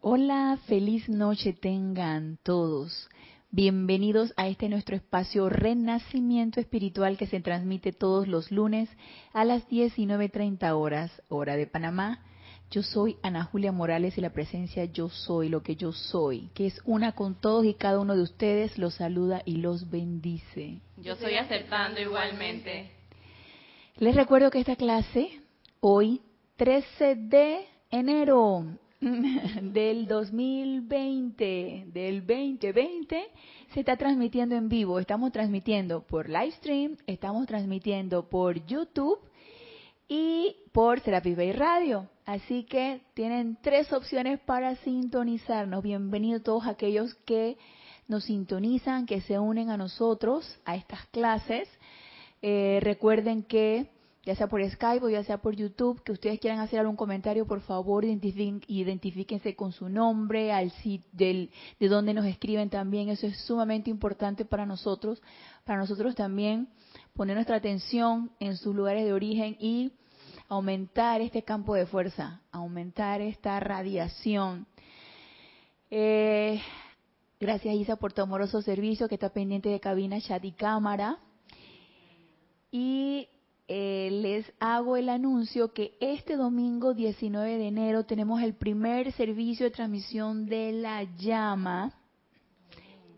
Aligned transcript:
Hola, 0.00 0.56
feliz 0.68 1.08
noche 1.08 1.52
tengan 1.52 2.38
todos. 2.44 3.08
Bienvenidos 3.50 4.32
a 4.36 4.46
este 4.46 4.68
nuestro 4.68 4.94
espacio 4.94 5.48
Renacimiento 5.48 6.60
Espiritual 6.60 7.18
que 7.18 7.26
se 7.26 7.40
transmite 7.40 7.90
todos 7.90 8.28
los 8.28 8.52
lunes 8.52 8.88
a 9.32 9.44
las 9.44 9.68
19.30 9.68 10.70
horas, 10.70 11.10
hora 11.28 11.56
de 11.56 11.66
Panamá. 11.66 12.24
Yo 12.70 12.84
soy 12.84 13.16
Ana 13.24 13.42
Julia 13.42 13.72
Morales 13.72 14.16
y 14.16 14.20
la 14.20 14.30
presencia 14.30 14.84
Yo 14.84 15.08
Soy 15.08 15.48
lo 15.48 15.64
que 15.64 15.74
yo 15.74 15.90
soy, 15.90 16.48
que 16.54 16.68
es 16.68 16.80
una 16.84 17.16
con 17.16 17.34
todos 17.34 17.64
y 17.64 17.74
cada 17.74 17.98
uno 17.98 18.14
de 18.14 18.22
ustedes, 18.22 18.78
los 18.78 18.94
saluda 18.94 19.42
y 19.44 19.56
los 19.56 19.90
bendice. 19.90 20.80
Yo 20.98 21.14
estoy 21.14 21.34
aceptando 21.34 22.00
igualmente. 22.00 22.92
Les 23.96 24.14
recuerdo 24.14 24.52
que 24.52 24.60
esta 24.60 24.76
clase, 24.76 25.40
hoy, 25.80 26.22
13 26.56 27.16
de 27.16 27.66
enero, 27.90 28.64
del 29.00 30.08
2020, 30.08 31.84
del 31.92 32.26
2020, 32.26 33.28
se 33.72 33.80
está 33.80 33.96
transmitiendo 33.96 34.56
en 34.56 34.68
vivo. 34.68 34.98
Estamos 34.98 35.30
transmitiendo 35.30 36.02
por 36.02 36.28
live 36.28 36.50
stream, 36.52 36.96
estamos 37.06 37.46
transmitiendo 37.46 38.28
por 38.28 38.66
YouTube 38.66 39.20
y 40.08 40.56
por 40.72 40.98
Serapis 41.00 41.36
Bay 41.36 41.52
Radio. 41.52 42.08
Así 42.24 42.64
que 42.64 43.02
tienen 43.14 43.56
tres 43.62 43.92
opciones 43.92 44.40
para 44.40 44.74
sintonizarnos. 44.76 45.82
Bienvenidos 45.82 46.42
todos 46.42 46.66
aquellos 46.66 47.14
que 47.24 47.56
nos 48.08 48.24
sintonizan, 48.24 49.06
que 49.06 49.20
se 49.20 49.38
unen 49.38 49.70
a 49.70 49.76
nosotros 49.76 50.58
a 50.64 50.74
estas 50.74 51.06
clases. 51.06 51.68
Eh, 52.42 52.80
recuerden 52.82 53.44
que 53.44 53.90
ya 54.28 54.34
sea 54.34 54.46
por 54.46 54.62
Skype 54.62 55.06
o 55.06 55.08
ya 55.08 55.24
sea 55.24 55.38
por 55.38 55.56
YouTube, 55.56 56.02
que 56.02 56.12
ustedes 56.12 56.38
quieran 56.38 56.60
hacer 56.60 56.80
algún 56.80 56.96
comentario, 56.96 57.46
por 57.46 57.62
favor 57.62 58.04
identifíquense 58.04 59.56
con 59.56 59.72
su 59.72 59.88
nombre, 59.88 60.52
al 60.52 60.70
del, 61.12 61.50
de 61.80 61.88
dónde 61.88 62.12
nos 62.12 62.26
escriben 62.26 62.68
también. 62.68 63.08
Eso 63.08 63.26
es 63.26 63.38
sumamente 63.46 63.88
importante 63.88 64.44
para 64.44 64.66
nosotros, 64.66 65.22
para 65.64 65.78
nosotros 65.78 66.14
también 66.14 66.68
poner 67.14 67.36
nuestra 67.36 67.56
atención 67.56 68.30
en 68.38 68.58
sus 68.58 68.74
lugares 68.74 69.06
de 69.06 69.14
origen 69.14 69.56
y 69.60 69.92
aumentar 70.50 71.22
este 71.22 71.42
campo 71.42 71.74
de 71.74 71.86
fuerza, 71.86 72.42
aumentar 72.52 73.22
esta 73.22 73.58
radiación. 73.60 74.66
Eh, 75.90 76.60
gracias 77.40 77.74
Isa 77.76 77.96
por 77.96 78.12
tu 78.12 78.20
amoroso 78.20 78.60
servicio 78.60 79.08
que 79.08 79.14
está 79.14 79.30
pendiente 79.30 79.70
de 79.70 79.80
cabina, 79.80 80.20
chat 80.20 80.44
y 80.44 80.52
cámara. 80.52 81.16
Y 82.70 83.26
eh, 83.70 84.08
les 84.10 84.50
hago 84.60 84.96
el 84.96 85.10
anuncio 85.10 85.74
que 85.74 85.92
este 86.00 86.36
domingo 86.36 86.94
19 86.94 87.58
de 87.58 87.68
enero 87.68 88.04
tenemos 88.04 88.40
el 88.40 88.54
primer 88.54 89.12
servicio 89.12 89.66
de 89.66 89.70
transmisión 89.70 90.46
de 90.46 90.72
la 90.72 91.02
llama 91.02 91.92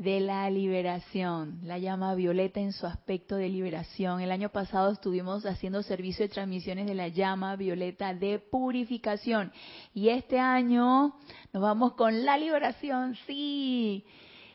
de 0.00 0.18
la 0.18 0.50
liberación, 0.50 1.60
la 1.62 1.78
llama 1.78 2.16
violeta 2.16 2.58
en 2.58 2.72
su 2.72 2.86
aspecto 2.86 3.36
de 3.36 3.48
liberación. 3.48 4.20
El 4.22 4.32
año 4.32 4.48
pasado 4.48 4.90
estuvimos 4.90 5.46
haciendo 5.46 5.84
servicio 5.84 6.24
de 6.24 6.32
transmisiones 6.32 6.86
de 6.86 6.94
la 6.94 7.08
llama 7.08 7.54
violeta 7.54 8.12
de 8.12 8.40
purificación 8.40 9.52
y 9.94 10.08
este 10.08 10.40
año 10.40 11.14
nos 11.52 11.62
vamos 11.62 11.92
con 11.92 12.24
la 12.24 12.36
liberación, 12.36 13.14
sí. 13.26 14.04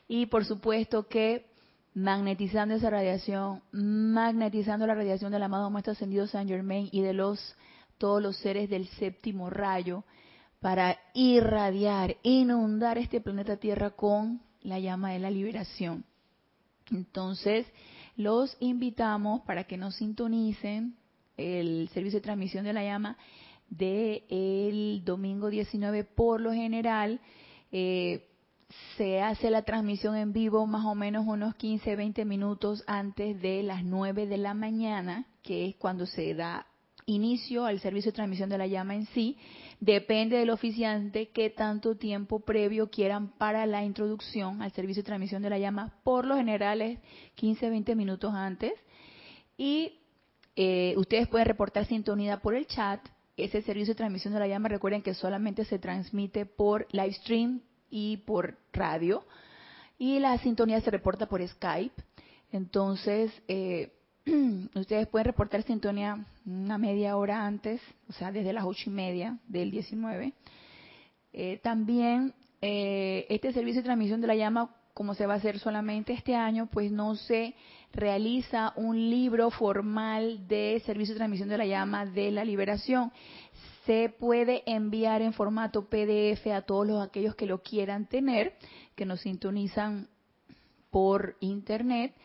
Y 0.09 0.25
por 0.25 0.43
supuesto 0.43 1.07
que 1.07 1.54
magnetizando 1.95 2.75
esa 2.75 2.89
radiación, 2.89 3.63
magnetizando 3.71 4.85
la 4.85 4.95
radiación 4.95 5.31
del 5.31 5.43
amado 5.43 5.69
Maestro 5.69 5.93
Ascendido 5.93 6.27
San 6.27 6.47
Germain 6.47 6.89
y 6.91 7.01
de 7.01 7.13
los 7.13 7.55
todos 7.97 8.21
los 8.21 8.35
seres 8.37 8.69
del 8.69 8.87
séptimo 8.89 9.49
rayo 9.49 10.03
para 10.59 10.97
irradiar, 11.13 12.17
inundar 12.21 12.97
este 12.97 13.21
planeta 13.21 13.57
Tierra 13.57 13.91
con 13.91 14.41
la 14.61 14.79
llama 14.79 15.13
de 15.13 15.19
la 15.19 15.31
liberación. 15.31 16.03
Entonces, 16.91 17.65
los 18.17 18.57
invitamos 18.59 19.41
para 19.41 19.63
que 19.63 19.77
nos 19.77 19.95
sintonicen 19.95 20.97
el 21.37 21.89
servicio 21.93 22.19
de 22.19 22.23
transmisión 22.23 22.65
de 22.65 22.73
la 22.73 22.83
llama 22.83 23.17
del 23.69 24.23
el 24.29 25.01
domingo 25.05 25.49
19 25.49 26.03
por 26.03 26.41
lo 26.41 26.51
general. 26.51 27.21
Eh, 27.71 28.27
se 28.97 29.21
hace 29.21 29.49
la 29.49 29.63
transmisión 29.63 30.15
en 30.15 30.33
vivo 30.33 30.65
más 30.65 30.85
o 30.85 30.95
menos 30.95 31.25
unos 31.27 31.55
15, 31.55 31.95
20 31.95 32.25
minutos 32.25 32.83
antes 32.87 33.41
de 33.41 33.63
las 33.63 33.83
9 33.83 34.25
de 34.27 34.37
la 34.37 34.53
mañana, 34.53 35.25
que 35.43 35.67
es 35.67 35.75
cuando 35.75 36.05
se 36.05 36.33
da 36.33 36.65
inicio 37.05 37.65
al 37.65 37.79
servicio 37.79 38.11
de 38.11 38.15
transmisión 38.15 38.49
de 38.49 38.57
la 38.57 38.67
llama 38.67 38.95
en 38.95 39.05
sí. 39.07 39.37
Depende 39.79 40.37
del 40.37 40.49
oficiante 40.49 41.29
qué 41.29 41.49
tanto 41.49 41.95
tiempo 41.95 42.39
previo 42.39 42.89
quieran 42.89 43.29
para 43.37 43.65
la 43.65 43.83
introducción 43.83 44.61
al 44.61 44.71
servicio 44.71 45.03
de 45.03 45.07
transmisión 45.07 45.43
de 45.43 45.49
la 45.49 45.59
llama. 45.59 45.93
Por 46.03 46.25
lo 46.25 46.35
general 46.35 46.81
es 46.81 46.99
15, 47.35 47.69
20 47.69 47.95
minutos 47.95 48.33
antes. 48.33 48.73
Y 49.57 49.99
eh, 50.55 50.95
ustedes 50.97 51.27
pueden 51.27 51.47
reportar 51.47 51.85
sintonía 51.85 52.41
por 52.41 52.55
el 52.55 52.65
chat. 52.65 53.01
Ese 53.37 53.61
servicio 53.61 53.93
de 53.93 53.97
transmisión 53.97 54.33
de 54.33 54.39
la 54.39 54.47
llama, 54.47 54.69
recuerden 54.69 55.01
que 55.01 55.13
solamente 55.13 55.65
se 55.65 55.77
transmite 55.77 56.45
por 56.45 56.87
live 56.91 57.13
stream 57.13 57.61
y 57.95 58.17
por 58.17 58.57
radio. 58.73 59.23
Y 59.97 60.19
la 60.19 60.37
sintonía 60.39 60.81
se 60.81 60.91
reporta 60.91 61.27
por 61.27 61.47
Skype. 61.47 61.95
Entonces, 62.51 63.31
eh, 63.47 63.93
ustedes 64.75 65.07
pueden 65.07 65.27
reportar 65.27 65.63
sintonía 65.63 66.25
una 66.45 66.77
media 66.77 67.15
hora 67.15 67.45
antes, 67.45 67.79
o 68.09 68.11
sea, 68.11 68.33
desde 68.33 68.51
las 68.51 68.65
ocho 68.65 68.89
y 68.89 68.93
media 68.93 69.37
del 69.47 69.71
19. 69.71 70.33
Eh, 71.31 71.59
también 71.63 72.33
eh, 72.61 73.25
este 73.29 73.53
servicio 73.53 73.81
de 73.81 73.85
transmisión 73.85 74.19
de 74.19 74.27
la 74.27 74.35
llama, 74.35 74.75
como 74.93 75.13
se 75.13 75.25
va 75.25 75.35
a 75.35 75.37
hacer 75.37 75.57
solamente 75.59 76.11
este 76.11 76.35
año, 76.35 76.67
pues 76.69 76.91
no 76.91 77.15
se 77.15 77.55
realiza 77.93 78.73
un 78.75 79.09
libro 79.09 79.49
formal 79.51 80.49
de 80.49 80.81
servicio 80.85 81.13
de 81.13 81.19
transmisión 81.19 81.47
de 81.47 81.57
la 81.57 81.65
llama 81.65 82.05
de 82.05 82.29
la 82.31 82.43
liberación 82.43 83.13
se 83.85 84.09
puede 84.09 84.63
enviar 84.65 85.21
en 85.21 85.33
formato 85.33 85.89
PDF 85.89 86.47
a 86.47 86.61
todos 86.61 86.87
los 86.87 87.01
aquellos 87.01 87.35
que 87.35 87.45
lo 87.45 87.61
quieran 87.61 88.07
tener, 88.07 88.53
que 88.95 89.05
nos 89.05 89.21
sintonizan 89.21 90.07
por 90.89 91.35
internet, 91.39 92.15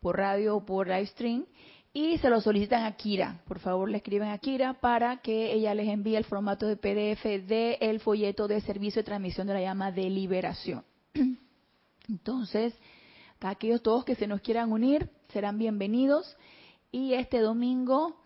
por 0.00 0.18
radio 0.18 0.56
o 0.56 0.64
por 0.66 0.88
live 0.88 1.06
stream 1.06 1.46
y 1.92 2.18
se 2.18 2.28
lo 2.28 2.42
solicitan 2.42 2.84
a 2.84 2.94
Kira. 2.96 3.40
Por 3.48 3.58
favor, 3.58 3.88
le 3.88 3.96
escriben 3.96 4.28
a 4.28 4.36
Kira 4.36 4.74
para 4.74 5.22
que 5.22 5.54
ella 5.54 5.74
les 5.74 5.88
envíe 5.88 6.16
el 6.16 6.24
formato 6.24 6.66
de 6.66 6.76
PDF 6.76 7.24
del 7.46 7.78
el 7.80 8.00
folleto 8.00 8.46
de 8.48 8.60
servicio 8.60 9.00
de 9.00 9.06
transmisión 9.06 9.46
de 9.46 9.54
la 9.54 9.62
llama 9.62 9.92
de 9.92 10.10
liberación. 10.10 10.84
Entonces, 12.08 12.74
aquellos 13.40 13.82
todos 13.82 14.04
que 14.04 14.14
se 14.14 14.26
nos 14.26 14.42
quieran 14.42 14.72
unir 14.72 15.08
serán 15.28 15.56
bienvenidos 15.56 16.36
y 16.92 17.14
este 17.14 17.40
domingo 17.40 18.16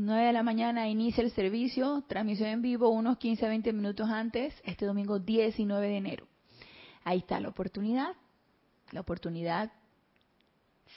9 0.00 0.26
de 0.26 0.32
la 0.32 0.44
mañana 0.44 0.88
inicia 0.88 1.24
el 1.24 1.32
servicio, 1.32 2.04
transmisión 2.06 2.50
en 2.50 2.62
vivo 2.62 2.88
unos 2.88 3.18
15 3.18 3.48
20 3.48 3.72
minutos 3.72 4.08
antes, 4.08 4.54
este 4.62 4.86
domingo 4.86 5.18
19 5.18 5.88
de 5.88 5.96
enero. 5.96 6.28
Ahí 7.02 7.18
está 7.18 7.40
la 7.40 7.48
oportunidad. 7.48 8.14
La 8.92 9.00
oportunidad 9.00 9.72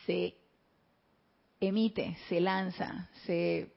se 0.05 0.35
emite, 1.59 2.15
se 2.29 2.41
lanza, 2.41 3.09
se 3.25 3.73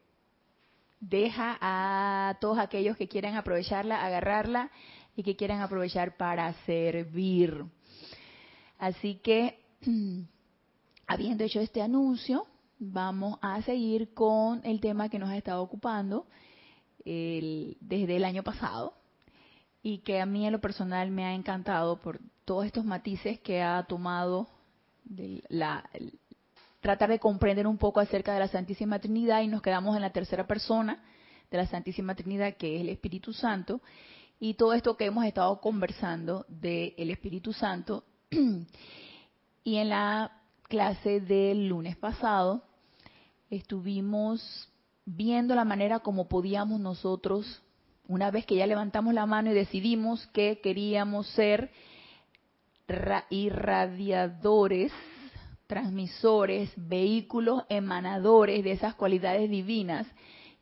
deja 1.00 1.56
a 1.58 2.36
todos 2.38 2.58
aquellos 2.58 2.94
que 2.98 3.08
quieran 3.08 3.34
aprovecharla, 3.34 4.04
agarrarla 4.04 4.70
y 5.16 5.22
que 5.22 5.36
quieran 5.36 5.62
aprovechar 5.62 6.18
para 6.18 6.52
servir. 6.66 7.64
Así 8.78 9.14
que, 9.22 9.58
habiendo 11.06 11.44
hecho 11.44 11.60
este 11.60 11.80
anuncio, 11.80 12.46
vamos 12.92 13.38
a 13.42 13.62
seguir 13.62 14.12
con 14.14 14.60
el 14.64 14.80
tema 14.80 15.08
que 15.08 15.18
nos 15.18 15.30
ha 15.30 15.36
estado 15.36 15.62
ocupando 15.62 16.26
desde 17.04 18.16
el 18.16 18.24
año 18.24 18.42
pasado 18.42 18.94
y 19.82 19.98
que 19.98 20.20
a 20.20 20.26
mí 20.26 20.46
en 20.46 20.52
lo 20.52 20.60
personal 20.60 21.10
me 21.10 21.26
ha 21.26 21.34
encantado 21.34 22.00
por 22.00 22.20
todos 22.44 22.64
estos 22.64 22.84
matices 22.84 23.38
que 23.40 23.62
ha 23.62 23.82
tomado 23.84 24.48
la, 25.48 25.88
tratar 26.80 27.10
de 27.10 27.18
comprender 27.18 27.66
un 27.66 27.76
poco 27.76 28.00
acerca 28.00 28.32
de 28.32 28.40
la 28.40 28.48
Santísima 28.48 28.98
Trinidad 28.98 29.42
y 29.42 29.48
nos 29.48 29.62
quedamos 29.62 29.94
en 29.96 30.02
la 30.02 30.12
tercera 30.12 30.46
persona 30.46 31.02
de 31.50 31.56
la 31.58 31.66
Santísima 31.66 32.14
Trinidad 32.14 32.56
que 32.56 32.76
es 32.76 32.80
el 32.80 32.88
Espíritu 32.88 33.32
Santo 33.32 33.82
y 34.40 34.54
todo 34.54 34.72
esto 34.72 34.96
que 34.96 35.06
hemos 35.06 35.24
estado 35.26 35.60
conversando 35.60 36.46
del 36.48 37.10
Espíritu 37.10 37.52
Santo 37.52 38.04
y 39.64 39.76
en 39.76 39.88
la 39.90 40.40
clase 40.68 41.20
del 41.20 41.68
lunes 41.68 41.96
pasado 41.96 42.64
estuvimos 43.50 44.68
viendo 45.04 45.54
la 45.54 45.64
manera 45.64 46.00
como 46.00 46.28
podíamos 46.28 46.80
nosotros, 46.80 47.62
una 48.06 48.30
vez 48.30 48.46
que 48.46 48.56
ya 48.56 48.66
levantamos 48.66 49.14
la 49.14 49.26
mano 49.26 49.50
y 49.50 49.54
decidimos 49.54 50.26
que 50.28 50.60
queríamos 50.62 51.26
ser 51.28 51.70
irradiadores, 53.30 54.92
transmisores, 55.66 56.70
vehículos 56.76 57.62
emanadores 57.68 58.62
de 58.62 58.72
esas 58.72 58.94
cualidades 58.94 59.48
divinas 59.48 60.06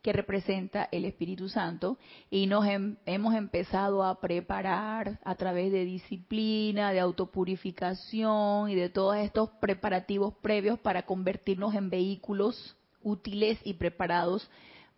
que 0.02 0.12
representa 0.12 0.88
el 0.90 1.04
Espíritu 1.04 1.49
Santo 1.49 1.96
y 2.28 2.46
nos 2.46 2.64
hem- 2.64 2.96
hemos 3.06 3.34
empezado 3.34 4.02
a 4.02 4.20
preparar 4.20 5.20
a 5.25 5.34
través 5.37 5.70
de 5.70 5.84
disciplina, 5.84 6.90
de 6.93 6.99
autopurificación 7.00 8.69
y 8.69 8.75
de 8.75 8.88
todos 8.90 9.16
estos 9.16 9.50
preparativos 9.60 10.34
previos 10.43 10.78
para 10.81 11.04
convertirnos 11.06 11.75
en 11.75 11.88
vehículos 11.88 12.76
útiles 13.02 13.58
y 13.64 13.75
preparados 13.75 14.50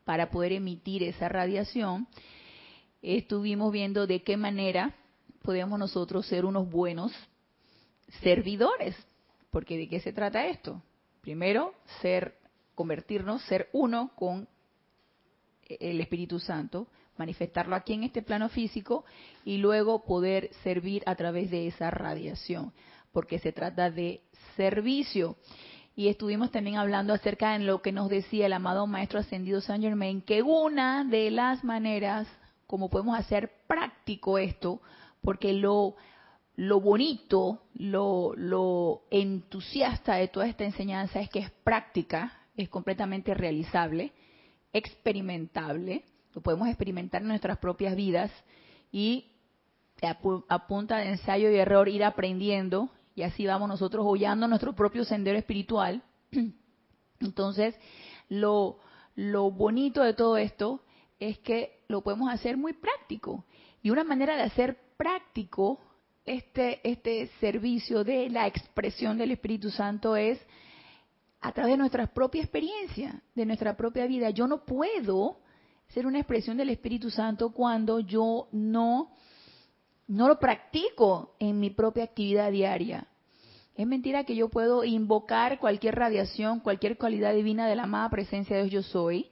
para 0.04 0.30
poder 0.30 0.52
emitir 0.52 1.02
esa 1.02 1.28
radiación. 1.28 2.08
Estuvimos 3.02 3.70
viendo 3.72 4.06
de 4.06 4.22
qué 4.22 4.38
manera 4.38 4.94
podemos 5.42 5.78
nosotros 5.78 6.26
ser 6.26 6.46
unos 6.46 6.70
buenos 6.70 7.12
servidores, 8.22 8.96
porque 9.50 9.76
de 9.76 9.88
qué 9.88 10.00
se 10.00 10.14
trata 10.14 10.46
esto. 10.46 10.82
Primero, 11.20 11.74
ser 12.00 12.36
convertirnos, 12.74 13.42
ser 13.42 13.68
uno 13.72 14.10
con 14.16 14.48
el 15.68 16.00
Espíritu 16.00 16.38
Santo, 16.38 16.88
manifestarlo 17.16 17.76
aquí 17.76 17.92
en 17.92 18.04
este 18.04 18.22
plano 18.22 18.48
físico 18.48 19.04
y 19.44 19.58
luego 19.58 20.04
poder 20.04 20.50
servir 20.62 21.02
a 21.06 21.14
través 21.14 21.50
de 21.50 21.66
esa 21.66 21.90
radiación, 21.90 22.72
porque 23.12 23.38
se 23.38 23.52
trata 23.52 23.90
de 23.90 24.20
servicio. 24.56 25.36
Y 25.96 26.08
estuvimos 26.08 26.50
también 26.50 26.76
hablando 26.76 27.12
acerca 27.12 27.52
de 27.52 27.60
lo 27.60 27.80
que 27.80 27.92
nos 27.92 28.08
decía 28.08 28.46
el 28.46 28.52
amado 28.52 28.86
Maestro 28.86 29.20
Ascendido 29.20 29.60
Saint 29.60 29.84
Germain, 29.84 30.22
que 30.22 30.42
una 30.42 31.04
de 31.04 31.30
las 31.30 31.62
maneras 31.62 32.26
como 32.66 32.88
podemos 32.88 33.18
hacer 33.18 33.52
práctico 33.66 34.38
esto, 34.38 34.80
porque 35.22 35.52
lo, 35.52 35.94
lo 36.56 36.80
bonito, 36.80 37.62
lo, 37.74 38.32
lo 38.36 39.02
entusiasta 39.10 40.16
de 40.16 40.28
toda 40.28 40.48
esta 40.48 40.64
enseñanza 40.64 41.20
es 41.20 41.28
que 41.30 41.40
es 41.40 41.50
práctica, 41.62 42.32
es 42.56 42.68
completamente 42.68 43.34
realizable, 43.34 44.12
experimentable, 44.74 46.04
lo 46.34 46.42
podemos 46.42 46.68
experimentar 46.68 47.22
en 47.22 47.28
nuestras 47.28 47.56
propias 47.56 47.96
vidas 47.96 48.30
y 48.92 49.30
a, 50.02 50.20
pu- 50.20 50.44
a 50.48 50.66
punta 50.66 50.98
de 50.98 51.08
ensayo 51.08 51.50
y 51.50 51.56
error 51.56 51.88
ir 51.88 52.04
aprendiendo 52.04 52.90
y 53.14 53.22
así 53.22 53.46
vamos 53.46 53.68
nosotros 53.68 54.04
hollando 54.06 54.46
nuestro 54.48 54.74
propio 54.74 55.04
sendero 55.04 55.38
espiritual. 55.38 56.02
Entonces, 57.20 57.74
lo, 58.28 58.78
lo 59.14 59.50
bonito 59.50 60.02
de 60.02 60.14
todo 60.14 60.36
esto 60.36 60.82
es 61.20 61.38
que 61.38 61.84
lo 61.88 62.02
podemos 62.02 62.30
hacer 62.32 62.56
muy 62.56 62.72
práctico. 62.72 63.44
Y 63.82 63.90
una 63.90 64.04
manera 64.04 64.36
de 64.36 64.42
hacer 64.42 64.78
práctico 64.96 65.80
este, 66.24 66.80
este 66.88 67.28
servicio 67.40 68.02
de 68.02 68.28
la 68.30 68.46
expresión 68.46 69.16
del 69.16 69.30
Espíritu 69.30 69.70
Santo 69.70 70.16
es 70.16 70.40
a 71.44 71.52
través 71.52 71.74
de 71.74 71.76
nuestra 71.76 72.06
propia 72.06 72.40
experiencia, 72.40 73.20
de 73.34 73.44
nuestra 73.44 73.76
propia 73.76 74.06
vida. 74.06 74.30
Yo 74.30 74.46
no 74.46 74.64
puedo 74.64 75.40
ser 75.88 76.06
una 76.06 76.18
expresión 76.18 76.56
del 76.56 76.70
Espíritu 76.70 77.10
Santo 77.10 77.50
cuando 77.52 78.00
yo 78.00 78.48
no, 78.50 79.10
no 80.06 80.28
lo 80.28 80.38
practico 80.38 81.36
en 81.38 81.60
mi 81.60 81.68
propia 81.68 82.04
actividad 82.04 82.50
diaria. 82.50 83.08
Es 83.74 83.86
mentira 83.86 84.24
que 84.24 84.34
yo 84.34 84.48
puedo 84.48 84.84
invocar 84.84 85.58
cualquier 85.58 85.96
radiación, 85.96 86.60
cualquier 86.60 86.96
cualidad 86.96 87.34
divina 87.34 87.68
de 87.68 87.76
la 87.76 87.82
amada 87.82 88.08
presencia 88.08 88.56
de 88.56 88.62
Dios 88.62 88.72
yo 88.86 88.90
soy, 88.90 89.30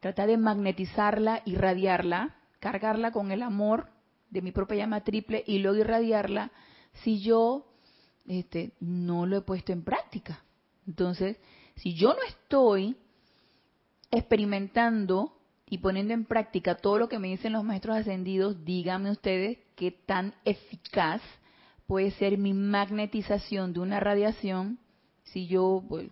tratar 0.00 0.28
de 0.28 0.38
magnetizarla, 0.38 1.42
irradiarla, 1.44 2.34
cargarla 2.60 3.12
con 3.12 3.30
el 3.30 3.42
amor 3.42 3.90
de 4.30 4.40
mi 4.40 4.52
propia 4.52 4.78
llama 4.78 5.04
triple 5.04 5.44
y 5.46 5.58
luego 5.58 5.76
irradiarla 5.76 6.50
si 7.04 7.20
yo 7.20 7.66
este, 8.26 8.72
no 8.80 9.26
lo 9.26 9.36
he 9.36 9.42
puesto 9.42 9.74
en 9.74 9.84
práctica. 9.84 10.45
Entonces, 10.86 11.36
si 11.76 11.94
yo 11.94 12.08
no 12.08 12.22
estoy 12.28 12.96
experimentando 14.10 15.32
y 15.68 15.78
poniendo 15.78 16.14
en 16.14 16.24
práctica 16.24 16.76
todo 16.76 16.98
lo 16.98 17.08
que 17.08 17.18
me 17.18 17.28
dicen 17.28 17.52
los 17.52 17.64
maestros 17.64 17.96
ascendidos, 17.96 18.64
díganme 18.64 19.10
ustedes 19.10 19.58
qué 19.74 19.90
tan 19.90 20.34
eficaz 20.44 21.20
puede 21.86 22.12
ser 22.12 22.38
mi 22.38 22.52
magnetización 22.52 23.72
de 23.72 23.80
una 23.80 24.00
radiación 24.00 24.78
si 25.24 25.46
yo 25.46 25.82
pues, 25.88 26.08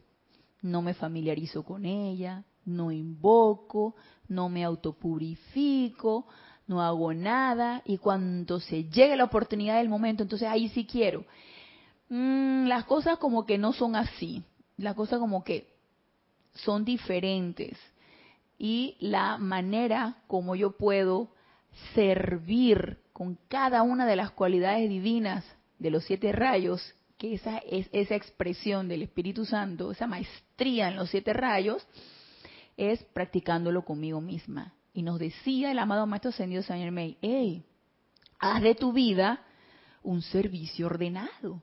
no 0.60 0.82
me 0.82 0.94
familiarizo 0.94 1.62
con 1.64 1.84
ella, 1.84 2.44
no 2.64 2.90
invoco, 2.90 3.94
no 4.28 4.48
me 4.48 4.64
autopurifico, 4.64 6.26
no 6.66 6.82
hago 6.82 7.12
nada 7.12 7.82
y 7.84 7.98
cuando 7.98 8.60
se 8.60 8.84
llegue 8.84 9.16
la 9.16 9.24
oportunidad 9.24 9.78
del 9.78 9.88
momento, 9.88 10.22
entonces 10.22 10.48
ahí 10.48 10.68
sí 10.68 10.86
quiero. 10.86 11.24
Mm, 12.08 12.66
las 12.66 12.84
cosas 12.84 13.18
como 13.18 13.46
que 13.46 13.58
no 13.58 13.72
son 13.72 13.96
así, 13.96 14.42
las 14.76 14.94
cosas 14.94 15.18
como 15.18 15.44
que 15.44 15.72
son 16.54 16.84
diferentes 16.84 17.78
y 18.58 18.96
la 19.00 19.38
manera 19.38 20.22
como 20.26 20.54
yo 20.54 20.76
puedo 20.76 21.30
servir 21.94 22.98
con 23.12 23.38
cada 23.48 23.82
una 23.82 24.06
de 24.06 24.16
las 24.16 24.30
cualidades 24.30 24.88
divinas 24.88 25.44
de 25.78 25.90
los 25.90 26.04
siete 26.04 26.32
rayos, 26.32 26.94
que 27.18 27.34
esa 27.34 27.58
es 27.58 27.88
esa 27.92 28.14
expresión 28.14 28.88
del 28.88 29.02
Espíritu 29.02 29.44
Santo, 29.44 29.90
esa 29.90 30.06
maestría 30.06 30.88
en 30.88 30.96
los 30.96 31.10
siete 31.10 31.32
rayos, 31.32 31.86
es 32.76 33.02
practicándolo 33.04 33.84
conmigo 33.84 34.20
misma. 34.20 34.74
Y 34.92 35.02
nos 35.02 35.18
decía 35.18 35.70
el 35.70 35.78
amado 35.78 36.06
Maestro 36.06 36.30
Ascendido 36.30 36.62
Saint 36.62 36.82
Germain, 36.82 37.16
hey, 37.20 37.64
haz 38.38 38.62
de 38.62 38.74
tu 38.74 38.92
vida 38.92 39.44
un 40.02 40.22
servicio 40.22 40.86
ordenado. 40.86 41.62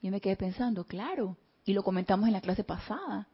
Y 0.00 0.10
me 0.10 0.20
quedé 0.20 0.36
pensando, 0.36 0.84
claro, 0.84 1.36
y 1.64 1.72
lo 1.72 1.82
comentamos 1.82 2.26
en 2.26 2.32
la 2.32 2.40
clase 2.40 2.64
pasada, 2.64 3.28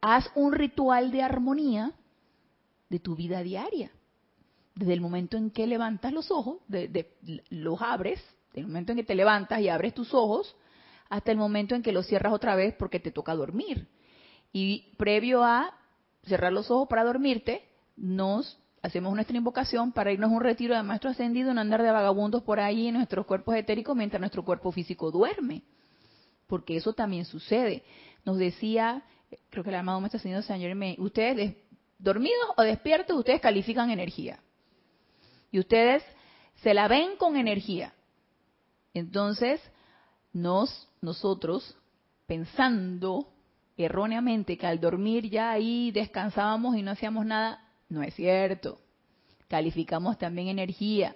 haz 0.00 0.30
un 0.34 0.52
ritual 0.52 1.10
de 1.10 1.22
armonía 1.22 1.92
de 2.88 2.98
tu 2.98 3.16
vida 3.16 3.42
diaria. 3.42 3.90
Desde 4.74 4.92
el 4.92 5.00
momento 5.00 5.36
en 5.36 5.50
que 5.50 5.66
levantas 5.66 6.12
los 6.12 6.30
ojos, 6.30 6.58
de, 6.68 7.16
los 7.50 7.82
abres, 7.82 8.22
del 8.54 8.66
momento 8.66 8.92
en 8.92 8.98
que 8.98 9.04
te 9.04 9.14
levantas 9.14 9.60
y 9.60 9.68
abres 9.68 9.94
tus 9.94 10.14
ojos, 10.14 10.54
hasta 11.08 11.32
el 11.32 11.38
momento 11.38 11.74
en 11.74 11.82
que 11.82 11.92
los 11.92 12.06
cierras 12.06 12.32
otra 12.32 12.54
vez 12.54 12.74
porque 12.74 13.00
te 13.00 13.10
toca 13.10 13.34
dormir. 13.34 13.88
Y 14.52 14.94
previo 14.96 15.42
a 15.42 15.74
cerrar 16.24 16.52
los 16.52 16.70
ojos 16.70 16.88
para 16.88 17.04
dormirte, 17.04 17.68
nos 17.96 18.58
hacemos 18.82 19.14
nuestra 19.14 19.36
invocación 19.36 19.92
para 19.92 20.12
irnos 20.12 20.30
a 20.30 20.34
un 20.34 20.40
retiro 20.40 20.76
de 20.76 20.82
maestro 20.82 21.10
ascendido, 21.10 21.52
no 21.52 21.60
andar 21.60 21.82
de 21.82 21.90
vagabundos 21.90 22.42
por 22.42 22.60
ahí 22.60 22.86
en 22.86 22.94
nuestros 22.94 23.26
cuerpos 23.26 23.56
etéricos 23.56 23.96
mientras 23.96 24.20
nuestro 24.20 24.44
cuerpo 24.44 24.70
físico 24.70 25.10
duerme. 25.10 25.62
Porque 26.48 26.76
eso 26.76 26.92
también 26.92 27.24
sucede. 27.24 27.84
Nos 28.24 28.38
decía, 28.38 29.02
creo 29.50 29.62
que 29.62 29.70
el 29.70 29.76
amado 29.76 30.00
maestro 30.00 30.18
ascendido 30.18 30.42
Saint 30.42 30.62
Germain, 30.62 30.96
ustedes 30.98 31.36
des- 31.36 31.56
dormidos 31.98 32.48
o 32.56 32.62
despiertos, 32.62 33.16
ustedes 33.16 33.40
califican 33.40 33.90
energía. 33.90 34.40
Y 35.52 35.60
ustedes 35.60 36.02
se 36.62 36.74
la 36.74 36.88
ven 36.88 37.16
con 37.16 37.36
energía. 37.36 37.92
Entonces, 38.94 39.60
nos, 40.32 40.88
nosotros, 41.00 41.76
pensando 42.26 43.28
erróneamente 43.76 44.56
que 44.58 44.66
al 44.66 44.80
dormir 44.80 45.30
ya 45.30 45.52
ahí 45.52 45.90
descansábamos 45.92 46.76
y 46.76 46.82
no 46.82 46.90
hacíamos 46.90 47.24
nada, 47.24 47.62
no 47.88 48.02
es 48.02 48.14
cierto. 48.14 48.80
Calificamos 49.48 50.18
también 50.18 50.48
energía, 50.48 51.14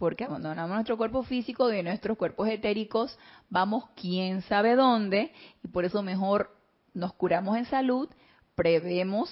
porque 0.00 0.24
abandonamos 0.24 0.76
nuestro 0.76 0.96
cuerpo 0.96 1.22
físico 1.24 1.68
de 1.68 1.82
nuestros 1.82 2.16
cuerpos 2.16 2.48
etéricos, 2.48 3.18
vamos 3.50 3.84
quién 3.94 4.40
sabe 4.40 4.74
dónde, 4.74 5.30
y 5.62 5.68
por 5.68 5.84
eso 5.84 6.02
mejor 6.02 6.56
nos 6.94 7.12
curamos 7.12 7.58
en 7.58 7.66
salud, 7.66 8.08
prevemos 8.54 9.28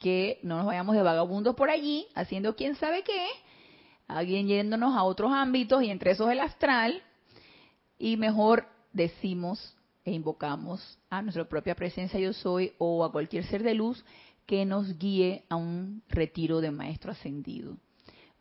que 0.00 0.40
no 0.42 0.56
nos 0.56 0.66
vayamos 0.66 0.96
de 0.96 1.02
vagabundos 1.02 1.54
por 1.54 1.70
allí, 1.70 2.08
haciendo 2.16 2.56
quién 2.56 2.74
sabe 2.74 3.04
qué, 3.04 3.24
alguien 4.08 4.48
yéndonos 4.48 4.96
a 4.96 5.04
otros 5.04 5.30
ámbitos 5.30 5.80
y 5.84 5.90
entre 5.90 6.10
esos 6.10 6.28
el 6.28 6.40
astral, 6.40 7.00
y 8.00 8.16
mejor 8.16 8.66
decimos 8.92 9.76
e 10.04 10.10
invocamos 10.10 10.98
a 11.08 11.22
nuestra 11.22 11.48
propia 11.48 11.76
presencia 11.76 12.18
yo 12.18 12.32
soy 12.32 12.72
o 12.78 13.04
a 13.04 13.12
cualquier 13.12 13.44
ser 13.44 13.62
de 13.62 13.74
luz 13.74 14.04
que 14.44 14.64
nos 14.64 14.98
guíe 14.98 15.44
a 15.48 15.54
un 15.54 16.02
retiro 16.08 16.60
de 16.60 16.72
maestro 16.72 17.12
ascendido, 17.12 17.76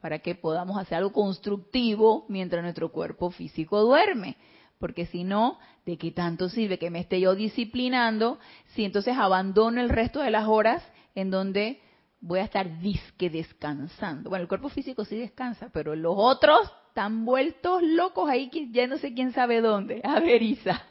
para 0.02 0.20
que 0.20 0.36
podamos 0.36 0.78
hacer 0.78 0.98
algo 0.98 1.14
constructivo 1.14 2.26
mientras 2.28 2.64
nuestro 2.64 2.92
cuerpo 2.92 3.32
físico 3.32 3.82
duerme. 3.82 4.36
Porque 4.80 5.06
si 5.06 5.24
no, 5.24 5.60
¿de 5.86 5.98
qué 5.98 6.12
tanto 6.12 6.50
sirve 6.50 6.80
que 6.80 6.90
me 6.90 7.00
esté 7.00 7.20
yo 7.20 7.36
disciplinando 7.36 8.40
si 8.74 8.84
entonces 8.84 9.16
abandono 9.16 9.80
el 9.80 9.90
resto 9.90 10.20
de 10.22 10.32
las 10.32 10.48
horas 10.48 10.84
en 11.14 11.30
donde 11.30 11.80
voy 12.20 12.40
a 12.40 12.46
estar 12.46 12.80
disque 12.80 13.30
descansando? 13.30 14.32
Bueno, 14.32 14.42
el 14.42 14.50
cuerpo 14.50 14.70
físico 14.70 15.06
sí 15.06 15.18
descansa, 15.18 15.70
pero 15.72 15.96
los 15.96 16.16
otros 16.18 16.72
están 16.88 17.24
vueltos 17.26 17.84
locos 17.84 18.30
ahí 18.30 18.50
ya 18.72 18.88
no 18.88 18.98
sé 18.98 19.14
quién 19.14 19.32
sabe 19.34 19.62
dónde. 19.62 20.02
A 20.04 20.20
ver, 20.20 20.42
Isa. 20.42 20.82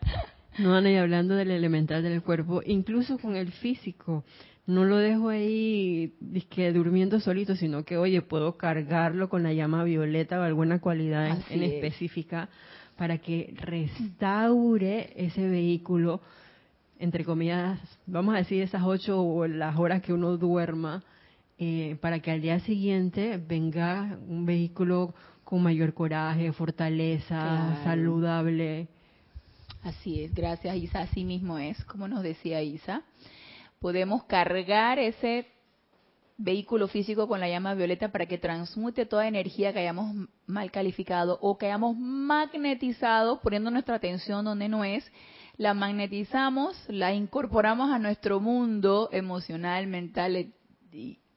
No, 0.58 0.74
Ana, 0.74 0.90
y 0.90 0.96
hablando 0.96 1.34
del 1.34 1.50
elemental 1.50 2.02
del 2.02 2.22
cuerpo, 2.22 2.60
incluso 2.64 3.18
con 3.18 3.36
el 3.36 3.52
físico, 3.52 4.24
no 4.70 4.84
lo 4.84 4.96
dejo 4.96 5.28
ahí 5.28 6.14
dizque, 6.20 6.72
durmiendo 6.72 7.20
solito, 7.20 7.56
sino 7.56 7.84
que, 7.84 7.96
oye, 7.96 8.22
puedo 8.22 8.56
cargarlo 8.56 9.28
con 9.28 9.42
la 9.42 9.52
llama 9.52 9.84
violeta 9.84 10.38
o 10.38 10.42
alguna 10.42 10.80
cualidad 10.80 11.26
en, 11.26 11.32
Así 11.32 11.54
en 11.54 11.62
es. 11.62 11.72
específica 11.72 12.48
para 12.96 13.18
que 13.18 13.54
restaure 13.56 15.12
ese 15.16 15.48
vehículo 15.48 16.20
entre 17.00 17.24
comillas, 17.24 17.80
vamos 18.06 18.34
a 18.34 18.38
decir 18.38 18.62
esas 18.62 18.82
ocho 18.84 19.22
o 19.22 19.46
las 19.46 19.78
horas 19.78 20.02
que 20.02 20.12
uno 20.12 20.36
duerma, 20.36 21.02
eh, 21.58 21.96
para 22.00 22.20
que 22.20 22.30
al 22.30 22.42
día 22.42 22.60
siguiente 22.60 23.38
venga 23.38 24.18
un 24.28 24.44
vehículo 24.44 25.14
con 25.42 25.62
mayor 25.62 25.94
coraje, 25.94 26.52
fortaleza, 26.52 27.80
saludable. 27.84 28.86
Así 29.82 30.22
es, 30.22 30.34
gracias 30.34 30.76
Isa, 30.76 31.00
así 31.00 31.24
mismo 31.24 31.58
es, 31.58 31.82
como 31.86 32.06
nos 32.06 32.22
decía 32.22 32.62
Isa. 32.62 33.02
Podemos 33.80 34.24
cargar 34.24 34.98
ese 34.98 35.46
vehículo 36.36 36.86
físico 36.86 37.26
con 37.26 37.40
la 37.40 37.48
llama 37.48 37.72
violeta 37.72 38.12
para 38.12 38.26
que 38.26 38.36
transmute 38.36 39.06
toda 39.06 39.26
energía 39.26 39.72
que 39.72 39.78
hayamos 39.78 40.28
mal 40.46 40.70
calificado 40.70 41.38
o 41.40 41.56
que 41.56 41.64
hayamos 41.64 41.96
magnetizado 41.96 43.40
poniendo 43.40 43.70
nuestra 43.70 43.94
atención 43.94 44.44
donde 44.44 44.68
no 44.68 44.84
es, 44.84 45.10
la 45.56 45.72
magnetizamos, 45.72 46.76
la 46.88 47.14
incorporamos 47.14 47.90
a 47.90 47.98
nuestro 47.98 48.38
mundo 48.38 49.08
emocional, 49.12 49.86
mental, 49.86 50.52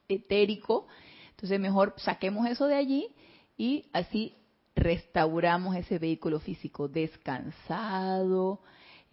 etérico. 0.09 0.87
Entonces 1.29 1.61
mejor 1.61 1.93
saquemos 1.95 2.45
eso 2.49 2.67
de 2.67 2.75
allí 2.75 3.07
y 3.55 3.89
así 3.93 4.35
restauramos 4.75 5.77
ese 5.77 5.97
vehículo 5.97 6.41
físico 6.41 6.89
descansado, 6.89 8.59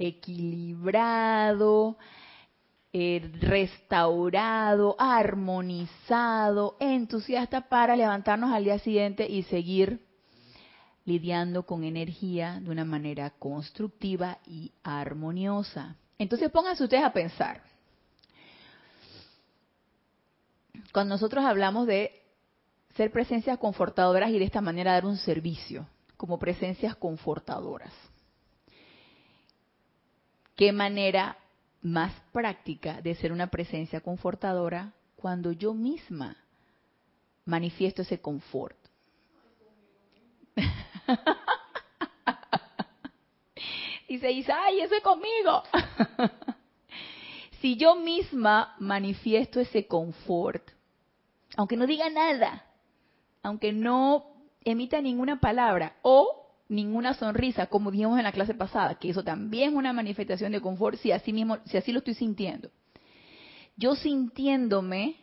equilibrado, 0.00 1.96
eh, 2.92 3.30
restaurado, 3.40 4.96
armonizado, 4.98 6.76
entusiasta 6.80 7.68
para 7.68 7.94
levantarnos 7.94 8.52
al 8.52 8.64
día 8.64 8.78
siguiente 8.80 9.28
y 9.28 9.44
seguir 9.44 10.00
lidiando 11.04 11.64
con 11.64 11.84
energía 11.84 12.58
de 12.60 12.70
una 12.70 12.84
manera 12.84 13.30
constructiva 13.30 14.38
y 14.46 14.72
armoniosa. 14.82 15.96
Entonces 16.18 16.50
pónganse 16.50 16.84
ustedes 16.84 17.04
a 17.04 17.12
pensar. 17.12 17.62
Cuando 20.92 21.14
nosotros 21.14 21.44
hablamos 21.44 21.86
de 21.86 22.20
ser 22.96 23.12
presencias 23.12 23.58
confortadoras 23.58 24.30
y 24.30 24.38
de 24.38 24.44
esta 24.44 24.60
manera 24.60 24.92
dar 24.92 25.06
un 25.06 25.16
servicio 25.16 25.86
como 26.16 26.38
presencias 26.38 26.96
confortadoras. 26.96 27.92
¿Qué 30.56 30.72
manera 30.72 31.38
más 31.82 32.12
práctica 32.32 33.00
de 33.00 33.14
ser 33.14 33.32
una 33.32 33.46
presencia 33.48 34.00
confortadora 34.00 34.92
cuando 35.16 35.52
yo 35.52 35.74
misma 35.74 36.36
manifiesto 37.44 38.02
ese 38.02 38.20
confort. 38.20 38.76
Dice 44.08 44.52
ay, 44.52 44.80
eso 44.80 44.94
es 44.96 45.02
conmigo. 45.02 45.62
si 47.60 47.76
yo 47.76 47.94
misma 47.94 48.74
manifiesto 48.78 49.60
ese 49.60 49.86
confort, 49.86 50.68
aunque 51.56 51.76
no 51.76 51.86
diga 51.86 52.10
nada, 52.10 52.64
aunque 53.42 53.72
no 53.72 54.26
emita 54.64 55.00
ninguna 55.00 55.40
palabra, 55.40 55.96
o 56.02 56.39
ninguna 56.70 57.14
sonrisa, 57.14 57.66
como 57.66 57.90
dijimos 57.90 58.16
en 58.16 58.24
la 58.24 58.32
clase 58.32 58.54
pasada, 58.54 58.94
que 58.94 59.10
eso 59.10 59.22
también 59.22 59.70
es 59.70 59.74
una 59.74 59.92
manifestación 59.92 60.52
de 60.52 60.60
confort 60.60 60.98
si 60.98 61.12
así 61.12 61.32
mismo, 61.32 61.58
si 61.66 61.76
así 61.76 61.92
lo 61.92 61.98
estoy 61.98 62.14
sintiendo. 62.14 62.70
Yo 63.76 63.94
sintiéndome 63.96 65.16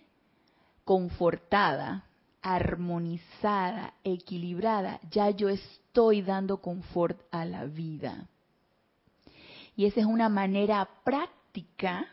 confortada, 0.84 2.06
armonizada, 2.42 3.94
equilibrada, 4.04 5.00
ya 5.10 5.30
yo 5.30 5.50
estoy 5.50 6.22
dando 6.22 6.58
confort 6.58 7.20
a 7.32 7.46
la 7.46 7.66
vida. 7.66 8.28
Y 9.76 9.86
esa 9.86 10.02
es 10.02 10.06
una 10.06 10.28
manera 10.28 10.88
práctica 11.04 12.08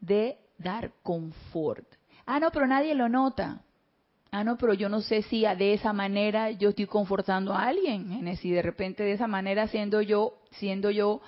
de 0.00 0.38
dar 0.58 0.92
confort. 1.02 1.86
Ah, 2.26 2.38
no, 2.38 2.50
pero 2.50 2.66
nadie 2.66 2.94
lo 2.94 3.08
nota. 3.08 3.62
Ah, 4.34 4.44
no, 4.44 4.56
pero 4.56 4.72
yo 4.72 4.88
no 4.88 5.02
sé 5.02 5.20
si 5.20 5.42
de 5.42 5.74
esa 5.74 5.92
manera 5.92 6.50
yo 6.52 6.70
estoy 6.70 6.86
confortando 6.86 7.52
a 7.52 7.64
alguien, 7.64 8.34
si 8.38 8.50
de 8.50 8.62
repente 8.62 9.02
de 9.02 9.12
esa 9.12 9.26
manera 9.26 9.68
siendo 9.68 10.00
yo, 10.00 10.38
siendo 10.52 10.90
yo 10.90 11.20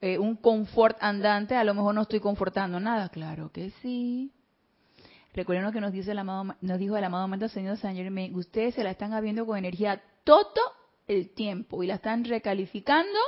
eh, 0.00 0.16
un 0.16 0.34
confort 0.34 0.96
andante, 1.02 1.56
a 1.56 1.62
lo 1.62 1.74
mejor 1.74 1.94
no 1.94 2.02
estoy 2.02 2.20
confortando 2.20 2.80
nada. 2.80 3.10
Claro 3.10 3.52
que 3.52 3.70
sí. 3.82 4.32
Recuerden 5.34 5.66
lo 5.66 5.72
que 5.72 5.82
nos 5.82 5.92
dice 5.92 6.12
el 6.12 6.18
amado, 6.20 6.56
nos 6.62 6.78
dijo 6.78 6.96
el 6.96 7.04
amado 7.04 7.28
Mando 7.28 7.48
Señor 7.48 7.76
San 7.76 7.94
Germain, 7.94 8.34
ustedes 8.34 8.74
se 8.74 8.82
la 8.82 8.92
están 8.92 9.12
habiendo 9.12 9.44
con 9.44 9.58
energía 9.58 10.02
todo 10.24 10.48
el 11.06 11.34
tiempo 11.34 11.82
y 11.82 11.86
la 11.86 11.96
están 11.96 12.24
recalificando 12.24 13.18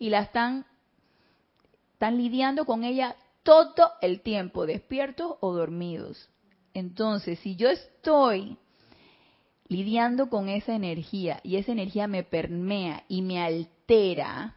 y 0.00 0.10
la 0.10 0.18
están, 0.18 0.66
están 1.92 2.18
lidiando 2.18 2.64
con 2.64 2.82
ella 2.82 3.14
todo 3.44 3.92
el 4.02 4.20
tiempo, 4.20 4.66
despiertos 4.66 5.36
o 5.38 5.52
dormidos. 5.52 6.28
Entonces, 6.78 7.38
si 7.40 7.56
yo 7.56 7.68
estoy 7.68 8.56
lidiando 9.68 10.30
con 10.30 10.48
esa 10.48 10.74
energía 10.74 11.40
y 11.42 11.56
esa 11.56 11.72
energía 11.72 12.06
me 12.06 12.22
permea 12.22 13.04
y 13.08 13.22
me 13.22 13.42
altera, 13.42 14.54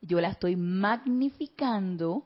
yo 0.00 0.20
la 0.20 0.30
estoy 0.30 0.56
magnificando 0.56 2.24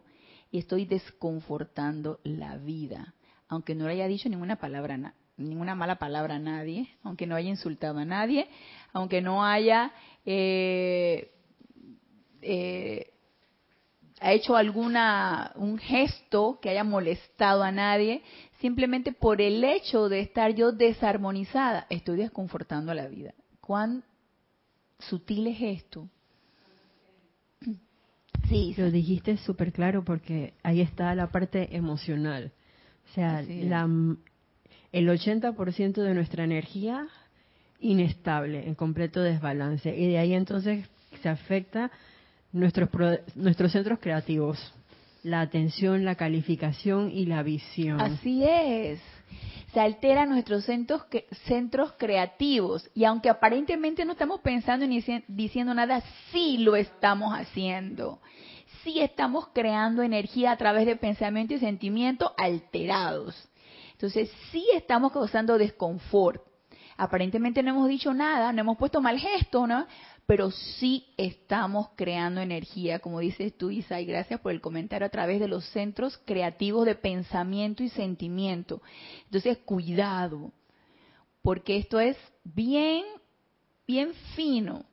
y 0.50 0.58
estoy 0.58 0.84
desconfortando 0.86 2.20
la 2.22 2.56
vida. 2.56 3.14
Aunque 3.48 3.74
no 3.74 3.86
le 3.86 3.94
haya 3.94 4.08
dicho 4.08 4.28
ninguna 4.28 4.56
palabra, 4.56 5.14
ninguna 5.36 5.74
mala 5.74 5.96
palabra 5.96 6.36
a 6.36 6.38
nadie, 6.38 6.88
aunque 7.02 7.26
no 7.26 7.34
haya 7.34 7.50
insultado 7.50 7.98
a 7.98 8.04
nadie, 8.04 8.48
aunque 8.92 9.20
no 9.20 9.44
haya 9.44 9.92
eh, 10.24 11.32
eh, 12.40 13.10
hecho 14.22 14.56
alguna 14.56 15.52
un 15.56 15.78
gesto 15.78 16.58
que 16.62 16.70
haya 16.70 16.84
molestado 16.84 17.62
a 17.62 17.72
nadie, 17.72 18.22
simplemente 18.64 19.12
por 19.12 19.42
el 19.42 19.62
hecho 19.62 20.08
de 20.08 20.20
estar 20.20 20.54
yo 20.54 20.72
desarmonizada, 20.72 21.86
estoy 21.90 22.16
desconfortando 22.16 22.92
a 22.92 22.94
la 22.94 23.08
vida. 23.08 23.34
¿Cuán 23.60 24.02
sutil 24.98 25.48
es 25.48 25.60
esto? 25.60 26.08
Sí, 28.48 28.74
lo 28.76 28.90
dijiste 28.90 29.38
súper 29.38 29.72
claro 29.72 30.04
porque 30.04 30.52
ahí 30.62 30.80
está 30.82 31.14
la 31.14 31.28
parte 31.28 31.76
emocional. 31.76 32.52
O 33.10 33.14
sea, 33.14 33.42
la, 33.42 33.88
el 34.92 35.08
80% 35.08 35.94
de 35.94 36.14
nuestra 36.14 36.44
energía 36.44 37.06
inestable, 37.80 38.66
en 38.66 38.74
completo 38.74 39.22
desbalance. 39.22 39.96
Y 39.96 40.08
de 40.08 40.18
ahí 40.18 40.34
entonces 40.34 40.86
se 41.22 41.28
afecta 41.30 41.90
nuestros, 42.52 42.90
nuestros 43.34 43.72
centros 43.72 43.98
creativos 43.98 44.58
la 45.24 45.40
atención, 45.40 46.04
la 46.04 46.14
calificación 46.14 47.10
y 47.10 47.26
la 47.26 47.42
visión. 47.42 48.00
Así 48.00 48.44
es. 48.44 49.00
Se 49.72 49.80
alteran 49.80 50.28
nuestros 50.28 50.64
centros, 50.64 51.02
centros 51.46 51.92
creativos 51.98 52.88
y 52.94 53.04
aunque 53.04 53.30
aparentemente 53.30 54.04
no 54.04 54.12
estamos 54.12 54.40
pensando 54.40 54.86
ni 54.86 55.02
diciendo 55.26 55.74
nada, 55.74 56.02
sí 56.30 56.58
lo 56.58 56.76
estamos 56.76 57.32
haciendo. 57.32 58.20
Sí 58.84 59.00
estamos 59.00 59.48
creando 59.52 60.02
energía 60.02 60.52
a 60.52 60.56
través 60.58 60.84
de 60.86 60.94
pensamiento 60.94 61.54
y 61.54 61.58
sentimiento 61.58 62.34
alterados. 62.36 63.48
Entonces 63.92 64.30
sí 64.52 64.64
estamos 64.74 65.10
causando 65.10 65.56
desconfort. 65.56 66.42
Aparentemente 66.96 67.62
no 67.62 67.70
hemos 67.70 67.88
dicho 67.88 68.12
nada, 68.12 68.52
no 68.52 68.60
hemos 68.60 68.76
puesto 68.76 69.00
mal 69.00 69.18
gesto, 69.18 69.66
¿no? 69.66 69.86
Pero 70.26 70.50
sí 70.50 71.06
estamos 71.18 71.88
creando 71.96 72.40
energía, 72.40 72.98
como 73.00 73.20
dices 73.20 73.56
tú, 73.56 73.70
Isa, 73.70 74.00
y 74.00 74.06
gracias 74.06 74.40
por 74.40 74.52
el 74.52 74.62
comentario 74.62 75.06
a 75.06 75.10
través 75.10 75.38
de 75.38 75.48
los 75.48 75.64
centros 75.66 76.18
creativos 76.24 76.86
de 76.86 76.94
pensamiento 76.94 77.82
y 77.82 77.90
sentimiento. 77.90 78.80
Entonces, 79.26 79.58
cuidado, 79.58 80.52
porque 81.42 81.76
esto 81.76 82.00
es 82.00 82.16
bien, 82.42 83.04
bien 83.86 84.14
fino, 84.34 84.86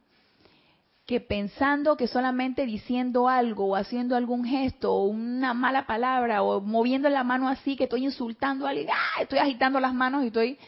que 1.05 1.21
pensando 1.21 1.95
que 1.95 2.07
solamente 2.07 2.65
diciendo 2.65 3.29
algo 3.29 3.67
o 3.67 3.75
haciendo 3.75 4.17
algún 4.17 4.43
gesto 4.43 4.93
o 4.93 5.05
una 5.05 5.53
mala 5.53 5.88
palabra 5.88 6.43
o 6.43 6.59
moviendo 6.59 7.09
la 7.09 7.23
mano 7.23 7.47
así, 7.47 7.77
que 7.77 7.85
estoy 7.85 8.03
insultando 8.03 8.67
a 8.67 8.71
alguien, 8.71 8.89
¡ah! 8.91 9.21
estoy 9.21 9.39
agitando 9.39 9.79
las 9.79 9.93
manos 9.93 10.23
y 10.23 10.27
estoy... 10.27 10.59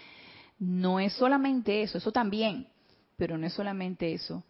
No 0.59 0.99
es 1.01 1.11
solamente 1.13 1.81
eso, 1.81 1.97
eso 1.97 2.13
también, 2.13 2.67
pero 3.17 3.37
no 3.37 3.45
es 3.45 3.53
solamente 3.53 4.13
eso 4.13 4.43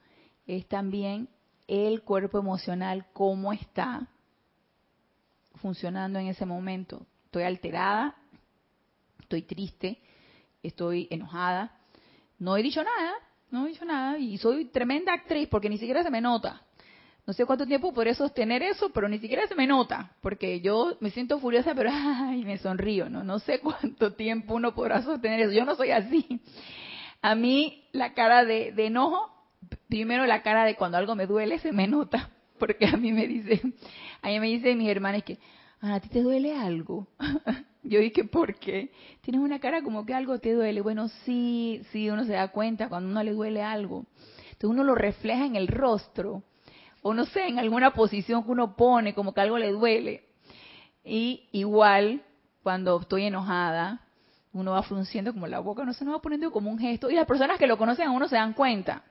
es 0.47 0.67
también 0.67 1.29
el 1.67 2.01
cuerpo 2.03 2.39
emocional, 2.39 3.05
cómo 3.13 3.53
está 3.53 4.07
funcionando 5.55 6.19
en 6.19 6.27
ese 6.27 6.45
momento. 6.45 7.05
Estoy 7.25 7.43
alterada, 7.43 8.15
estoy 9.19 9.43
triste, 9.43 9.99
estoy 10.61 11.07
enojada. 11.09 11.71
No 12.39 12.57
he 12.57 12.63
dicho 12.63 12.83
nada, 12.83 13.13
no 13.49 13.65
he 13.65 13.69
dicho 13.69 13.85
nada 13.85 14.17
y 14.17 14.37
soy 14.37 14.65
tremenda 14.65 15.13
actriz 15.13 15.47
porque 15.49 15.69
ni 15.69 15.77
siquiera 15.77 16.03
se 16.03 16.11
me 16.11 16.21
nota. 16.21 16.61
No 17.25 17.31
sé 17.31 17.45
cuánto 17.45 17.65
tiempo 17.65 17.93
podré 17.93 18.13
sostener 18.15 18.61
eso, 18.63 18.89
pero 18.89 19.07
ni 19.07 19.17
siquiera 19.17 19.47
se 19.47 19.55
me 19.55 19.65
nota, 19.65 20.11
porque 20.19 20.59
yo 20.59 20.97
me 20.99 21.09
siento 21.09 21.39
furiosa, 21.39 21.73
pero 21.73 21.89
ay, 21.93 22.43
me 22.43 22.57
sonrío, 22.57 23.09
¿no? 23.09 23.23
No 23.23 23.39
sé 23.39 23.61
cuánto 23.61 24.13
tiempo 24.13 24.55
uno 24.55 24.75
podrá 24.75 25.01
sostener 25.01 25.39
eso. 25.39 25.53
Yo 25.53 25.63
no 25.63 25.75
soy 25.75 25.91
así. 25.91 26.41
A 27.21 27.35
mí 27.35 27.87
la 27.93 28.13
cara 28.13 28.43
de, 28.43 28.73
de 28.73 28.87
enojo 28.87 29.32
primero 29.93 30.25
la 30.25 30.41
cara 30.41 30.65
de 30.65 30.75
cuando 30.75 30.97
algo 30.97 31.13
me 31.13 31.27
duele 31.27 31.59
se 31.59 31.71
me 31.71 31.85
nota. 31.85 32.31
porque 32.57 32.87
a 32.87 32.97
mí 32.97 33.11
me 33.11 33.27
dicen, 33.27 33.75
a 34.23 34.29
mí 34.29 34.39
me 34.39 34.47
dicen 34.47 34.79
mis 34.79 34.89
hermanas 34.89 35.21
que, 35.21 35.37
¿a 35.81 35.99
ti 35.99 36.09
te 36.09 36.23
duele 36.23 36.57
algo? 36.57 37.07
Yo 37.83 37.99
dije, 37.99 38.23
¿por 38.23 38.55
qué? 38.55 38.91
Tienes 39.21 39.39
una 39.39 39.59
cara 39.59 39.83
como 39.83 40.03
que 40.03 40.15
algo 40.15 40.39
te 40.39 40.53
duele. 40.53 40.81
Bueno, 40.81 41.09
sí, 41.25 41.83
sí, 41.91 42.09
uno 42.09 42.23
se 42.23 42.31
da 42.31 42.47
cuenta 42.47 42.89
cuando 42.89 43.07
uno 43.11 43.21
le 43.21 43.33
duele 43.33 43.61
algo. 43.61 44.07
Entonces 44.45 44.69
uno 44.71 44.83
lo 44.83 44.95
refleja 44.95 45.45
en 45.45 45.55
el 45.55 45.67
rostro, 45.67 46.41
o 47.03 47.13
no 47.13 47.25
sé, 47.25 47.47
en 47.47 47.59
alguna 47.59 47.93
posición 47.93 48.43
que 48.45 48.51
uno 48.51 48.75
pone, 48.75 49.13
como 49.13 49.35
que 49.35 49.41
algo 49.41 49.59
le 49.59 49.73
duele. 49.73 50.23
Y 51.03 51.49
igual, 51.51 52.23
cuando 52.63 52.99
estoy 52.99 53.25
enojada, 53.25 54.01
uno 54.53 54.71
va 54.71 54.81
frunciendo 54.81 55.33
como 55.33 55.45
la 55.45 55.59
boca, 55.59 55.85
no 55.85 55.93
se 55.93 56.03
nos 56.03 56.15
va 56.15 56.21
poniendo 56.21 56.51
como 56.51 56.71
un 56.71 56.79
gesto. 56.79 57.11
Y 57.11 57.13
las 57.13 57.27
personas 57.27 57.59
que 57.59 57.67
lo 57.67 57.77
conocen 57.77 58.07
a 58.07 58.11
uno 58.11 58.27
se 58.27 58.37
dan 58.37 58.53
cuenta. 58.53 59.03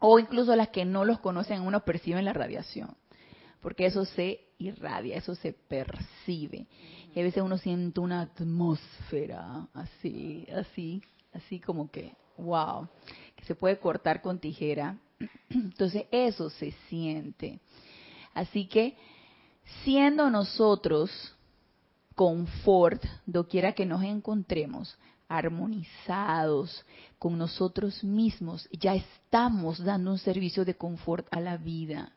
O 0.00 0.18
incluso 0.18 0.54
las 0.56 0.68
que 0.68 0.84
no 0.84 1.04
los 1.04 1.20
conocen 1.20 1.62
uno 1.62 1.84
perciben 1.84 2.24
la 2.24 2.32
radiación. 2.32 2.96
Porque 3.60 3.86
eso 3.86 4.04
se 4.04 4.40
irradia, 4.58 5.16
eso 5.16 5.34
se 5.34 5.52
percibe. 5.52 6.66
Y 7.14 7.20
a 7.20 7.22
veces 7.22 7.42
uno 7.42 7.58
siente 7.58 8.00
una 8.00 8.22
atmósfera 8.22 9.66
así, 9.72 10.46
así, 10.54 11.02
así 11.32 11.60
como 11.60 11.90
que, 11.90 12.14
wow, 12.36 12.88
que 13.34 13.44
se 13.44 13.54
puede 13.54 13.78
cortar 13.78 14.20
con 14.20 14.38
tijera. 14.38 14.98
Entonces 15.48 16.04
eso 16.10 16.50
se 16.50 16.72
siente. 16.88 17.60
Así 18.34 18.66
que 18.66 18.96
siendo 19.82 20.30
nosotros 20.30 21.10
confort, 22.14 23.04
doquiera 23.26 23.72
que 23.72 23.86
nos 23.86 24.02
encontremos, 24.02 24.96
armonizados 25.28 26.84
con 27.18 27.38
nosotros 27.38 28.04
mismos, 28.04 28.68
ya 28.72 28.94
estamos 28.94 29.82
dando 29.82 30.12
un 30.12 30.18
servicio 30.18 30.64
de 30.64 30.76
confort 30.76 31.26
a 31.30 31.40
la 31.40 31.56
vida. 31.56 32.12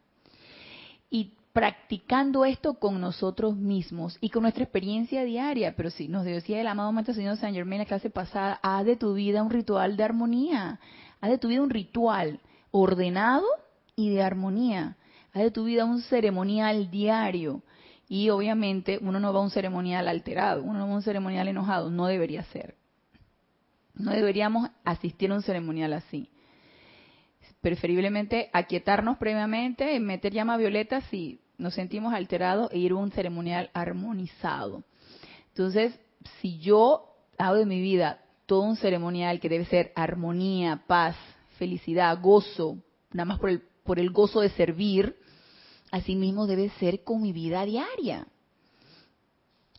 Y 1.10 1.34
practicando 1.54 2.46
esto 2.46 2.76
con 2.76 3.02
nosotros 3.02 3.56
mismos 3.56 4.18
y 4.22 4.30
con 4.30 4.44
nuestra 4.44 4.64
experiencia 4.64 5.24
diaria, 5.24 5.76
pero 5.76 5.90
sí, 5.90 6.08
nos 6.08 6.24
decía 6.26 6.62
el 6.62 6.68
amado 6.68 6.92
Maestro 6.92 7.16
Señor 7.16 7.38
San 7.38 7.54
Germain 7.54 7.82
en 7.82 7.86
la 7.86 7.88
clase 7.88 8.10
pasada, 8.10 8.60
haz 8.62 8.86
de 8.86 8.96
tu 8.96 9.14
vida 9.14 9.44
un 9.44 9.50
ritual 9.50 9.98
de 9.98 10.04
armonía, 10.04 10.80
haz 11.22 11.30
de 11.30 11.38
tu 11.38 11.48
vida 11.48 11.62
un 11.62 11.70
ritual 11.70 12.40
ordenado 12.72 13.46
y 13.96 14.10
de 14.10 14.22
armonía, 14.22 14.98
haz 15.34 15.44
de 15.44 15.52
tu 15.52 15.64
vida 15.64 15.86
un 15.86 16.02
ceremonial 16.02 16.92
diario, 16.92 17.64
y 18.08 18.30
obviamente 18.32 19.00
uno 19.02 19.20
no 19.20 19.32
va 19.32 19.40
a 19.40 19.44
un 19.44 19.52
ceremonial 19.52 20.08
alterado, 20.08 20.64
uno 20.64 20.80
no 20.80 20.88
va 20.88 20.94
a 20.94 20.96
un 20.96 21.04
ceremonial 21.04 21.48
enojado, 21.48 21.92
no 21.92 22.08
debería 22.08 22.44
ser. 22.46 22.79
No 24.00 24.12
deberíamos 24.12 24.70
asistir 24.84 25.32
a 25.32 25.36
un 25.36 25.44
ceremonial 25.44 25.94
así. 25.94 26.30
Preferiblemente 27.62 28.50
aquietarnos 28.54 29.18
previamente, 29.18 30.00
meter 30.00 30.34
llama 30.34 30.58
violeta 30.58 31.02
si 31.10 31.42
nos 31.58 31.76
sentimos 31.76 32.14
alterados 32.14 32.72
e 32.72 32.80
ir 32.80 32.94
a 32.94 32.96
un 32.96 33.12
ceremonial 33.12 33.70
armonizado. 33.74 34.84
Entonces, 35.50 36.00
si 36.42 36.58
yo 36.60 37.16
hago 37.38 37.56
de 37.56 37.66
mi 37.66 37.82
vida 37.82 38.22
todo 38.46 38.62
un 38.62 38.78
ceremonial 38.78 39.40
que 39.40 39.50
debe 39.50 39.66
ser 39.66 39.92
armonía, 39.96 40.84
paz, 40.88 41.16
felicidad, 41.58 42.20
gozo, 42.20 42.78
nada 43.12 43.26
más 43.26 43.40
por 43.40 43.50
el, 43.50 43.62
por 43.84 44.00
el 44.00 44.10
gozo 44.10 44.42
de 44.42 44.50
servir, 44.50 45.16
Asimismo 45.92 46.46
debe 46.46 46.70
ser 46.80 47.04
con 47.04 47.22
mi 47.22 47.34
vida 47.34 47.66
diaria. 47.66 48.28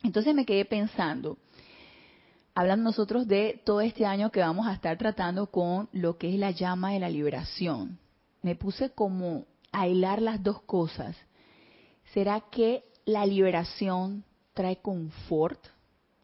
Entonces 0.02 0.34
me 0.34 0.46
quedé 0.46 0.64
pensando, 0.64 1.38
hablando 2.60 2.84
nosotros 2.84 3.26
de 3.26 3.62
todo 3.64 3.80
este 3.80 4.04
año 4.04 4.30
que 4.30 4.40
vamos 4.40 4.66
a 4.66 4.74
estar 4.74 4.98
tratando 4.98 5.46
con 5.46 5.88
lo 5.92 6.18
que 6.18 6.28
es 6.28 6.38
la 6.38 6.50
llama 6.50 6.92
de 6.92 7.00
la 7.00 7.08
liberación. 7.08 7.98
Me 8.42 8.54
puse 8.54 8.90
como 8.90 9.46
a 9.72 9.88
hilar 9.88 10.20
las 10.20 10.42
dos 10.42 10.60
cosas. 10.64 11.16
¿Será 12.12 12.42
que 12.50 12.84
la 13.06 13.24
liberación 13.24 14.24
trae 14.52 14.76
confort? 14.76 15.58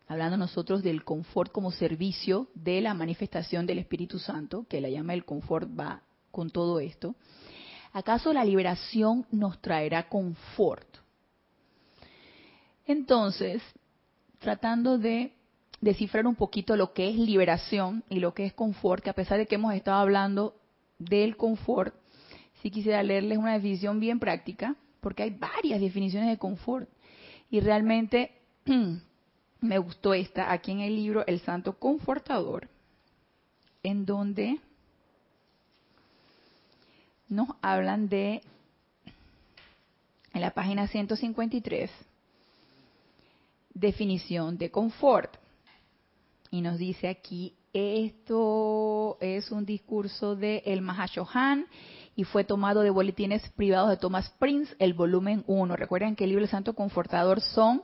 Hablando 0.08 0.36
nosotros 0.36 0.82
del 0.82 1.04
confort 1.04 1.50
como 1.52 1.72
servicio 1.72 2.48
de 2.54 2.82
la 2.82 2.92
manifestación 2.92 3.64
del 3.64 3.78
Espíritu 3.78 4.18
Santo, 4.18 4.66
que 4.68 4.82
la 4.82 4.90
llama 4.90 5.14
del 5.14 5.24
confort 5.24 5.70
va 5.70 6.02
con 6.30 6.50
todo 6.50 6.80
esto. 6.80 7.14
¿Acaso 7.94 8.34
la 8.34 8.44
liberación 8.44 9.24
nos 9.30 9.58
traerá 9.62 10.10
confort? 10.10 10.98
Entonces, 12.84 13.62
tratando 14.38 14.98
de 14.98 15.32
descifrar 15.80 16.26
un 16.26 16.34
poquito 16.34 16.76
lo 16.76 16.92
que 16.92 17.08
es 17.08 17.16
liberación 17.16 18.04
y 18.08 18.20
lo 18.20 18.34
que 18.34 18.46
es 18.46 18.52
confort, 18.52 19.02
que 19.02 19.10
a 19.10 19.14
pesar 19.14 19.38
de 19.38 19.46
que 19.46 19.56
hemos 19.56 19.74
estado 19.74 19.98
hablando 19.98 20.54
del 20.98 21.36
confort, 21.36 21.94
sí 22.62 22.70
quisiera 22.70 23.02
leerles 23.02 23.38
una 23.38 23.54
definición 23.54 24.00
bien 24.00 24.18
práctica, 24.18 24.76
porque 25.00 25.22
hay 25.22 25.30
varias 25.30 25.80
definiciones 25.80 26.28
de 26.28 26.38
confort. 26.38 26.88
Y 27.50 27.60
realmente 27.60 28.32
me 29.60 29.78
gustó 29.78 30.14
esta 30.14 30.52
aquí 30.52 30.72
en 30.72 30.80
el 30.80 30.96
libro 30.96 31.24
El 31.26 31.40
Santo 31.40 31.78
Confortador, 31.78 32.68
en 33.82 34.04
donde 34.04 34.58
nos 37.28 37.48
hablan 37.60 38.08
de, 38.08 38.40
en 40.32 40.40
la 40.40 40.50
página 40.50 40.88
153, 40.88 41.90
definición 43.74 44.58
de 44.58 44.70
confort. 44.70 45.36
Y 46.50 46.60
nos 46.60 46.78
dice 46.78 47.08
aquí, 47.08 47.54
esto 47.72 49.18
es 49.20 49.50
un 49.50 49.66
discurso 49.66 50.36
de 50.36 50.62
El 50.64 50.80
Mahashohan 50.80 51.66
y 52.14 52.24
fue 52.24 52.44
tomado 52.44 52.80
de 52.80 52.90
boletines 52.90 53.48
privados 53.50 53.90
de 53.90 53.96
Thomas 53.98 54.30
Prince, 54.38 54.74
el 54.78 54.94
volumen 54.94 55.44
1. 55.46 55.76
Recuerden 55.76 56.16
que 56.16 56.24
el 56.24 56.30
libro 56.30 56.42
del 56.42 56.50
Santo 56.50 56.74
Confortador 56.74 57.40
son, 57.40 57.82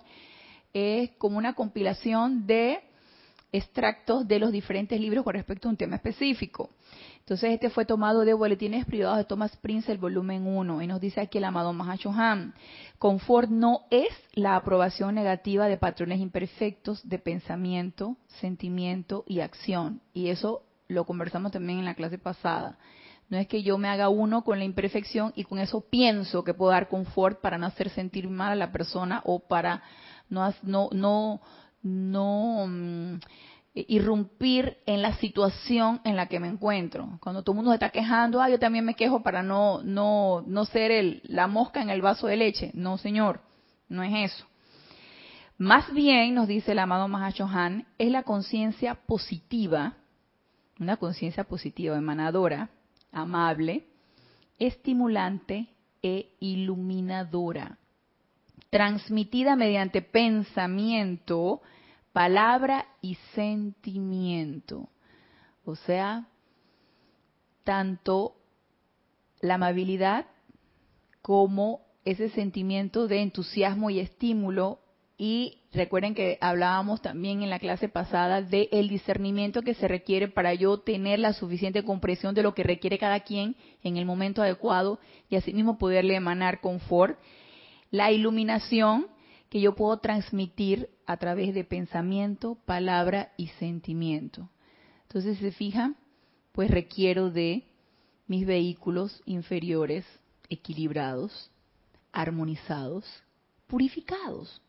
es 0.73 1.11
como 1.19 1.37
una 1.37 1.55
compilación 1.55 2.47
de 2.47 2.81
extractos 3.53 4.27
de 4.27 4.39
los 4.39 4.51
diferentes 4.51 4.99
libros 4.99 5.25
con 5.25 5.35
respecto 5.35 5.69
a 5.69 5.71
un 5.71 5.77
tema 5.77 5.97
específico. 5.97 6.71
Entonces 7.19 7.53
este 7.53 7.71
fue 7.71 7.85
tomado 7.85 8.25
de 8.25 8.33
Boletines 8.33 8.87
Privados 8.87 9.19
de 9.19 9.25
Thomas 9.25 9.57
Prince, 9.59 9.93
el 9.93 9.99
volumen 9.99 10.47
1, 10.47 10.83
y 10.83 10.87
nos 10.87 11.01
dice 11.01 11.21
aquí 11.21 11.39
el 11.39 11.45
amado 11.45 11.73
Mahashohan, 11.73 12.55
confort 12.99 13.51
no 13.51 13.83
es 13.91 14.09
la 14.33 14.57
aprobación 14.57 15.15
negativa 15.15 15.67
de 15.67 15.77
patrones 15.77 16.19
imperfectos 16.21 17.07
de 17.09 17.19
pensamiento, 17.19 18.17
sentimiento 18.41 19.25
y 19.29 19.41
acción. 19.41 20.01
Y 20.13 20.31
eso 20.31 20.63
lo 20.89 21.05
conversamos 21.05 21.53
también 21.53 21.79
en 21.79 21.85
la 21.85 21.95
clase 21.95 22.19
pasada. 22.19 22.79
No 23.29 23.39
es 23.39 23.47
que 23.47 23.63
yo 23.63 23.79
me 23.79 23.89
haga 23.89 24.09
uno 24.09 24.45
con 24.45 24.59
la 24.59 24.65
imperfección 24.65 25.33
y 25.37 25.45
con 25.45 25.59
eso 25.59 25.81
pienso 25.81 26.45
que 26.45 26.55
puedo 26.55 26.73
dar 26.73 26.89
confort 26.89 27.41
para 27.41 27.57
no 27.57 27.67
hacer 27.67 27.89
sentir 27.91 28.29
mal 28.29 28.53
a 28.53 28.57
la 28.57 28.73
persona 28.73 29.23
o 29.25 29.39
para 29.39 29.83
no, 30.29 30.53
no, 30.63 30.89
no, 30.93 31.41
no 31.83 32.67
mm, 32.67 33.21
irrumpir 33.75 34.79
en 34.87 35.03
la 35.03 35.15
situación 35.17 36.01
en 36.05 36.17
la 36.17 36.27
que 36.27 36.41
me 36.41 36.49
encuentro. 36.49 37.19
Cuando 37.21 37.43
todo 37.43 37.55
el 37.55 37.57
mundo 37.57 37.71
se 37.71 37.77
está 37.77 37.91
quejando, 37.91 38.41
ah, 38.41 38.51
yo 38.51 38.59
también 38.59 38.85
me 38.85 38.95
quejo 38.95 39.23
para 39.23 39.43
no, 39.43 39.83
no, 39.83 40.43
no 40.47 40.65
ser 40.67 40.91
el, 40.91 41.23
la 41.25 41.47
mosca 41.47 41.81
en 41.81 41.91
el 41.91 42.03
vaso 42.03 42.27
de 42.27 42.37
leche. 42.37 42.71
No, 42.75 42.99
señor, 42.99 43.41
no 43.89 44.03
es 44.03 44.33
eso. 44.33 44.47
Más 45.59 45.93
bien, 45.93 46.35
nos 46.35 46.49
dice 46.49 46.73
el 46.73 46.79
amado 46.79 47.09
Mahashohan, 47.09 47.87
es 47.99 48.11
la 48.11 48.25
conciencia 48.25 48.95
positiva, 48.95 49.97
una 50.81 50.97
conciencia 50.97 51.45
positiva, 51.45 51.97
emanadora, 51.97 52.71
amable, 53.13 53.87
estimulante 54.59 55.69
e 56.03 56.35
iluminadora, 56.41 57.79
transmitida 58.73 59.55
mediante 59.55 60.01
pensamiento, 60.01 61.61
palabra 62.15 62.87
y 63.03 63.17
sentimiento. 63.35 64.89
O 65.67 65.77
sea, 65.77 66.27
tanto 67.65 68.35
la 69.43 69.57
amabilidad 69.57 70.25
como 71.21 71.83
ese 72.07 72.31
sentimiento 72.31 73.09
de 73.09 73.21
entusiasmo 73.21 73.91
y 73.91 74.01
estímulo. 74.01 74.79
Y 75.19 75.59
recuerden 75.75 76.15
que 76.15 76.39
hablábamos 76.41 77.03
también 77.03 77.43
en 77.43 77.51
la 77.51 77.59
clase 77.59 77.91
pasada 77.91 78.41
del 78.41 78.71
el 78.73 78.89
discernimiento 78.89 79.61
que 79.61 79.75
se 79.75 79.87
requiere 79.87 80.29
para 80.29 80.55
yo 80.55 80.79
tener 80.79 81.19
la 81.19 81.35
suficiente 81.35 81.85
comprensión 81.85 82.35
de 82.35 82.43
lo 82.43 82.55
que 82.55 82.63
requiere 82.63 82.99
cada 82.99 83.21
quien 83.21 83.55
en 83.83 83.99
el 83.99 84.07
momento 84.07 84.41
adecuado 84.41 84.99
y 85.29 85.37
asimismo 85.37 85.77
poderle 85.77 86.15
emanar 86.15 86.63
confort. 86.63 87.19
La 87.93 88.11
iluminación 88.11 89.07
que 89.51 89.61
yo 89.61 89.75
puedo 89.75 89.99
transmitir 89.99 90.89
a 91.07 91.19
través 91.19 91.53
de 91.53 91.63
pensamiento, 91.63 92.57
palabra 92.65 93.33
y 93.37 93.49
sentimiento. 93.49 94.49
Entonces, 95.03 95.39
se 95.39 95.53
fijan, 95.53 95.97
pues 96.53 96.71
requiero 96.71 97.31
de 97.31 97.65
mis 98.27 98.47
vehículos 98.47 99.21
inferiores 99.27 100.07
equilibrados, 100.49 101.51
armonizados, 102.13 103.05
purificados, 103.67 104.63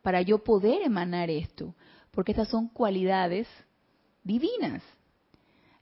para 0.00 0.22
yo 0.22 0.42
poder 0.42 0.80
emanar 0.82 1.28
esto, 1.28 1.74
porque 2.12 2.32
estas 2.32 2.48
son 2.48 2.68
cualidades 2.68 3.46
divinas. 4.24 4.82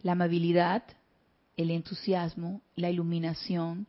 La 0.03 0.13
amabilidad, 0.13 0.83
el 1.57 1.71
entusiasmo, 1.71 2.61
la 2.75 2.91
iluminación, 2.91 3.87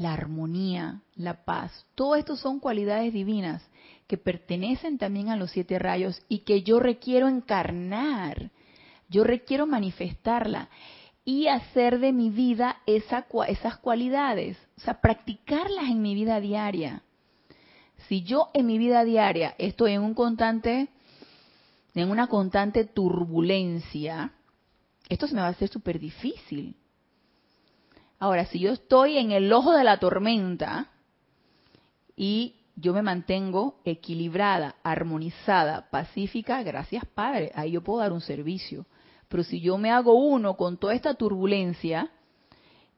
la 0.00 0.14
armonía, 0.14 1.02
la 1.14 1.44
paz. 1.44 1.84
Todo 1.94 2.16
esto 2.16 2.34
son 2.34 2.58
cualidades 2.58 3.12
divinas 3.12 3.62
que 4.06 4.16
pertenecen 4.16 4.96
también 4.96 5.28
a 5.28 5.36
los 5.36 5.50
siete 5.50 5.78
rayos 5.78 6.22
y 6.26 6.38
que 6.38 6.62
yo 6.62 6.80
requiero 6.80 7.28
encarnar, 7.28 8.50
yo 9.10 9.24
requiero 9.24 9.66
manifestarla 9.66 10.70
y 11.22 11.48
hacer 11.48 11.98
de 11.98 12.14
mi 12.14 12.30
vida 12.30 12.78
esa, 12.86 13.26
esas 13.46 13.76
cualidades, 13.76 14.56
o 14.78 14.80
sea, 14.80 15.02
practicarlas 15.02 15.90
en 15.90 16.00
mi 16.00 16.14
vida 16.14 16.40
diaria. 16.40 17.02
Si 18.08 18.22
yo 18.22 18.48
en 18.54 18.66
mi 18.66 18.78
vida 18.78 19.04
diaria 19.04 19.54
estoy 19.58 19.92
en 19.92 20.00
un 20.00 20.14
constante, 20.14 20.88
en 21.94 22.10
una 22.10 22.26
constante 22.28 22.86
turbulencia, 22.86 24.32
esto 25.10 25.26
se 25.26 25.34
me 25.34 25.42
va 25.42 25.48
a 25.48 25.50
hacer 25.50 25.68
súper 25.68 26.00
difícil. 26.00 26.74
Ahora, 28.20 28.44
si 28.44 28.58
yo 28.58 28.72
estoy 28.72 29.16
en 29.16 29.32
el 29.32 29.50
ojo 29.50 29.72
de 29.72 29.82
la 29.82 29.98
tormenta 29.98 30.90
y 32.14 32.56
yo 32.76 32.92
me 32.92 33.00
mantengo 33.00 33.80
equilibrada, 33.86 34.76
armonizada, 34.82 35.88
pacífica, 35.90 36.62
gracias 36.62 37.06
Padre, 37.06 37.50
ahí 37.54 37.72
yo 37.72 37.82
puedo 37.82 38.00
dar 38.00 38.12
un 38.12 38.20
servicio. 38.20 38.84
Pero 39.28 39.42
si 39.42 39.62
yo 39.62 39.78
me 39.78 39.90
hago 39.90 40.12
uno 40.12 40.58
con 40.58 40.76
toda 40.76 40.92
esta 40.92 41.14
turbulencia 41.14 42.10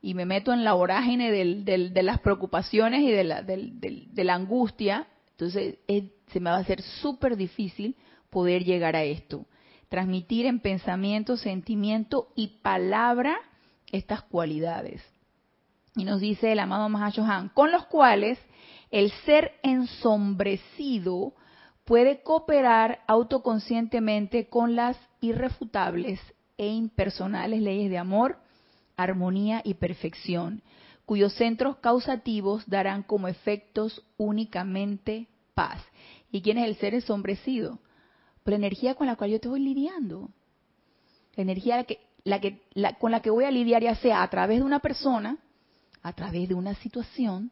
y 0.00 0.14
me 0.14 0.26
meto 0.26 0.52
en 0.52 0.64
la 0.64 0.72
vorágine 0.72 1.30
de 1.30 2.02
las 2.02 2.18
preocupaciones 2.18 3.02
y 3.02 3.12
de 3.12 3.22
la, 3.22 3.42
de 3.42 4.24
la 4.24 4.34
angustia, 4.34 5.06
entonces 5.30 5.76
se 5.86 6.40
me 6.40 6.50
va 6.50 6.56
a 6.56 6.60
hacer 6.60 6.82
súper 6.82 7.36
difícil 7.36 7.96
poder 8.28 8.64
llegar 8.64 8.96
a 8.96 9.04
esto. 9.04 9.46
Transmitir 9.88 10.46
en 10.46 10.58
pensamiento, 10.58 11.36
sentimiento 11.36 12.32
y 12.34 12.60
palabra 12.62 13.38
estas 13.92 14.22
cualidades. 14.22 15.02
Y 15.94 16.04
nos 16.04 16.20
dice 16.20 16.52
el 16.52 16.58
amado 16.58 16.88
Mahashohan, 16.88 17.50
con 17.50 17.70
los 17.70 17.86
cuales 17.86 18.38
el 18.90 19.10
ser 19.24 19.52
ensombrecido 19.62 21.34
puede 21.84 22.22
cooperar 22.22 23.00
autoconscientemente 23.06 24.48
con 24.48 24.74
las 24.74 24.96
irrefutables 25.20 26.20
e 26.56 26.68
impersonales 26.68 27.60
leyes 27.60 27.90
de 27.90 27.98
amor, 27.98 28.38
armonía 28.96 29.60
y 29.64 29.74
perfección, 29.74 30.62
cuyos 31.04 31.34
centros 31.34 31.76
causativos 31.78 32.68
darán 32.68 33.02
como 33.02 33.28
efectos 33.28 34.02
únicamente 34.16 35.28
paz. 35.54 35.82
¿Y 36.30 36.40
quién 36.40 36.58
es 36.58 36.66
el 36.66 36.76
ser 36.76 36.94
ensombrecido? 36.94 37.78
Pues 38.42 38.52
la 38.52 38.56
energía 38.56 38.94
con 38.94 39.06
la 39.06 39.16
cual 39.16 39.30
yo 39.30 39.40
te 39.40 39.48
voy 39.48 39.60
lidiando. 39.60 40.30
La 41.36 41.42
energía 41.42 41.84
que, 41.84 42.00
la 42.24 42.40
que, 42.40 42.62
con 42.98 43.10
la 43.10 43.20
que 43.20 43.30
voy 43.30 43.44
a 43.44 43.50
lidiar 43.50 43.82
ya 43.82 43.94
sea 43.96 44.22
a 44.22 44.30
través 44.30 44.58
de 44.58 44.64
una 44.64 44.80
persona, 44.80 45.38
a 46.02 46.12
través 46.12 46.48
de 46.48 46.54
una 46.54 46.74
situación, 46.76 47.50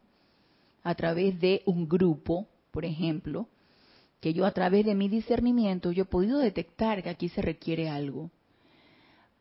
a 0.83 0.95
través 0.95 1.39
de 1.39 1.61
un 1.65 1.87
grupo, 1.87 2.47
por 2.71 2.85
ejemplo, 2.85 3.47
que 4.19 4.33
yo 4.33 4.45
a 4.45 4.51
través 4.51 4.85
de 4.85 4.95
mi 4.95 5.09
discernimiento 5.09 5.91
yo 5.91 6.03
he 6.03 6.05
podido 6.05 6.39
detectar 6.39 7.03
que 7.03 7.09
aquí 7.09 7.29
se 7.29 7.41
requiere 7.41 7.89
algo. 7.89 8.29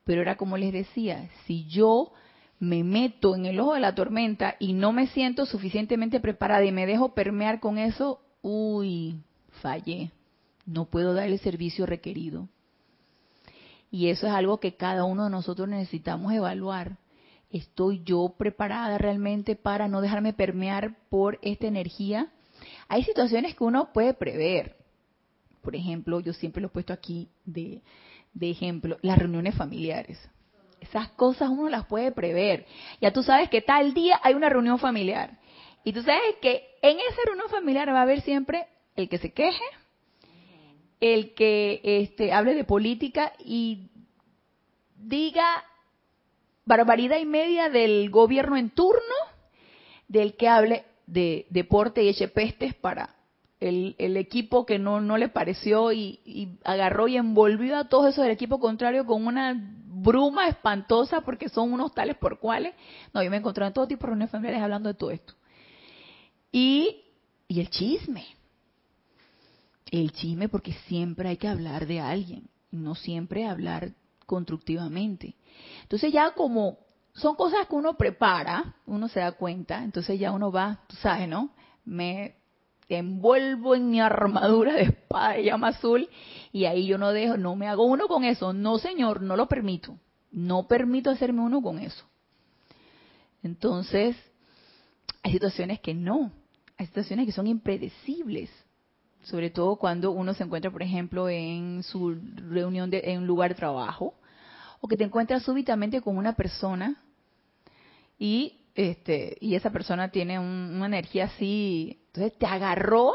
Pero 0.05 0.23
era 0.23 0.37
como 0.37 0.57
les 0.57 0.73
decía, 0.73 1.29
si 1.47 1.67
yo 1.67 2.13
me 2.59 2.83
meto 2.83 3.37
en 3.37 3.47
el 3.47 3.61
ojo 3.61 3.75
de 3.75 3.81
la 3.81 3.95
tormenta 3.95 4.57
y 4.59 4.73
no 4.73 4.93
me 4.93 5.07
siento 5.09 5.47
suficientemente 5.47 6.21
preparada 6.21 6.65
y 6.65 6.73
me 6.73 6.87
dejo 6.87 7.15
permear 7.15 7.61
con 7.61 7.79
eso, 7.79 8.21
uy, 8.43 9.17
fallé. 9.63 10.11
No 10.67 10.87
puedo 10.87 11.15
dar 11.15 11.29
el 11.29 11.39
servicio 11.41 11.87
requerido. 11.87 12.49
Y 13.91 14.09
eso 14.09 14.27
es 14.27 14.33
algo 14.33 14.61
que 14.61 14.77
cada 14.77 15.05
uno 15.05 15.25
de 15.25 15.31
nosotros 15.31 15.69
necesitamos 15.69 16.33
evaluar. 16.33 16.99
¿Estoy 17.51 18.03
yo 18.05 18.35
preparada 18.39 18.97
realmente 18.99 19.57
para 19.57 19.89
no 19.89 20.01
dejarme 20.01 20.33
permear 20.33 20.97
por 21.09 21.39
esta 21.43 21.67
energía? 21.67 22.29
Hay 22.89 23.03
situaciones 23.03 23.57
que 23.57 23.65
uno 23.65 23.93
puede 23.93 24.15
prever. 24.15 24.77
Por 25.63 25.75
ejemplo, 25.75 26.21
yo 26.21 26.33
siempre 26.33 26.63
lo 26.63 26.69
he 26.69 26.71
puesto 26.71 26.93
aquí 26.93 27.29
de, 27.45 27.83
ejemplo, 28.41 28.99
las 29.03 29.19
reuniones 29.19 29.57
familiares. 29.57 30.19
Esas 30.81 31.09
cosas 31.11 31.51
uno 31.51 31.69
las 31.69 31.87
puede 31.87 32.13
prever. 32.13 32.67
Ya 33.01 33.13
tú 33.13 33.23
sabes 33.23 33.51
que 33.51 33.61
tal 33.61 33.93
día 33.93 34.21
hay 34.23 34.35
una 34.35 34.49
reunión 34.49 34.79
familiar. 34.79 35.39
Y 35.85 35.93
tú 35.93 36.03
sabes 36.03 36.37
que 36.41 36.63
en 36.83 36.99
esa 36.99 37.23
reunión 37.27 37.49
familiar 37.49 37.89
va 37.89 37.99
a 37.99 38.03
haber 38.03 38.21
siempre 38.23 38.67
el 38.97 39.09
que 39.09 39.19
se 39.19 39.33
queje, 39.33 39.65
el 41.01 41.35
que 41.35 41.81
este, 41.83 42.33
hable 42.33 42.55
de 42.55 42.65
política 42.65 43.33
y 43.39 43.91
diga 44.97 45.65
barbaridad 46.65 47.19
y 47.19 47.27
media 47.27 47.69
del 47.69 48.11
gobierno 48.11 48.57
en 48.57 48.71
turno, 48.71 49.15
del 50.09 50.37
que 50.37 50.49
hable 50.49 50.85
de 51.07 51.47
deporte 51.51 52.03
y 52.03 52.09
eche 52.09 52.29
pestes 52.29 52.75
para 52.75 53.17
el, 53.61 54.17
equipo 54.17 54.65
que 54.65 54.79
no, 54.79 55.01
no 55.01 55.19
le 55.19 55.29
pareció 55.29 55.93
y, 55.93 56.59
agarró 56.65 57.09
y 57.09 57.17
envolvió 57.17 57.77
a 57.77 57.89
todos 57.89 58.09
esos 58.09 58.23
del 58.23 58.33
equipo 58.33 58.59
contrario 58.59 59.05
con 59.05 59.27
una 59.27 59.55
bruma 59.57 60.49
espantosa 60.49 61.21
porque 61.21 61.49
son 61.49 61.73
unos 61.73 61.93
tales 61.95 62.17
por 62.17 62.39
cuales. 62.39 62.75
No, 63.13 63.23
yo 63.23 63.31
me 63.31 63.37
encontré 63.37 63.67
en 63.67 63.73
todo 63.73 63.87
tipo 63.87 64.03
de 64.03 64.07
reuniones 64.09 64.31
familiares 64.31 64.63
hablando 64.63 64.89
de 64.89 64.95
todo 64.95 65.11
esto. 65.11 65.35
Y, 66.51 67.05
y 67.49 67.61
el 67.61 67.71
chisme. 67.71 68.25
El 69.91 70.13
chisme 70.13 70.49
porque 70.49 70.73
siempre 70.87 71.29
hay 71.29 71.37
que 71.37 71.49
hablar 71.49 71.87
de 71.87 72.01
alguien, 72.01 72.49
no 72.71 72.95
siempre 72.95 73.47
hablar 73.47 73.93
constructivamente. 74.27 75.35
Entonces 75.83 76.13
ya 76.13 76.33
como 76.33 76.79
son 77.15 77.35
cosas 77.35 77.67
que 77.67 77.75
uno 77.75 77.95
prepara, 77.95 78.77
uno 78.87 79.09
se 79.09 79.21
da 79.21 79.33
cuenta, 79.33 79.83
entonces 79.83 80.19
ya 80.19 80.33
uno 80.33 80.53
va, 80.53 80.81
tú 80.87 80.97
sabes, 80.97 81.29
¿no? 81.29 81.51
Me 81.85 82.37
envuelvo 82.89 83.75
en 83.75 83.91
mi 83.91 84.01
armadura 84.01 84.75
de 84.75 84.83
espada 84.83 85.35
de 85.35 85.45
llama 85.45 85.69
azul 85.69 86.09
y 86.53 86.65
ahí 86.65 86.87
yo 86.87 86.99
no 86.99 87.13
dejo, 87.13 87.37
no 87.37 87.57
me 87.57 87.69
hago 87.69 87.85
uno 87.85 88.09
con 88.09 88.25
eso. 88.25 88.53
No, 88.53 88.79
señor, 88.79 89.23
no 89.23 89.37
lo 89.37 89.47
permito. 89.49 89.99
No 90.31 90.67
permito 90.69 91.11
hacerme 91.11 91.43
uno 91.43 91.61
con 91.61 91.79
eso. 91.79 92.05
Entonces, 93.43 94.17
hay 95.23 95.33
situaciones 95.33 95.81
que 95.81 95.95
no. 95.95 96.33
Hay 96.77 96.87
situaciones 96.87 97.27
que 97.27 97.33
son 97.33 97.47
impredecibles. 97.47 98.51
Sobre 99.23 99.51
todo 99.51 99.77
cuando 99.77 100.13
uno 100.13 100.35
se 100.35 100.45
encuentra, 100.45 100.71
por 100.71 100.83
ejemplo, 100.83 101.29
en 101.29 101.83
su 101.83 102.19
reunión 102.49 102.91
de, 102.91 103.03
en 103.05 103.19
un 103.19 103.27
lugar 103.27 103.51
de 103.51 103.57
trabajo 103.57 104.15
o 104.81 104.89
que 104.89 104.97
te 104.97 105.05
encuentras 105.05 105.43
súbitamente 105.43 106.01
con 106.01 106.17
una 106.17 106.35
persona 106.35 107.03
y 108.19 108.61
este 108.75 109.37
y 109.41 109.55
esa 109.55 109.71
persona 109.71 110.11
tiene 110.11 110.39
una 110.39 110.87
energía 110.87 111.25
así, 111.27 112.01
entonces 112.07 112.39
te 112.39 112.47
agarró, 112.47 113.15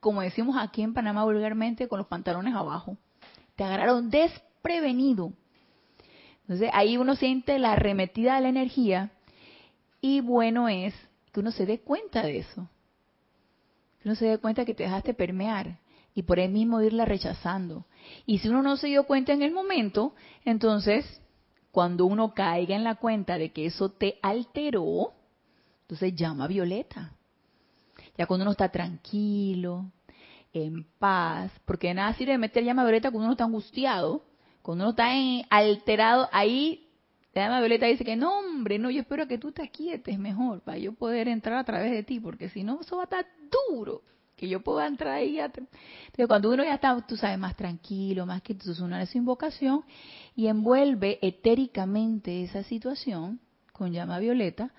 como 0.00 0.20
decimos 0.20 0.56
aquí 0.58 0.82
en 0.82 0.94
Panamá 0.94 1.24
vulgarmente, 1.24 1.88
con 1.88 1.98
los 1.98 2.08
pantalones 2.08 2.54
abajo. 2.54 2.96
Te 3.56 3.64
agarraron 3.64 4.10
desprevenido. 4.10 5.32
Entonces 6.42 6.70
ahí 6.72 6.96
uno 6.96 7.16
siente 7.16 7.58
la 7.58 7.72
arremetida 7.72 8.34
de 8.34 8.42
la 8.42 8.48
energía 8.48 9.10
y 10.00 10.20
bueno 10.20 10.68
es 10.68 10.94
que 11.32 11.40
uno 11.40 11.52
se 11.52 11.64
dé 11.64 11.80
cuenta 11.80 12.22
de 12.22 12.38
eso. 12.38 12.68
Uno 14.04 14.14
se 14.14 14.26
dé 14.26 14.38
cuenta 14.38 14.64
que 14.64 14.74
te 14.74 14.84
dejaste 14.84 15.14
permear 15.14 15.78
y 16.14 16.22
por 16.22 16.38
ahí 16.38 16.48
mismo 16.48 16.80
irla 16.82 17.04
rechazando. 17.04 17.86
Y 18.26 18.38
si 18.38 18.48
uno 18.48 18.62
no 18.62 18.76
se 18.76 18.88
dio 18.88 19.04
cuenta 19.04 19.32
en 19.32 19.42
el 19.42 19.52
momento, 19.52 20.14
entonces 20.44 21.22
cuando 21.70 22.06
uno 22.06 22.34
caiga 22.34 22.76
en 22.76 22.84
la 22.84 22.96
cuenta 22.96 23.38
de 23.38 23.52
que 23.52 23.66
eso 23.66 23.90
te 23.90 24.18
alteró, 24.22 25.12
entonces 25.82 26.14
llama 26.14 26.44
a 26.44 26.48
Violeta. 26.48 27.12
Ya 28.18 28.26
cuando 28.26 28.44
uno 28.44 28.52
está 28.52 28.68
tranquilo, 28.68 29.90
en 30.52 30.84
paz, 30.98 31.50
porque 31.64 31.94
nada 31.94 32.12
sirve 32.14 32.36
meter 32.36 32.62
llama 32.62 32.82
a 32.82 32.84
Violeta 32.84 33.10
cuando 33.10 33.24
uno 33.24 33.32
está 33.32 33.44
angustiado, 33.44 34.22
cuando 34.60 34.84
uno 34.84 34.90
está 34.90 35.08
alterado, 35.50 36.28
ahí 36.30 36.91
la 37.34 37.44
llama 37.44 37.60
Violeta 37.60 37.86
dice 37.86 38.04
que 38.04 38.16
no, 38.16 38.38
hombre, 38.38 38.78
no, 38.78 38.90
yo 38.90 39.00
espero 39.00 39.26
que 39.26 39.38
tú 39.38 39.52
te 39.52 39.70
quietes 39.70 40.18
mejor 40.18 40.60
para 40.60 40.78
yo 40.78 40.92
poder 40.92 41.28
entrar 41.28 41.56
a 41.56 41.64
través 41.64 41.92
de 41.92 42.02
ti, 42.02 42.20
porque 42.20 42.50
si 42.50 42.62
no, 42.62 42.80
eso 42.80 42.96
va 42.96 43.02
a 43.02 43.04
estar 43.04 43.26
duro 43.70 44.02
que 44.36 44.48
yo 44.48 44.60
pueda 44.60 44.86
entrar 44.86 45.14
ahí. 45.14 45.38
Entonces, 45.38 46.26
cuando 46.26 46.50
uno 46.50 46.64
ya 46.64 46.74
está, 46.74 47.00
tú 47.06 47.16
sabes, 47.16 47.38
más 47.38 47.56
tranquilo, 47.56 48.26
más 48.26 48.42
que 48.42 48.52
entonces 48.52 48.80
uno 48.80 48.96
hace 48.96 49.16
invocación 49.16 49.84
y 50.34 50.48
envuelve 50.48 51.18
etéricamente 51.22 52.42
esa 52.42 52.62
situación 52.64 53.40
con 53.72 53.92
llama 53.92 54.18
violeta, 54.18 54.72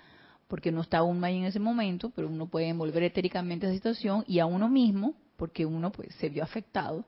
porque 0.46 0.70
no 0.70 0.82
está 0.82 0.98
aún 0.98 1.24
ahí 1.24 1.38
en 1.38 1.44
ese 1.44 1.58
momento, 1.58 2.10
pero 2.14 2.28
uno 2.28 2.46
puede 2.46 2.68
envolver 2.68 3.02
etéricamente 3.02 3.66
esa 3.66 3.74
situación 3.74 4.24
y 4.28 4.38
a 4.38 4.46
uno 4.46 4.68
mismo, 4.68 5.14
porque 5.36 5.66
uno 5.66 5.90
pues 5.90 6.14
se 6.16 6.28
vio 6.28 6.44
afectado, 6.44 7.04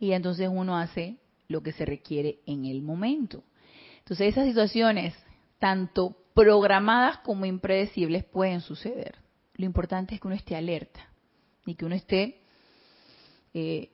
y 0.00 0.12
entonces 0.12 0.48
uno 0.50 0.76
hace 0.76 1.18
lo 1.46 1.62
que 1.62 1.72
se 1.72 1.84
requiere 1.84 2.40
en 2.46 2.64
el 2.64 2.82
momento. 2.82 3.44
Entonces 4.02 4.28
esas 4.28 4.46
situaciones, 4.46 5.14
tanto 5.58 6.16
programadas 6.34 7.18
como 7.18 7.46
impredecibles, 7.46 8.24
pueden 8.24 8.60
suceder. 8.60 9.16
Lo 9.54 9.64
importante 9.64 10.14
es 10.14 10.20
que 10.20 10.26
uno 10.26 10.36
esté 10.36 10.56
alerta 10.56 11.08
y 11.64 11.76
que 11.76 11.84
uno 11.84 11.94
esté 11.94 12.40
eh, 13.54 13.90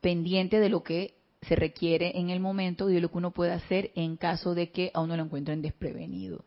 pendiente 0.00 0.60
de 0.60 0.68
lo 0.68 0.82
que 0.82 1.14
se 1.42 1.56
requiere 1.56 2.18
en 2.18 2.28
el 2.28 2.40
momento 2.40 2.90
y 2.90 2.94
de 2.94 3.00
lo 3.00 3.10
que 3.10 3.18
uno 3.18 3.30
puede 3.30 3.52
hacer 3.52 3.92
en 3.94 4.16
caso 4.16 4.54
de 4.54 4.70
que 4.70 4.90
a 4.92 5.00
uno 5.00 5.16
lo 5.16 5.22
encuentren 5.24 5.62
desprevenido. 5.62 6.44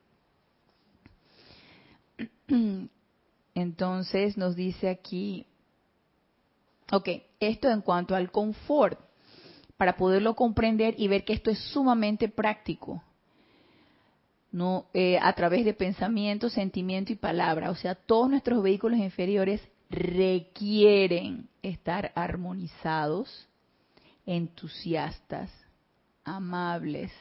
Entonces 3.55 4.37
nos 4.37 4.55
dice 4.55 4.89
aquí, 4.89 5.47
ok, 6.91 7.09
esto 7.39 7.69
en 7.71 7.81
cuanto 7.81 8.15
al 8.15 8.31
confort, 8.31 8.99
para 9.77 9.97
poderlo 9.97 10.35
comprender 10.35 10.95
y 10.97 11.07
ver 11.07 11.25
que 11.25 11.33
esto 11.33 11.49
es 11.49 11.59
sumamente 11.59 12.29
práctico, 12.29 13.03
no 14.51 14.85
eh, 14.93 15.17
a 15.21 15.33
través 15.33 15.65
de 15.65 15.73
pensamiento, 15.73 16.49
sentimiento 16.49 17.11
y 17.11 17.15
palabra. 17.15 17.71
O 17.71 17.75
sea, 17.75 17.95
todos 17.95 18.29
nuestros 18.29 18.61
vehículos 18.61 18.99
inferiores 18.99 19.61
requieren 19.89 21.49
estar 21.63 22.11
armonizados, 22.15 23.47
entusiastas, 24.25 25.51
amables, 26.23 27.11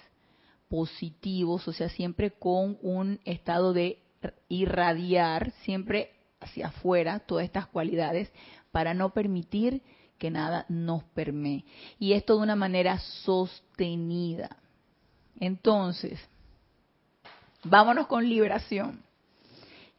positivos, 0.68 1.66
o 1.68 1.72
sea, 1.72 1.88
siempre 1.88 2.30
con 2.30 2.78
un 2.82 3.20
estado 3.24 3.72
de 3.72 3.98
irradiar, 4.48 5.50
siempre 5.62 6.12
hacia 6.40 6.68
afuera, 6.68 7.20
todas 7.20 7.44
estas 7.44 7.66
cualidades, 7.66 8.30
para 8.70 8.94
no 8.94 9.10
permitir 9.10 9.82
que 10.22 10.30
nada 10.30 10.66
nos 10.68 11.02
permee. 11.02 11.64
Y 11.98 12.12
esto 12.12 12.36
de 12.36 12.44
una 12.44 12.54
manera 12.54 13.00
sostenida. 13.24 14.56
Entonces, 15.40 16.16
vámonos 17.64 18.06
con 18.06 18.28
liberación. 18.28 19.02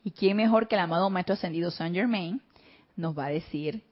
¿Y 0.02 0.12
quién 0.12 0.38
mejor 0.38 0.70
que 0.70 0.76
el 0.76 0.82
amado 0.82 1.10
Maestro 1.10 1.34
Ascendido 1.34 1.72
Saint 1.72 1.94
Germain 1.94 2.42
nos 2.96 3.20
va 3.20 3.26
a 3.26 3.32
decir 3.32 3.84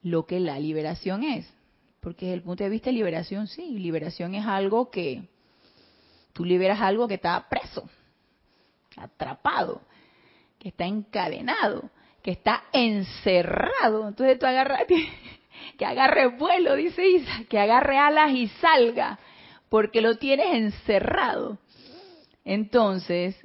lo 0.00 0.26
que 0.26 0.38
la 0.38 0.60
liberación 0.60 1.24
es? 1.24 1.52
Porque 1.98 2.26
desde 2.26 2.36
el 2.36 2.42
punto 2.42 2.62
de 2.62 2.70
vista 2.70 2.90
de 2.90 2.94
liberación, 2.94 3.48
sí, 3.48 3.76
liberación 3.76 4.36
es 4.36 4.46
algo 4.46 4.92
que 4.92 5.28
tú 6.32 6.44
liberas 6.44 6.80
algo 6.80 7.08
que 7.08 7.14
está 7.14 7.48
preso, 7.48 7.90
atrapado, 8.96 9.80
que 10.56 10.68
está 10.68 10.84
encadenado, 10.86 11.90
que 12.22 12.30
está 12.30 12.62
encerrado. 12.72 14.06
Entonces 14.06 14.38
tú 14.38 14.46
agarras, 14.46 14.82
que 15.78 15.86
agarre 15.86 16.26
vuelo, 16.28 16.76
dice 16.76 17.06
Isa, 17.08 17.44
que 17.48 17.58
agarre 17.58 17.98
alas 17.98 18.32
y 18.32 18.48
salga, 18.48 19.18
porque 19.68 20.00
lo 20.00 20.16
tienes 20.16 20.54
encerrado. 20.54 21.58
Entonces, 22.44 23.36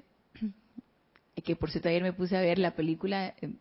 que 1.46 1.56
por 1.56 1.72
cierto 1.72 1.88
ayer 1.88 2.02
me 2.02 2.12
puse 2.12 2.36
a 2.36 2.42
ver 2.42 2.60
la 2.60 2.72
película, 2.72 3.34
eh, 3.42 3.54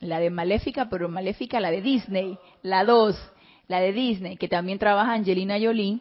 la 0.00 0.18
de 0.18 0.28
Maléfica, 0.28 0.88
pero 0.90 1.08
Maléfica, 1.08 1.60
la 1.60 1.70
de 1.70 1.80
Disney, 1.80 2.36
la 2.62 2.84
2, 2.84 3.16
la 3.68 3.80
de 3.80 3.92
Disney, 3.92 4.36
que 4.36 4.48
también 4.48 4.78
trabaja 4.78 5.14
Angelina 5.14 5.56
Jolie. 5.58 6.00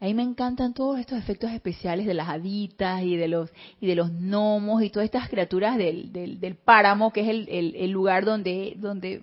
Ahí 0.00 0.14
me 0.14 0.22
encantan 0.22 0.74
todos 0.74 0.98
estos 0.98 1.18
efectos 1.18 1.52
especiales 1.52 2.06
de 2.06 2.14
las 2.14 2.28
haditas 2.28 3.02
y 3.02 3.14
de 3.14 3.28
los 3.28 3.52
y 3.80 3.86
de 3.86 3.94
los 3.94 4.10
gnomos 4.10 4.82
y 4.82 4.90
todas 4.90 5.04
estas 5.04 5.28
criaturas 5.28 5.76
del, 5.76 6.12
del, 6.12 6.56
páramo, 6.56 7.12
que 7.12 7.20
es 7.20 7.28
el, 7.28 7.76
el, 7.76 7.90
lugar 7.90 8.24
donde, 8.24 8.74
donde, 8.78 9.22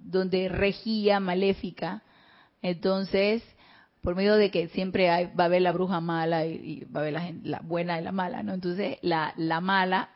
donde 0.00 0.48
regía 0.48 1.20
Maléfica. 1.20 2.02
Entonces, 2.62 3.42
por 4.02 4.16
medio 4.16 4.36
de 4.36 4.50
que 4.50 4.68
siempre 4.68 5.10
hay, 5.10 5.26
va 5.26 5.44
a 5.44 5.46
haber 5.46 5.62
la 5.62 5.72
bruja 5.72 6.00
mala 6.00 6.46
y, 6.46 6.84
va 6.84 7.00
a 7.00 7.02
haber 7.02 7.34
la, 7.42 7.60
buena 7.60 8.00
y 8.00 8.04
la 8.04 8.12
mala, 8.12 8.42
¿no? 8.42 8.54
Entonces, 8.54 8.98
la, 9.02 9.34
la 9.36 9.60
mala 9.60 10.10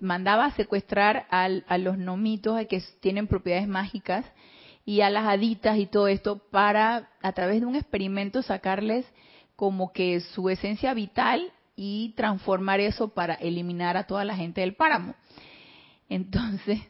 mandaba 0.00 0.46
a 0.46 0.54
secuestrar 0.54 1.26
al, 1.30 1.64
a 1.68 1.78
los 1.78 1.98
nomitos 1.98 2.64
que 2.68 2.82
tienen 3.00 3.26
propiedades 3.26 3.68
mágicas 3.68 4.24
y 4.84 5.00
a 5.00 5.10
las 5.10 5.26
haditas 5.26 5.78
y 5.78 5.86
todo 5.86 6.08
esto 6.08 6.38
para, 6.50 7.10
a 7.22 7.32
través 7.32 7.60
de 7.60 7.66
un 7.66 7.76
experimento, 7.76 8.42
sacarles 8.42 9.06
como 9.56 9.92
que 9.92 10.20
su 10.20 10.48
esencia 10.48 10.94
vital 10.94 11.52
y 11.76 12.14
transformar 12.16 12.80
eso 12.80 13.08
para 13.08 13.34
eliminar 13.34 13.96
a 13.96 14.06
toda 14.06 14.24
la 14.24 14.36
gente 14.36 14.60
del 14.60 14.74
páramo. 14.74 15.14
Entonces, 16.08 16.80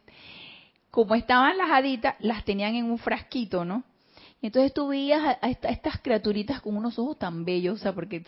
como 0.92 1.14
estaban 1.14 1.56
las 1.56 1.70
haditas, 1.70 2.16
las 2.20 2.44
tenían 2.44 2.74
en 2.74 2.84
un 2.84 2.98
frasquito, 2.98 3.64
¿no? 3.64 3.82
Entonces 4.42 4.74
tú 4.74 4.88
veías 4.88 5.38
a, 5.40 5.48
estas 5.48 5.98
criaturitas 6.02 6.60
con 6.60 6.76
unos 6.76 6.98
ojos 6.98 7.18
tan 7.18 7.46
bellos, 7.46 7.80
o 7.80 7.82
sea, 7.82 7.94
porque 7.94 8.22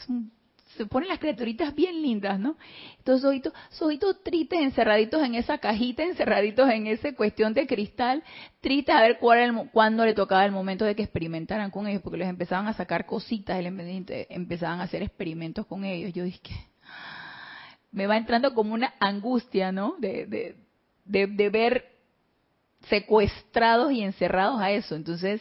se 0.74 0.87
ponen 0.87 1.11
las 1.11 1.18
criaturitas 1.18 1.74
bien 1.74 2.00
lindas, 2.00 2.40
¿no? 2.40 2.57
Entonces, 2.96 3.22
ojitos, 3.27 3.53
ojitos 3.79 4.22
tristes, 4.22 4.61
encerraditos 4.61 5.22
en 5.22 5.35
esa 5.35 5.59
cajita, 5.59 6.05
encerraditos 6.05 6.70
en 6.70 6.87
esa 6.87 7.12
cuestión 7.12 7.53
de 7.53 7.66
cristal, 7.66 8.22
tristes 8.62 8.94
a 8.94 9.03
ver 9.03 9.18
cuál 9.18 9.40
el, 9.40 9.70
cuándo 9.70 10.07
le 10.07 10.14
tocaba 10.14 10.46
el 10.46 10.53
momento 10.53 10.87
de 10.87 10.96
que 10.96 11.03
experimentaran 11.03 11.70
con 11.70 11.87
ellos, 11.87 12.00
porque 12.00 12.16
les 12.16 12.29
empezaban 12.31 12.66
a 12.66 12.72
sacar 12.72 13.05
cositas, 13.05 13.62
empezaban 14.31 14.81
a 14.81 14.85
hacer 14.85 15.03
experimentos 15.03 15.66
con 15.66 15.85
ellos. 15.85 16.14
Yo 16.14 16.24
dije, 16.24 16.40
me 17.92 18.07
va 18.07 18.16
entrando 18.16 18.55
como 18.55 18.72
una 18.72 18.94
angustia, 19.00 19.70
¿no? 19.70 19.96
De, 19.98 20.24
de, 20.24 20.57
de, 21.05 21.27
de 21.27 21.50
ver 21.50 21.93
secuestrados 22.88 23.92
y 23.92 24.02
encerrados 24.02 24.60
a 24.60 24.70
eso. 24.70 24.94
Entonces, 24.94 25.40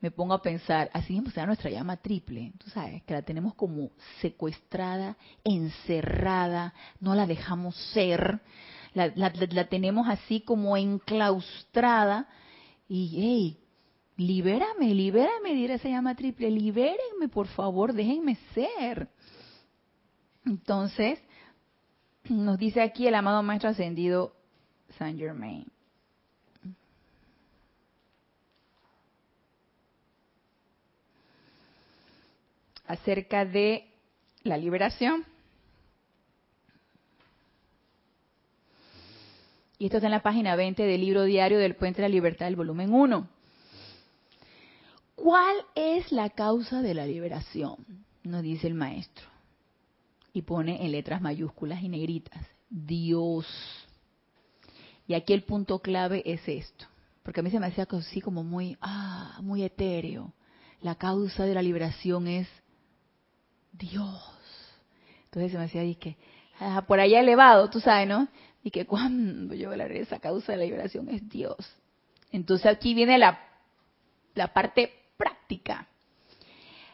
me 0.00 0.10
pongo 0.10 0.34
a 0.34 0.42
pensar, 0.42 0.90
así 0.92 1.12
mismo 1.12 1.30
será 1.30 1.46
nuestra 1.46 1.70
llama 1.70 1.96
triple, 1.96 2.52
tú 2.58 2.70
sabes, 2.70 3.02
que 3.02 3.14
la 3.14 3.22
tenemos 3.22 3.54
como 3.54 3.90
secuestrada, 4.20 5.16
encerrada, 5.44 6.72
no 7.00 7.14
la 7.14 7.26
dejamos 7.26 7.74
ser, 7.92 8.40
la, 8.94 9.12
la, 9.16 9.68
tenemos 9.68 10.08
así 10.08 10.40
como 10.40 10.76
enclaustrada 10.76 12.28
y, 12.88 13.10
hey, 13.20 13.58
libérame, 14.16 14.94
libérame, 14.94 15.54
dirá 15.54 15.74
esa 15.74 15.88
llama 15.88 16.14
triple, 16.14 16.50
libérenme 16.50 17.28
por 17.28 17.48
favor, 17.48 17.92
déjenme 17.92 18.36
ser. 18.54 19.08
Entonces, 20.46 21.18
nos 22.28 22.58
dice 22.58 22.80
aquí 22.80 23.06
el 23.06 23.14
amado 23.14 23.42
Maestro 23.42 23.70
Ascendido 23.70 24.32
Saint 24.96 25.18
Germain. 25.18 25.66
Acerca 32.88 33.44
de 33.44 33.86
la 34.42 34.56
liberación. 34.56 35.24
Y 39.78 39.84
esto 39.84 39.98
está 39.98 40.08
en 40.08 40.12
la 40.12 40.22
página 40.22 40.56
20 40.56 40.82
del 40.82 41.00
libro 41.00 41.22
diario 41.22 41.58
del 41.58 41.76
Puente 41.76 42.02
de 42.02 42.08
la 42.08 42.12
Libertad, 42.12 42.46
del 42.46 42.56
volumen 42.56 42.92
1. 42.92 43.28
¿Cuál 45.14 45.56
es 45.76 46.10
la 46.10 46.30
causa 46.30 46.82
de 46.82 46.94
la 46.94 47.06
liberación? 47.06 47.76
Nos 48.24 48.42
dice 48.42 48.66
el 48.66 48.74
maestro. 48.74 49.26
Y 50.32 50.42
pone 50.42 50.84
en 50.84 50.92
letras 50.92 51.20
mayúsculas 51.20 51.82
y 51.82 51.88
negritas. 51.88 52.44
Dios. 52.68 53.46
Y 55.06 55.14
aquí 55.14 55.32
el 55.32 55.44
punto 55.44 55.78
clave 55.80 56.22
es 56.24 56.46
esto. 56.48 56.86
Porque 57.22 57.40
a 57.40 57.42
mí 57.42 57.50
se 57.50 57.60
me 57.60 57.66
hacía 57.66 57.86
así 57.90 58.20
como 58.20 58.42
muy, 58.42 58.76
ah, 58.80 59.38
muy 59.42 59.62
etéreo. 59.62 60.32
La 60.80 60.94
causa 60.94 61.44
de 61.44 61.54
la 61.54 61.62
liberación 61.62 62.26
es 62.26 62.48
Dios. 63.72 64.38
Entonces 65.24 65.52
se 65.52 65.58
me 65.58 65.64
decía, 65.64 66.00
que 66.00 66.16
por 66.86 67.00
allá 67.00 67.20
elevado, 67.20 67.70
tú 67.70 67.80
sabes, 67.80 68.08
¿no? 68.08 68.28
Y 68.62 68.70
que 68.70 68.86
cuando 68.86 69.54
yo 69.54 69.70
de 69.70 70.00
esa 70.00 70.18
causa 70.18 70.52
de 70.52 70.58
la 70.58 70.64
liberación 70.64 71.08
es 71.08 71.28
Dios. 71.28 71.56
Entonces 72.32 72.66
aquí 72.66 72.94
viene 72.94 73.18
la, 73.18 73.40
la 74.34 74.52
parte 74.52 74.92
práctica. 75.16 75.86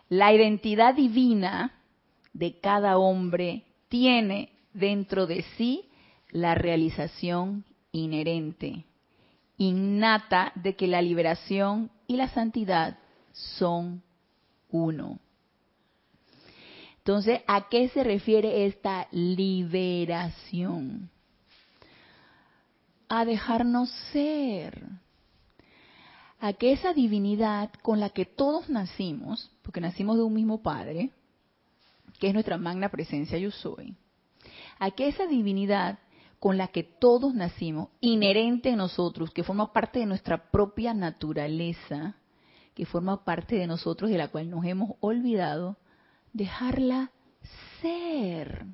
La 0.09 0.33
identidad 0.33 0.95
divina 0.95 1.73
de 2.33 2.59
cada 2.61 2.99
hombre 2.99 3.65
tiene 3.89 4.51
dentro 4.73 5.27
de 5.27 5.43
sí 5.57 5.89
la 6.31 6.55
realización 6.55 7.65
inherente, 7.93 8.85
innata 9.57 10.53
de 10.57 10.75
que 10.75 10.89
la 10.89 11.01
liberación 11.01 11.91
y 12.07 12.17
la 12.17 12.29
santidad 12.29 12.99
son 13.33 14.03
uno. 14.71 15.21
Entonces, 17.05 17.43
¿a 17.47 17.69
qué 17.69 17.91
se 17.91 18.03
refiere 18.03 18.65
esta 18.65 19.09
liberación? 19.11 21.11
A 23.11 23.27
dejarnos 23.27 23.91
ser. 24.11 24.87
A 26.41 26.55
que 26.55 26.73
esa 26.73 26.95
divinidad 26.95 27.71
con 27.83 28.01
la 28.01 28.09
que 28.09 28.25
todos 28.25 28.71
nacimos, 28.71 29.51
porque 29.61 29.83
nacimos 29.83 30.17
de 30.17 30.23
un 30.23 30.33
mismo 30.33 30.63
Padre, 30.63 31.11
que 32.19 32.29
es 32.29 32.33
nuestra 32.33 32.57
magna 32.57 32.89
presencia 32.89 33.37
yo 33.37 33.51
soy, 33.51 33.95
a 34.79 34.91
que 34.91 35.09
esa 35.09 35.27
divinidad 35.27 35.99
con 36.39 36.57
la 36.57 36.69
que 36.69 36.85
todos 36.85 37.35
nacimos, 37.35 37.91
inherente 38.01 38.71
en 38.71 38.79
nosotros, 38.79 39.31
que 39.31 39.45
forma 39.45 39.75
parte 39.75 39.99
de 39.99 40.07
nuestra 40.07 40.51
propia 40.51 40.95
naturaleza, 40.95 42.17
que 42.75 42.87
forma 42.87 43.27
parte 43.27 43.57
de 43.57 43.67
nosotros 43.67 44.11
de 44.11 44.17
la 44.17 44.29
cual 44.29 44.49
nos 44.49 44.65
hemos 44.65 44.93
olvidado, 45.01 45.77
dejarla 46.35 47.11
ser. 47.81 48.67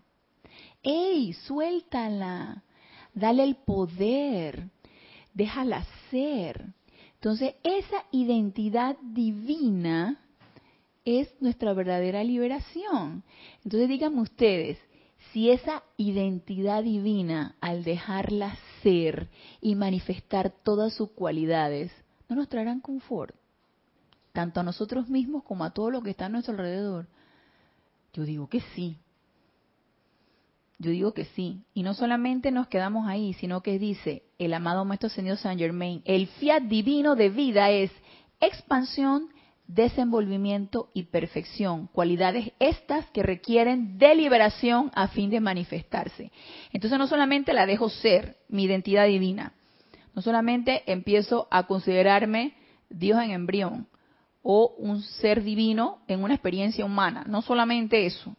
¡Ey, 0.83 1.35
suéltala! 1.35 2.65
Dale 3.15 3.45
el 3.45 3.57
poder, 3.57 4.71
déjala 5.35 5.85
ser. 6.11 6.73
Entonces, 7.15 7.55
esa 7.63 8.05
identidad 8.13 8.97
divina 9.03 10.21
es 11.05 11.29
nuestra 11.41 11.75
verdadera 11.75 12.25
liberación. 12.25 13.25
Entonces, 13.65 13.89
díganme 13.89 14.23
ustedes, 14.23 14.79
si 15.33 15.51
esa 15.51 15.83
identidad 15.97 16.83
divina, 16.83 17.57
al 17.61 17.85
dejarla 17.85 18.57
ser 18.83 19.29
y 19.61 19.75
manifestar 19.75 20.51
todas 20.51 20.95
sus 20.95 21.11
cualidades, 21.11 21.93
no 22.29 22.37
nos 22.37 22.49
traerán 22.49 22.81
confort, 22.81 23.35
tanto 24.33 24.61
a 24.61 24.63
nosotros 24.63 25.09
mismos 25.09 25.43
como 25.43 25.65
a 25.65 25.71
todo 25.71 25.91
lo 25.91 26.03
que 26.03 26.11
está 26.11 26.27
a 26.27 26.29
nuestro 26.31 26.55
alrededor? 26.55 27.07
Yo 28.13 28.25
digo 28.25 28.49
que 28.49 28.61
sí. 28.75 28.99
Yo 30.79 30.91
digo 30.91 31.13
que 31.13 31.27
sí. 31.27 31.63
Y 31.75 31.83
no 31.83 31.95
solamente 31.95 32.51
nos 32.51 32.69
quedamos 32.69 33.07
ahí, 33.07 33.35
sino 33.35 33.63
que 33.63 33.79
dice 33.79 34.23
el 34.39 34.55
amado 34.55 34.85
Maestro 34.85 35.11
Señor 35.11 35.37
Saint 35.37 35.61
Germain, 35.61 36.03
el 36.05 36.27
fiat 36.27 36.63
divino 36.63 37.17
de 37.17 37.29
vida 37.29 37.71
es 37.71 37.91
expansión, 38.41 39.29
desenvolvimiento 39.67 40.89
y 40.95 41.05
perfección, 41.05 41.87
cualidades 41.93 42.53
estas 42.59 43.07
que 43.11 43.23
requieren 43.23 43.99
deliberación 43.99 44.91
a 44.95 45.09
fin 45.09 45.31
de 45.31 45.41
manifestarse. 45.41 46.33
Entonces 46.73 46.99
no 46.99 47.07
solamente 47.07 47.53
la 47.53 47.67
dejo 47.67 47.89
ser, 47.89 48.39
mi 48.49 48.65
identidad 48.65 49.07
divina, 49.07 49.53
no 50.15 50.23
solamente 50.23 50.83
empiezo 50.91 51.47
a 51.51 51.67
considerarme 51.67 52.55
Dios 52.89 53.23
en 53.23 53.31
embrión 53.31 53.87
o 54.43 54.75
un 54.79 55.03
ser 55.03 55.43
divino 55.43 56.03
en 56.09 56.23
una 56.23 56.35
experiencia 56.35 56.85
humana, 56.85 57.25
no 57.27 57.43
solamente 57.43 58.07
eso, 58.07 58.37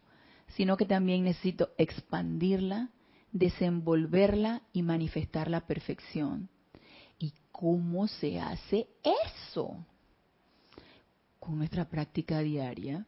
sino 0.48 0.78
que 0.78 0.86
también 0.86 1.24
necesito 1.24 1.70
expandirla, 1.78 2.90
desenvolverla 3.32 4.62
y 4.74 4.82
manifestar 4.82 5.50
la 5.50 5.62
perfección. 5.62 6.50
¿Y 7.20 7.34
cómo 7.52 8.08
se 8.08 8.40
hace 8.40 8.88
eso? 9.36 9.78
con 11.42 11.58
nuestra 11.58 11.86
práctica 11.86 12.40
diaria, 12.42 13.08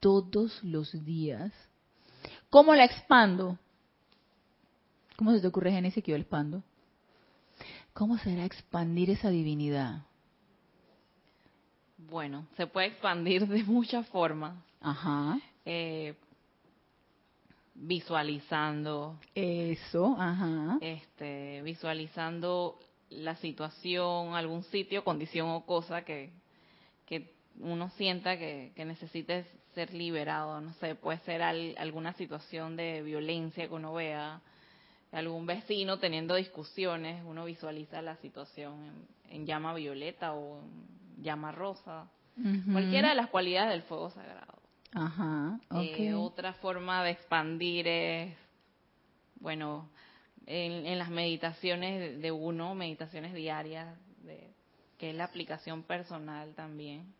todos 0.00 0.64
los 0.64 1.04
días. 1.04 1.52
¿Cómo 2.50 2.74
la 2.74 2.84
expando? 2.84 3.56
¿Cómo 5.16 5.32
se 5.32 5.40
te 5.40 5.46
ocurre, 5.46 5.70
Génesis, 5.70 6.02
que 6.02 6.10
yo 6.10 6.16
expando? 6.16 6.64
¿Cómo 7.92 8.18
será 8.18 8.44
expandir 8.44 9.10
esa 9.10 9.30
divinidad? 9.30 10.05
Bueno, 12.08 12.46
se 12.56 12.66
puede 12.66 12.88
expandir 12.88 13.46
de 13.46 13.62
muchas 13.64 14.06
formas. 14.08 14.56
Ajá. 14.80 15.38
Eh, 15.64 16.14
visualizando. 17.74 19.18
Eso, 19.34 20.16
ajá. 20.18 20.78
Este, 20.80 21.62
visualizando 21.62 22.78
la 23.10 23.36
situación, 23.36 24.34
algún 24.34 24.62
sitio, 24.64 25.04
condición 25.04 25.48
o 25.50 25.64
cosa 25.66 26.02
que, 26.02 26.30
que 27.06 27.34
uno 27.60 27.90
sienta 27.90 28.36
que, 28.36 28.72
que 28.74 28.84
necesite 28.84 29.46
ser 29.74 29.92
liberado, 29.92 30.60
no 30.60 30.72
sé, 30.74 30.94
puede 30.94 31.18
ser 31.20 31.42
alguna 31.42 32.14
situación 32.14 32.76
de 32.76 33.02
violencia 33.02 33.68
que 33.68 33.74
uno 33.74 33.92
vea, 33.92 34.40
algún 35.12 35.46
vecino 35.46 35.98
teniendo 35.98 36.34
discusiones, 36.34 37.22
uno 37.26 37.44
visualiza 37.44 38.00
la 38.02 38.16
situación 38.16 39.06
en, 39.28 39.46
llama 39.46 39.74
violeta 39.74 40.34
o 40.34 40.60
llama 41.16 41.52
rosa, 41.52 42.08
cualquiera 42.72 43.10
de 43.10 43.14
las 43.14 43.28
cualidades 43.30 43.70
del 43.70 43.82
fuego 43.82 44.10
sagrado. 44.10 44.60
Ajá, 44.92 45.58
eh, 45.74 46.14
otra 46.14 46.52
forma 46.54 47.02
de 47.04 47.10
expandir 47.10 47.86
es, 47.88 48.36
bueno, 49.40 49.88
en, 50.46 50.86
en 50.86 50.98
las 50.98 51.10
meditaciones 51.10 52.20
de 52.20 52.30
uno, 52.32 52.74
meditaciones 52.74 53.34
diarias, 53.34 53.96
de, 54.22 54.52
que 54.98 55.10
es 55.10 55.16
la 55.16 55.24
aplicación 55.24 55.82
personal 55.82 56.54
también. 56.54 57.12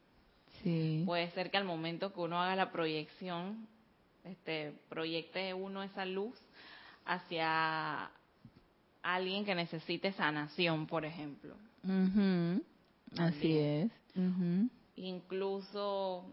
Puede 1.04 1.30
ser 1.32 1.50
que 1.50 1.56
al 1.58 1.64
momento 1.64 2.12
que 2.12 2.20
uno 2.20 2.40
haga 2.40 2.56
la 2.56 2.72
proyección, 2.72 3.66
este, 4.24 4.72
proyecte 4.88 5.54
uno 5.54 5.82
esa 5.82 6.04
luz 6.04 6.34
hacia 7.04 8.10
alguien 9.02 9.44
que 9.44 9.54
necesite 9.54 10.12
sanación, 10.12 10.86
por 10.86 11.04
ejemplo. 11.04 11.54
Así 13.18 13.58
es. 13.58 13.90
Incluso 14.96 16.24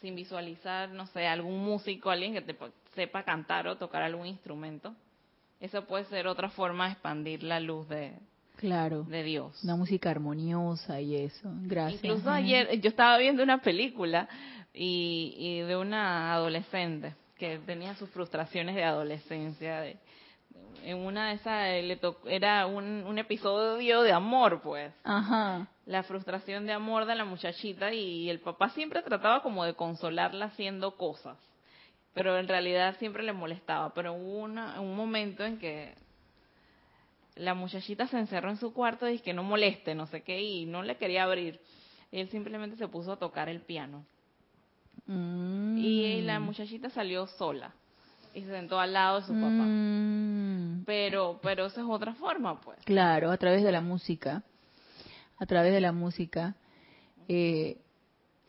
sin 0.00 0.16
visualizar, 0.16 0.90
no 0.90 1.06
sé, 1.06 1.26
algún 1.26 1.64
músico, 1.64 2.10
alguien 2.10 2.34
que 2.34 2.42
te 2.42 2.56
sepa 2.94 3.22
cantar 3.22 3.68
o 3.68 3.76
tocar 3.76 4.02
algún 4.02 4.26
instrumento. 4.26 4.94
Eso 5.60 5.84
puede 5.86 6.04
ser 6.06 6.26
otra 6.26 6.50
forma 6.50 6.86
de 6.86 6.92
expandir 6.92 7.44
la 7.44 7.60
luz 7.60 7.88
de, 7.88 8.12
claro, 8.56 9.04
de 9.04 9.22
Dios. 9.22 9.62
Una 9.62 9.76
música 9.76 10.10
armoniosa 10.10 11.00
y 11.00 11.14
eso. 11.14 11.48
Gracias. 11.62 12.02
Incluso 12.02 12.30
ayer 12.30 12.80
yo 12.80 12.88
estaba 12.90 13.16
viendo 13.18 13.44
una 13.44 13.62
película 13.62 14.28
y, 14.74 15.60
de 15.60 15.76
una 15.76 16.32
adolescente 16.32 17.14
que 17.38 17.58
tenía 17.58 17.94
sus 17.94 18.10
frustraciones 18.10 18.74
de 18.74 18.84
adolescencia. 18.84 19.84
En 20.84 20.98
una 20.98 21.28
de 21.28 21.34
esas 21.34 21.84
le 21.84 21.98
era 22.26 22.66
un, 22.66 23.04
un, 23.06 23.18
episodio 23.18 24.02
de 24.02 24.12
amor, 24.12 24.60
pues. 24.62 24.92
Ajá. 25.04 25.68
La 25.86 26.02
frustración 26.02 26.66
de 26.66 26.72
amor 26.72 27.06
de 27.06 27.14
la 27.14 27.24
muchachita 27.24 27.92
y 27.92 28.28
el 28.28 28.40
papá 28.40 28.70
siempre 28.70 29.02
trataba 29.02 29.42
como 29.42 29.64
de 29.64 29.74
consolarla 29.74 30.46
haciendo 30.46 30.96
cosas, 30.96 31.38
pero 32.14 32.38
en 32.38 32.48
realidad 32.48 32.96
siempre 32.98 33.22
le 33.22 33.32
molestaba. 33.32 33.92
Pero 33.94 34.14
hubo 34.14 34.38
una, 34.38 34.80
un 34.80 34.96
momento 34.96 35.44
en 35.44 35.58
que 35.58 35.94
la 37.36 37.54
muchachita 37.54 38.06
se 38.08 38.18
encerró 38.18 38.50
en 38.50 38.58
su 38.58 38.72
cuarto 38.72 39.08
y 39.08 39.18
que 39.20 39.32
no 39.32 39.42
moleste, 39.42 39.94
no 39.94 40.06
sé 40.06 40.22
qué, 40.22 40.42
y 40.42 40.66
no 40.66 40.82
le 40.82 40.96
quería 40.96 41.24
abrir. 41.24 41.60
Él 42.10 42.28
simplemente 42.30 42.76
se 42.76 42.88
puso 42.88 43.12
a 43.12 43.18
tocar 43.18 43.48
el 43.48 43.60
piano. 43.60 44.04
Mm. 45.06 45.78
Y 45.78 46.20
la 46.22 46.38
muchachita 46.40 46.90
salió 46.90 47.26
sola 47.26 47.74
y 48.34 48.42
se 48.42 48.50
sentó 48.50 48.78
al 48.78 48.92
lado 48.92 49.20
de 49.20 49.26
su 49.26 49.32
papá. 49.32 49.48
Mm. 49.48 50.84
Pero, 50.84 51.38
pero 51.42 51.66
esa 51.66 51.80
es 51.80 51.86
otra 51.88 52.14
forma, 52.14 52.60
pues. 52.60 52.78
Claro, 52.84 53.30
a 53.30 53.36
través 53.36 53.62
de 53.62 53.72
la 53.72 53.80
música. 53.80 54.42
A 55.38 55.46
través 55.46 55.72
de 55.72 55.80
la 55.80 55.92
música. 55.92 56.54
Eh, 57.28 57.78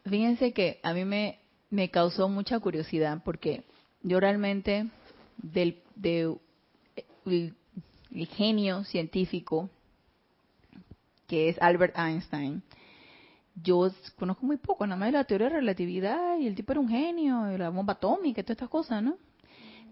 fíjense 0.05 0.53
que 0.53 0.79
a 0.83 0.93
mí 0.93 1.05
me, 1.05 1.39
me 1.69 1.89
causó 1.89 2.29
mucha 2.29 2.59
curiosidad 2.59 3.21
porque 3.23 3.63
yo 4.01 4.19
realmente 4.19 4.87
del, 5.37 5.81
de, 5.95 6.35
el 7.25 8.27
genio 8.27 8.83
científico 8.83 9.69
que 11.27 11.49
es 11.49 11.61
Albert 11.61 11.97
Einstein, 11.97 12.61
yo 13.55 13.89
conozco 14.17 14.45
muy 14.45 14.57
poco, 14.57 14.85
nada 14.85 14.99
más 14.99 15.07
de 15.07 15.13
la 15.13 15.23
teoría 15.23 15.49
de 15.49 15.55
relatividad 15.55 16.37
y 16.37 16.47
el 16.47 16.55
tipo 16.55 16.73
era 16.73 16.81
un 16.81 16.89
genio, 16.89 17.51
y 17.51 17.57
la 17.57 17.69
bomba 17.69 17.93
atómica 17.93 18.41
y 18.41 18.43
todas 18.43 18.55
estas 18.55 18.69
cosas, 18.69 19.01
¿no? 19.01 19.17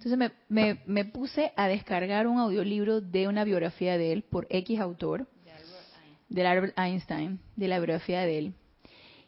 Entonces 0.04 0.34
me, 0.50 0.80
me, 0.88 1.06
puse 1.06 1.54
a 1.56 1.68
descargar 1.68 2.26
un 2.26 2.40
audiolibro 2.40 3.02
de 3.02 3.28
una 3.28 3.44
biografía 3.44 4.00
de 4.00 4.12
él 4.12 4.24
por 4.24 4.48
X 4.50 4.80
autor, 4.80 5.28
de 6.28 6.48
Albert 6.48 6.76
Einstein, 6.76 7.40
de 7.56 7.68
la 7.68 7.78
biografía 7.78 8.22
de 8.22 8.38
él. 8.40 8.54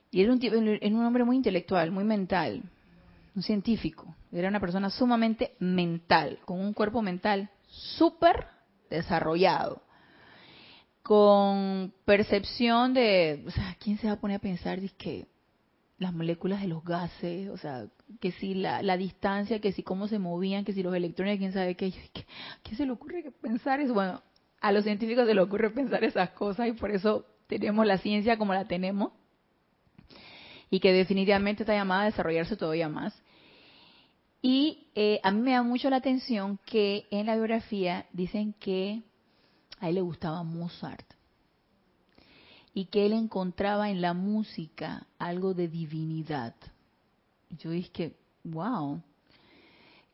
Y 0.10 0.24
era 0.24 0.34
un, 0.34 0.40
era 0.42 0.96
un 0.96 1.06
hombre 1.06 1.26
muy 1.26 1.36
intelectual, 1.36 1.92
muy 1.92 2.04
mental, 2.04 2.64
un 3.36 3.44
científico. 3.44 4.16
Era 4.32 4.50
una 4.50 4.60
persona 4.60 4.90
sumamente 4.90 5.54
mental, 5.60 6.40
con 6.44 6.60
un 6.60 6.74
cuerpo 6.74 7.04
mental 7.04 7.52
súper 7.68 8.48
desarrollado, 8.90 9.80
con 11.04 11.94
percepción 12.04 12.96
de, 12.96 13.44
o 13.46 13.52
sea, 13.52 13.78
¿quién 13.80 14.00
se 14.00 14.08
va 14.08 14.14
a 14.14 14.20
poner 14.20 14.38
a 14.38 14.42
pensar 14.42 14.80
que 14.98 15.28
las 16.04 16.14
moléculas 16.14 16.62
de 16.62 16.68
los 16.68 16.84
gases, 16.84 17.50
o 17.50 17.58
sea, 17.58 17.88
que 18.20 18.32
si 18.34 18.54
la, 18.54 18.98
distancia, 18.98 19.60
que 19.60 19.72
si 19.72 19.82
cómo 19.82 20.08
se 20.08 20.20
movían, 20.20 20.66
que 20.66 20.74
si 20.74 20.84
los 20.84 20.94
electrones, 20.94 21.40
quién 21.40 21.54
sabe 21.54 21.76
qué, 21.76 21.94
¿qué, 22.64 22.76
se 22.76 22.86
le 22.86 22.92
ocurre 22.92 23.32
pensar 23.42 23.80
eso? 23.80 23.94
Bueno, 23.94 24.22
a 24.62 24.72
los 24.72 24.84
científicos 24.84 25.26
se 25.26 25.34
les 25.34 25.44
ocurre 25.44 25.72
pensar 25.72 26.04
esas 26.04 26.30
cosas 26.32 26.68
y 26.68 26.74
por 26.74 26.92
eso 26.92 27.26
tenemos 27.48 27.86
la 27.86 27.98
ciencia 27.98 28.38
como 28.38 28.54
la 28.54 28.66
tenemos 28.66 29.12
y 30.70 30.80
que 30.80 30.92
definitivamente 30.92 31.64
está 31.64 31.74
llamada 31.74 32.04
a 32.04 32.06
desarrollarse 32.06 32.58
todavía 32.58 32.90
más. 32.90 33.20
Y 34.42 34.88
eh, 34.96 35.20
a 35.24 35.32
mí 35.32 35.42
me 35.42 35.52
da 35.52 35.64
mucho 35.64 35.90
la 35.90 35.98
atención 35.98 36.60
que 36.66 37.08
en 37.12 37.28
la 37.28 37.36
biografía 37.36 38.08
dicen 38.12 38.54
que 38.54 39.04
a 39.80 39.90
él 39.90 39.96
le 39.96 40.02
gustaba 40.02 40.44
Mozart 40.44 41.13
y 42.74 42.86
que 42.86 43.06
él 43.06 43.14
encontraba 43.14 43.90
en 43.90 44.02
la 44.02 44.14
música 44.14 45.06
algo 45.20 45.54
de 45.54 45.68
divinidad. 45.68 46.56
Yo 47.52 47.70
dije, 47.70 48.16
wow, 48.44 49.02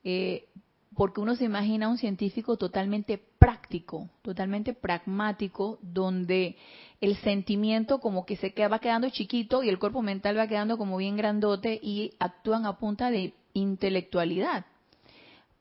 eh, 0.03 0.47
porque 0.95 1.22
uno 1.22 1.36
se 1.36 1.45
imagina 1.45 1.86
a 1.86 1.89
un 1.89 1.97
científico 1.97 2.57
totalmente 2.57 3.18
práctico, 3.18 4.10
totalmente 4.22 4.74
pragmático, 4.74 5.80
donde 5.82 6.57
el 6.99 7.16
sentimiento 7.18 7.99
como 7.99 8.26
que 8.26 8.36
se 8.36 8.53
va 8.68 8.80
quedando 8.80 9.10
chiquito 9.10 9.64
y 9.64 9.70
el 9.70 9.80
cuerpo 9.80 10.01
mental 10.01 10.38
va 10.38 10.47
quedando 10.47 10.78
como 10.78 10.97
bien 10.97 11.16
grandote 11.16 11.80
y 11.82 12.14
actúan 12.20 12.66
a 12.66 12.78
punta 12.78 13.10
de 13.10 13.34
intelectualidad. 13.53 14.66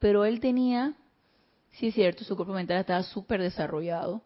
Pero 0.01 0.25
él 0.25 0.41
tenía, 0.41 0.95
sí 1.73 1.89
es 1.89 1.95
cierto, 1.95 2.25
su 2.25 2.35
cuerpo 2.35 2.55
mental 2.55 2.79
estaba 2.79 3.05
súper 3.05 3.41
desarrollado 3.41 4.23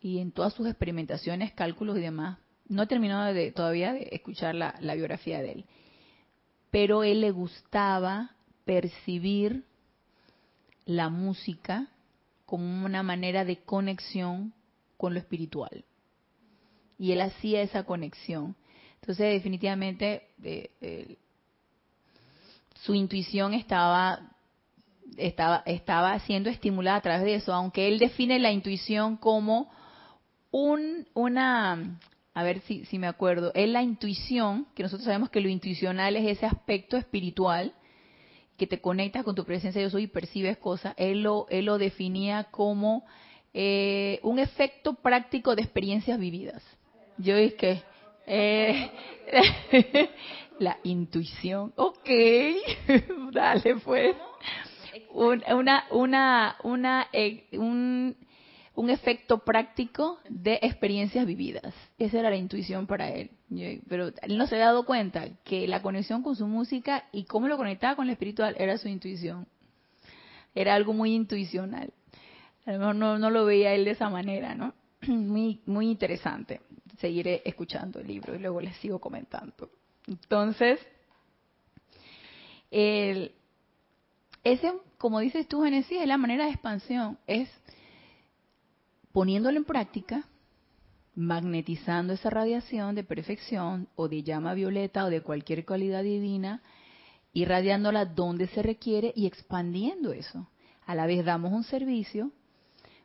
y 0.00 0.18
en 0.18 0.32
todas 0.32 0.54
sus 0.54 0.66
experimentaciones, 0.66 1.52
cálculos 1.52 1.98
y 1.98 2.00
demás, 2.00 2.38
no 2.68 2.82
he 2.82 2.86
terminado 2.86 3.32
de, 3.32 3.52
todavía 3.52 3.92
de 3.92 4.08
escuchar 4.12 4.54
la, 4.54 4.94
biografía 4.94 5.40
de 5.40 5.52
él, 5.52 5.64
pero 6.70 7.04
él 7.04 7.20
le 7.20 7.30
gustaba 7.30 8.32
percibir 8.64 9.64
la 10.84 11.08
música 11.08 11.88
como 12.44 12.84
una 12.84 13.02
manera 13.02 13.44
de 13.44 13.58
conexión 13.58 14.52
con 14.96 15.14
lo 15.14 15.20
espiritual. 15.20 15.84
Y 16.98 17.12
él 17.12 17.20
hacía 17.20 17.62
esa 17.62 17.84
conexión. 17.84 18.56
Entonces, 19.00 19.32
definitivamente, 19.32 20.28
eh, 20.42 20.70
eh, 20.80 21.18
su 22.82 22.94
intuición 22.94 23.52
estaba, 23.54 24.32
estaba, 25.16 25.62
estaba 25.66 26.18
siendo 26.20 26.50
estimulada 26.50 26.98
a 26.98 27.02
través 27.02 27.24
de 27.24 27.34
eso, 27.34 27.52
aunque 27.52 27.88
él 27.88 27.98
define 27.98 28.38
la 28.38 28.52
intuición 28.52 29.16
como 29.16 29.70
un, 30.50 31.06
una, 31.14 31.98
a 32.34 32.42
ver 32.42 32.60
si, 32.60 32.84
si 32.86 32.98
me 32.98 33.06
acuerdo, 33.06 33.52
es 33.54 33.68
la 33.68 33.82
intuición, 33.82 34.66
que 34.74 34.82
nosotros 34.82 35.04
sabemos 35.04 35.30
que 35.30 35.40
lo 35.40 35.48
intuicional 35.48 36.16
es 36.16 36.26
ese 36.38 36.46
aspecto 36.46 36.96
espiritual 36.96 37.74
que 38.56 38.66
te 38.66 38.80
conectas 38.80 39.24
con 39.24 39.34
tu 39.34 39.44
presencia 39.44 39.82
yo 39.82 39.90
soy 39.90 40.04
y 40.04 40.08
percibes 40.08 40.56
cosas, 40.58 40.94
él 40.96 41.22
lo, 41.22 41.46
él 41.50 41.66
lo 41.66 41.78
definía 41.78 42.44
como 42.44 43.04
eh, 43.52 44.20
un 44.22 44.38
efecto 44.38 44.94
práctico 44.94 45.54
de 45.54 45.62
experiencias 45.62 46.18
vividas. 46.18 46.62
Yo 47.18 47.36
es 47.36 47.54
que 47.54 47.82
eh, 48.26 48.90
la 50.58 50.78
intuición, 50.82 51.72
ok, 51.76 52.08
dale 53.32 53.76
pues. 53.76 54.16
una, 55.12 55.86
una, 55.90 56.56
una, 56.62 57.08
eh, 57.12 57.46
un, 57.52 58.16
un 58.76 58.90
efecto 58.90 59.38
práctico 59.38 60.20
de 60.28 60.58
experiencias 60.62 61.26
vividas. 61.26 61.74
Esa 61.98 62.20
era 62.20 62.30
la 62.30 62.36
intuición 62.36 62.86
para 62.86 63.08
él. 63.08 63.30
Pero 63.88 64.12
él 64.22 64.38
no 64.38 64.46
se 64.46 64.54
había 64.54 64.66
dado 64.66 64.84
cuenta 64.84 65.28
que 65.44 65.66
la 65.66 65.80
conexión 65.80 66.22
con 66.22 66.36
su 66.36 66.46
música 66.46 67.04
y 67.10 67.24
cómo 67.24 67.48
lo 67.48 67.56
conectaba 67.56 67.96
con 67.96 68.06
lo 68.06 68.12
espiritual 68.12 68.54
era 68.58 68.76
su 68.76 68.88
intuición. 68.88 69.48
Era 70.54 70.74
algo 70.74 70.92
muy 70.92 71.14
intuicional. 71.14 71.92
A 72.66 72.72
lo 72.72 72.78
mejor 72.78 72.96
no, 72.96 73.30
lo 73.30 73.46
veía 73.46 73.72
él 73.72 73.86
de 73.86 73.92
esa 73.92 74.10
manera, 74.10 74.54
¿no? 74.54 74.74
Muy, 75.06 75.60
muy 75.66 75.90
interesante. 75.90 76.60
Seguiré 76.98 77.42
escuchando 77.44 78.00
el 78.00 78.06
libro 78.06 78.34
y 78.34 78.38
luego 78.38 78.60
les 78.60 78.76
sigo 78.78 78.98
comentando. 78.98 79.70
Entonces, 80.06 80.80
ese, 82.70 83.32
como 84.98 85.20
dices 85.20 85.46
tú, 85.46 85.62
Genesis, 85.62 86.00
es 86.00 86.08
la 86.08 86.16
manera 86.16 86.44
de 86.44 86.50
expansión. 86.50 87.18
Es 87.26 87.48
poniéndolo 89.16 89.56
en 89.56 89.64
práctica, 89.64 90.28
magnetizando 91.14 92.12
esa 92.12 92.28
radiación 92.28 92.94
de 92.94 93.02
perfección 93.02 93.88
o 93.96 94.08
de 94.08 94.22
llama 94.22 94.52
violeta 94.52 95.06
o 95.06 95.08
de 95.08 95.22
cualquier 95.22 95.64
cualidad 95.64 96.02
divina, 96.02 96.60
irradiándola 97.32 98.04
donde 98.04 98.46
se 98.48 98.62
requiere 98.62 99.14
y 99.16 99.24
expandiendo 99.24 100.12
eso. 100.12 100.50
A 100.84 100.94
la 100.94 101.06
vez 101.06 101.24
damos 101.24 101.50
un 101.54 101.64
servicio, 101.64 102.30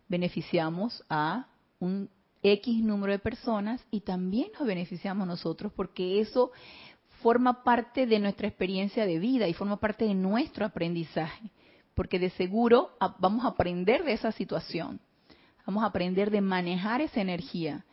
beneficiamos 0.09 1.01
a 1.09 1.47
un 1.79 2.09
X 2.43 2.83
número 2.83 3.13
de 3.13 3.19
personas 3.19 3.81
y 3.89 4.01
también 4.01 4.49
nos 4.59 4.67
beneficiamos 4.67 5.25
nosotros 5.25 5.71
porque 5.73 6.19
eso 6.19 6.51
forma 7.21 7.63
parte 7.63 8.05
de 8.05 8.19
nuestra 8.19 8.49
experiencia 8.49 9.05
de 9.05 9.17
vida 9.17 9.47
y 9.47 9.53
forma 9.53 9.79
parte 9.79 10.03
de 10.03 10.13
nuestro 10.13 10.65
aprendizaje, 10.65 11.51
porque 11.93 12.19
de 12.19 12.31
seguro 12.31 12.97
vamos 13.19 13.45
a 13.45 13.47
aprender 13.47 14.03
de 14.03 14.11
esa 14.11 14.33
situación 14.33 14.99
Vamos 15.65 15.83
a 15.83 15.87
aprender 15.87 16.31
de 16.31 16.41
manejar 16.41 17.01
esa 17.01 17.21
energía. 17.21 17.85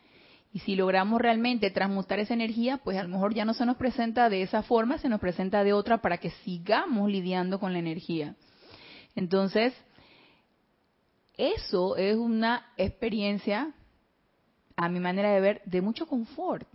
Y 0.51 0.59
si 0.59 0.75
logramos 0.75 1.21
realmente 1.21 1.69
transmutar 1.69 2.19
esa 2.19 2.33
energía, 2.33 2.77
pues 2.77 2.97
a 2.97 3.03
lo 3.03 3.09
mejor 3.09 3.35
ya 3.35 3.45
no 3.45 3.53
se 3.53 3.65
nos 3.65 3.77
presenta 3.77 4.29
de 4.29 4.41
esa 4.41 4.63
forma, 4.63 4.97
se 4.97 5.09
nos 5.09 5.19
presenta 5.19 5.63
de 5.63 5.73
otra 5.73 5.99
para 5.99 6.17
que 6.17 6.31
sigamos 6.43 7.09
lidiando 7.09 7.59
con 7.59 7.71
la 7.71 7.79
energía. 7.79 8.35
Entonces, 9.15 9.73
eso 11.37 11.95
es 11.97 12.15
una 12.15 12.65
experiencia, 12.77 13.73
a 14.75 14.89
mi 14.89 14.99
manera 14.99 15.31
de 15.31 15.39
ver, 15.39 15.61
de 15.65 15.81
mucho 15.81 16.07
confort, 16.07 16.67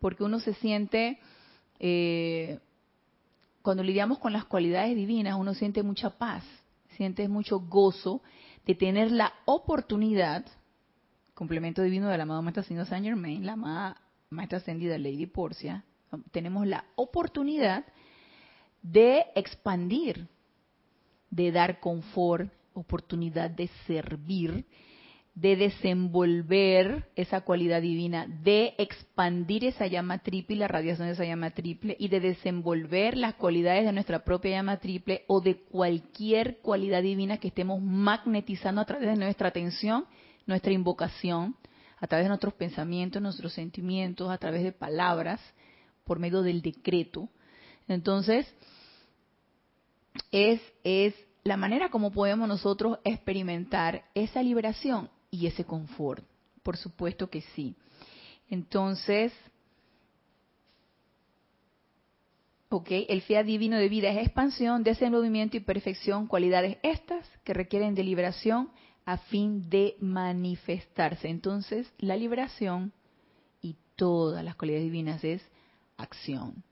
porque 0.00 0.24
uno 0.24 0.40
se 0.40 0.54
siente, 0.54 1.20
eh, 1.78 2.58
cuando 3.62 3.84
lidiamos 3.84 4.18
con 4.18 4.32
las 4.32 4.44
cualidades 4.44 4.96
divinas, 4.96 5.38
uno 5.38 5.54
siente 5.54 5.84
mucha 5.84 6.10
paz, 6.10 6.42
siente 6.96 7.28
mucho 7.28 7.60
gozo 7.60 8.22
de 8.66 8.74
tener 8.74 9.10
la 9.10 9.32
oportunidad, 9.44 10.44
complemento 11.34 11.82
divino 11.82 12.08
del 12.08 12.20
amado 12.20 12.42
Maestro 12.42 12.62
Ascendido 12.62 12.86
Saint 12.86 13.04
Germain, 13.04 13.44
la 13.44 13.54
amada 13.54 14.00
Maestra 14.30 14.58
Ascendida 14.58 14.98
Lady 14.98 15.26
Porcia, 15.26 15.84
tenemos 16.30 16.66
la 16.66 16.84
oportunidad 16.94 17.84
de 18.82 19.26
expandir, 19.34 20.28
de 21.30 21.52
dar 21.52 21.80
confort, 21.80 22.52
oportunidad 22.74 23.50
de 23.50 23.68
servir, 23.86 24.66
de 25.34 25.56
desenvolver 25.56 27.08
esa 27.16 27.40
cualidad 27.40 27.80
divina, 27.80 28.26
de 28.26 28.74
expandir 28.76 29.64
esa 29.64 29.86
llama 29.86 30.18
triple 30.18 30.56
la 30.56 30.68
radiación 30.68 31.08
de 31.08 31.14
esa 31.14 31.24
llama 31.24 31.52
triple 31.52 31.96
y 31.98 32.08
de 32.08 32.20
desenvolver 32.20 33.16
las 33.16 33.34
cualidades 33.34 33.86
de 33.86 33.92
nuestra 33.92 34.24
propia 34.24 34.52
llama 34.52 34.76
triple 34.78 35.24
o 35.28 35.40
de 35.40 35.56
cualquier 35.56 36.58
cualidad 36.58 37.02
divina 37.02 37.38
que 37.38 37.48
estemos 37.48 37.80
magnetizando 37.80 38.82
a 38.82 38.84
través 38.84 39.08
de 39.08 39.16
nuestra 39.16 39.48
atención, 39.48 40.04
nuestra 40.46 40.72
invocación, 40.72 41.56
a 41.98 42.06
través 42.06 42.26
de 42.26 42.28
nuestros 42.28 42.52
pensamientos, 42.52 43.22
nuestros 43.22 43.54
sentimientos, 43.54 44.30
a 44.30 44.36
través 44.36 44.62
de 44.62 44.72
palabras, 44.72 45.40
por 46.04 46.18
medio 46.18 46.42
del 46.42 46.60
decreto. 46.60 47.28
Entonces, 47.88 48.52
es, 50.30 50.60
es 50.84 51.14
la 51.42 51.56
manera 51.56 51.90
como 51.90 52.10
podemos 52.10 52.48
nosotros 52.48 52.98
experimentar 53.04 54.04
esa 54.14 54.42
liberación 54.42 55.08
y 55.32 55.48
ese 55.48 55.64
confort. 55.64 56.24
Por 56.62 56.76
supuesto 56.76 57.28
que 57.28 57.40
sí. 57.40 57.74
Entonces, 58.48 59.32
ok, 62.68 62.88
el 63.08 63.22
fiat 63.22 63.44
divino 63.44 63.78
de 63.78 63.88
vida 63.88 64.10
es 64.10 64.18
expansión, 64.18 64.84
desenvolvimiento 64.84 65.56
y 65.56 65.60
perfección, 65.60 66.28
cualidades 66.28 66.78
estas 66.84 67.28
que 67.42 67.54
requieren 67.54 67.96
de 67.96 68.04
liberación 68.04 68.70
a 69.04 69.16
fin 69.16 69.68
de 69.68 69.96
manifestarse. 69.98 71.28
Entonces, 71.28 71.90
la 71.98 72.16
liberación 72.16 72.92
y 73.60 73.76
todas 73.96 74.44
las 74.44 74.54
cualidades 74.54 74.84
divinas 74.84 75.24
es 75.24 75.42
acción. 75.96 76.62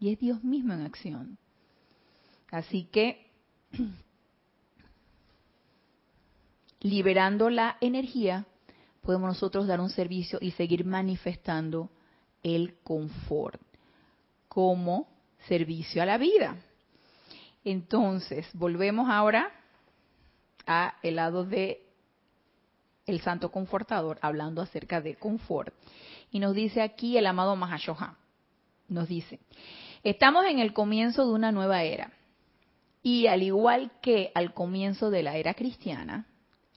Y 0.00 0.12
es 0.12 0.18
Dios 0.18 0.42
mismo 0.42 0.74
en 0.74 0.82
acción. 0.82 1.38
Así 2.50 2.84
que 2.84 3.30
liberando 6.84 7.48
la 7.48 7.78
energía, 7.80 8.44
podemos 9.00 9.28
nosotros 9.28 9.66
dar 9.66 9.80
un 9.80 9.88
servicio 9.88 10.38
y 10.42 10.50
seguir 10.50 10.84
manifestando 10.84 11.88
el 12.42 12.76
confort 12.84 13.58
como 14.48 15.08
servicio 15.48 16.02
a 16.02 16.06
la 16.06 16.18
vida. 16.18 16.56
Entonces, 17.64 18.46
volvemos 18.52 19.08
ahora 19.08 19.50
a 20.66 20.96
el 21.02 21.16
lado 21.16 21.46
de 21.46 21.86
el 23.06 23.22
santo 23.22 23.50
confortador 23.50 24.18
hablando 24.20 24.60
acerca 24.60 25.00
de 25.00 25.16
confort. 25.16 25.72
Y 26.30 26.38
nos 26.38 26.54
dice 26.54 26.82
aquí 26.82 27.16
el 27.16 27.26
amado 27.26 27.56
Mahashoha. 27.56 28.18
Nos 28.88 29.08
dice, 29.08 29.40
estamos 30.02 30.44
en 30.44 30.58
el 30.58 30.74
comienzo 30.74 31.26
de 31.26 31.32
una 31.32 31.50
nueva 31.50 31.82
era. 31.82 32.12
Y 33.02 33.26
al 33.26 33.42
igual 33.42 33.90
que 34.02 34.32
al 34.34 34.52
comienzo 34.52 35.08
de 35.08 35.22
la 35.22 35.38
era 35.38 35.54
cristiana, 35.54 36.26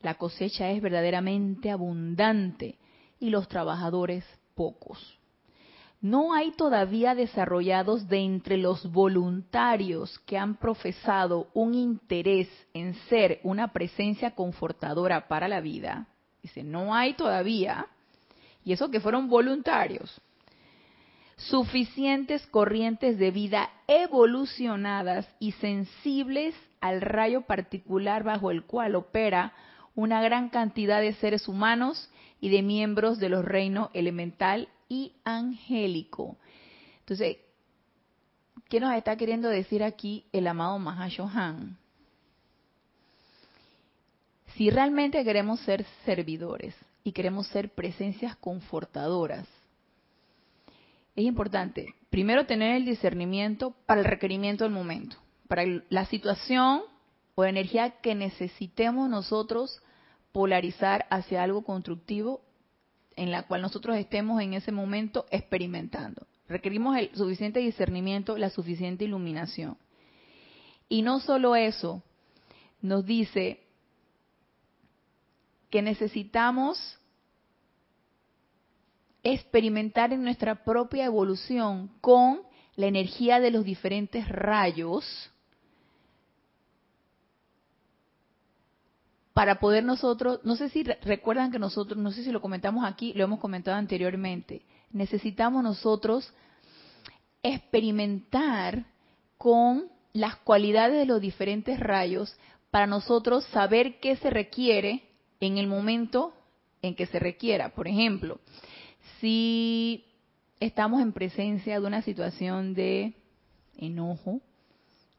la 0.02 0.16
cosecha 0.16 0.70
es 0.72 0.82
verdaderamente 0.82 1.72
abundante 1.72 2.78
y 3.20 3.30
los 3.30 3.48
trabajadores 3.48 4.24
pocos. 4.56 5.18
No 6.00 6.34
hay 6.34 6.52
todavía 6.52 7.16
desarrollados 7.16 8.08
de 8.08 8.20
entre 8.20 8.58
los 8.58 8.92
voluntarios 8.92 10.20
que 10.20 10.38
han 10.38 10.56
profesado 10.58 11.48
un 11.54 11.74
interés 11.74 12.48
en 12.74 12.94
ser 13.10 13.40
una 13.44 13.74
presencia 13.74 14.36
confortadora 14.36 15.28
para 15.28 15.48
la 15.48 15.60
vida. 15.60 16.08
Dice, 16.44 16.64
no 16.64 16.94
hay 16.94 17.16
todavía, 17.16 17.88
y 18.64 18.74
eso 18.74 18.92
que 18.92 19.00
fueron 19.00 19.28
voluntarios, 19.28 20.22
suficientes 21.36 22.46
corrientes 22.48 23.18
de 23.18 23.32
vida 23.32 23.70
evolucionadas 23.88 25.28
y 25.40 25.54
sensibles 25.54 26.54
al 26.80 27.02
rayo 27.02 27.42
particular 27.42 28.24
bajo 28.24 28.52
el 28.52 28.66
cual 28.66 28.96
opera 28.96 29.54
una 29.98 30.22
gran 30.22 30.50
cantidad 30.50 31.02
de 31.02 31.14
seres 31.14 31.48
humanos 31.48 32.08
y 32.40 32.50
de 32.50 32.62
miembros 32.62 33.18
de 33.18 33.30
los 33.30 33.44
reinos 33.44 33.90
elemental 33.96 34.70
y 34.88 35.14
angélico. 35.24 36.38
Entonces, 37.00 37.38
¿qué 38.70 38.80
nos 38.80 38.94
está 38.94 39.18
queriendo 39.18 39.50
decir 39.50 39.84
aquí 39.84 40.24
el 40.32 40.46
amado 40.46 40.78
Mahashohan? 40.78 41.80
Si 44.56 44.70
realmente 44.70 45.24
queremos 45.24 45.62
ser 45.62 45.84
servidores 46.06 46.76
y 47.04 47.12
queremos 47.12 47.48
ser 47.48 47.72
presencias 47.72 48.36
confortadoras, 48.36 49.48
es 51.16 51.26
importante 51.26 51.96
primero 52.12 52.46
tener 52.46 52.76
el 52.76 52.86
discernimiento 52.86 53.74
para 53.88 54.02
el 54.02 54.06
requerimiento 54.06 54.64
del 54.64 54.74
momento, 54.74 55.18
para 55.48 55.64
la 55.90 56.06
situación 56.06 56.84
o 57.34 57.46
energía 57.46 58.00
que 58.00 58.14
necesitemos 58.14 59.10
nosotros 59.10 59.82
polarizar 60.38 61.08
hacia 61.10 61.42
algo 61.42 61.64
constructivo 61.64 62.42
en 63.16 63.32
la 63.32 63.48
cual 63.48 63.64
nosotros 63.64 63.98
estemos 63.98 64.40
en 64.40 64.54
ese 64.54 64.72
momento 64.72 65.26
experimentando. 65.32 66.28
Requerimos 66.48 66.96
el 66.96 67.10
suficiente 67.16 67.60
discernimiento, 67.60 68.38
la 68.38 68.52
suficiente 68.52 69.04
iluminación. 69.04 69.80
Y 70.90 71.02
no 71.02 71.22
solo 71.22 71.56
eso, 71.56 72.04
nos 72.84 73.04
dice 73.04 73.64
que 75.72 75.82
necesitamos 75.82 77.00
experimentar 79.24 80.14
en 80.14 80.24
nuestra 80.24 80.64
propia 80.64 81.06
evolución 81.06 81.90
con 82.00 82.42
la 82.76 82.86
energía 82.86 83.40
de 83.40 83.50
los 83.50 83.66
diferentes 83.66 84.30
rayos 84.30 85.32
para 89.38 89.60
poder 89.60 89.84
nosotros, 89.84 90.40
no 90.46 90.56
sé 90.56 90.68
si 90.70 90.82
recuerdan 90.82 91.52
que 91.52 91.60
nosotros, 91.60 92.00
no 92.00 92.10
sé 92.10 92.24
si 92.24 92.32
lo 92.32 92.42
comentamos 92.42 92.84
aquí, 92.84 93.14
lo 93.14 93.24
hemos 93.24 93.40
comentado 93.40 93.78
anteriormente, 93.78 94.64
necesitamos 94.92 95.62
nosotros 95.62 96.34
experimentar 97.44 98.88
con 99.38 99.92
las 100.12 100.38
cualidades 100.38 100.98
de 100.98 101.06
los 101.06 101.22
diferentes 101.22 101.80
rayos 101.80 102.36
para 102.72 102.88
nosotros 102.88 103.46
saber 103.52 104.00
qué 104.00 104.16
se 104.16 104.32
requiere 104.32 105.04
en 105.40 105.60
el 105.60 105.68
momento 105.68 106.34
en 106.82 106.96
que 106.96 107.06
se 107.06 107.20
requiera. 107.20 107.76
Por 107.76 107.88
ejemplo, 107.88 108.40
si 109.22 110.04
estamos 110.60 111.00
en 111.00 111.14
presencia 111.14 111.80
de 111.80 111.86
una 111.86 112.02
situación 112.02 112.74
de 112.74 113.14
enojo, 113.78 114.42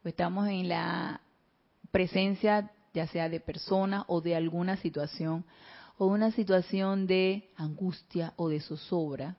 o 0.05 0.09
estamos 0.09 0.49
en 0.49 0.69
la 0.69 1.21
presencia 1.93 2.73
ya 2.99 3.07
sea 3.07 3.29
de 3.29 3.39
persona 3.39 4.05
o 4.09 4.21
de 4.21 4.35
alguna 4.35 4.77
situación, 4.77 5.45
o 5.99 6.07
una 6.07 6.33
situación 6.33 7.07
de 7.07 7.49
angustia 7.55 8.33
o 8.35 8.49
de 8.49 8.61
zozobra. 8.61 9.37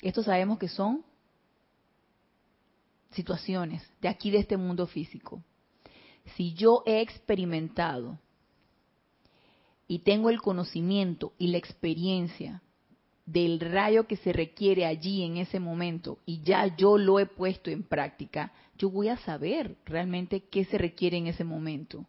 Estos 0.00 0.26
sabemos 0.26 0.60
que 0.60 0.68
son 0.68 1.04
situaciones 3.10 3.82
de 4.00 4.06
aquí 4.08 4.30
de 4.30 4.38
este 4.38 4.56
mundo 4.56 4.86
físico. 4.86 5.42
Si 6.36 6.54
yo 6.54 6.84
he 6.86 7.00
experimentado 7.00 8.20
y 9.88 9.98
tengo 9.98 10.30
el 10.30 10.40
conocimiento 10.40 11.32
y 11.38 11.48
la 11.48 11.58
experiencia 11.58 12.62
del 13.26 13.58
rayo 13.58 14.06
que 14.06 14.16
se 14.16 14.32
requiere 14.32 14.86
allí 14.86 15.24
en 15.24 15.38
ese 15.38 15.58
momento 15.58 16.18
y 16.24 16.40
ya 16.42 16.76
yo 16.76 16.98
lo 16.98 17.18
he 17.18 17.26
puesto 17.26 17.68
en 17.68 17.82
práctica, 17.82 18.52
yo 18.78 18.90
voy 18.90 19.08
a 19.08 19.16
saber 19.16 19.76
realmente 19.84 20.44
qué 20.44 20.64
se 20.64 20.78
requiere 20.78 21.16
en 21.16 21.26
ese 21.26 21.42
momento. 21.42 22.06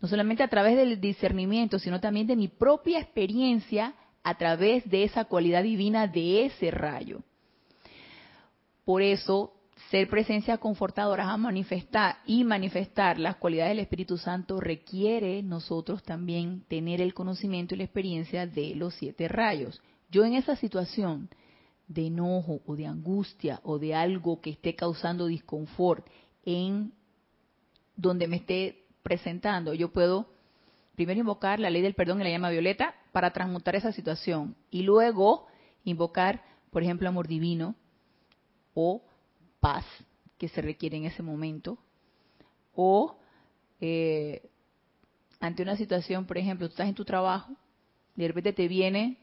No 0.00 0.08
solamente 0.08 0.42
a 0.42 0.48
través 0.48 0.76
del 0.76 1.00
discernimiento, 1.00 1.78
sino 1.78 2.00
también 2.00 2.26
de 2.26 2.36
mi 2.36 2.48
propia 2.48 3.00
experiencia 3.00 3.94
a 4.22 4.36
través 4.36 4.88
de 4.90 5.04
esa 5.04 5.24
cualidad 5.24 5.62
divina 5.62 6.06
de 6.06 6.46
ese 6.46 6.70
rayo. 6.70 7.22
Por 8.84 9.02
eso, 9.02 9.52
ser 9.90 10.08
presencia 10.08 10.58
confortadora 10.58 11.30
a 11.30 11.36
manifestar 11.36 12.16
y 12.26 12.44
manifestar 12.44 13.18
las 13.18 13.36
cualidades 13.36 13.70
del 13.70 13.80
Espíritu 13.80 14.18
Santo 14.18 14.60
requiere 14.60 15.42
nosotros 15.42 16.02
también 16.02 16.64
tener 16.68 17.00
el 17.00 17.14
conocimiento 17.14 17.74
y 17.74 17.78
la 17.78 17.84
experiencia 17.84 18.46
de 18.46 18.74
los 18.74 18.94
siete 18.94 19.28
rayos. 19.28 19.80
Yo 20.10 20.24
en 20.24 20.34
esa 20.34 20.56
situación 20.56 21.28
de 21.88 22.06
enojo 22.06 22.60
o 22.66 22.74
de 22.74 22.86
angustia 22.86 23.60
o 23.62 23.78
de 23.78 23.94
algo 23.94 24.40
que 24.40 24.50
esté 24.50 24.74
causando 24.74 25.26
disconfort 25.26 26.06
en 26.44 26.92
donde 27.96 28.26
me 28.26 28.36
esté 28.36 28.85
presentando, 29.06 29.72
yo 29.72 29.92
puedo 29.92 30.26
primero 30.96 31.20
invocar 31.20 31.60
la 31.60 31.70
ley 31.70 31.80
del 31.80 31.94
perdón 31.94 32.20
y 32.20 32.24
la 32.24 32.30
llama 32.30 32.50
violeta 32.50 32.96
para 33.12 33.32
transmutar 33.32 33.76
esa 33.76 33.92
situación 33.92 34.56
y 34.68 34.82
luego 34.82 35.46
invocar, 35.84 36.42
por 36.72 36.82
ejemplo, 36.82 37.08
amor 37.08 37.28
divino 37.28 37.76
o 38.74 39.04
paz 39.60 39.84
que 40.38 40.48
se 40.48 40.60
requiere 40.60 40.96
en 40.96 41.04
ese 41.04 41.22
momento. 41.22 41.78
O 42.74 43.16
eh, 43.80 44.42
ante 45.38 45.62
una 45.62 45.76
situación, 45.76 46.26
por 46.26 46.36
ejemplo, 46.36 46.66
tú 46.66 46.72
estás 46.72 46.88
en 46.88 46.96
tu 46.96 47.04
trabajo, 47.04 47.52
de 48.16 48.26
repente 48.26 48.52
te 48.52 48.66
viene 48.66 49.18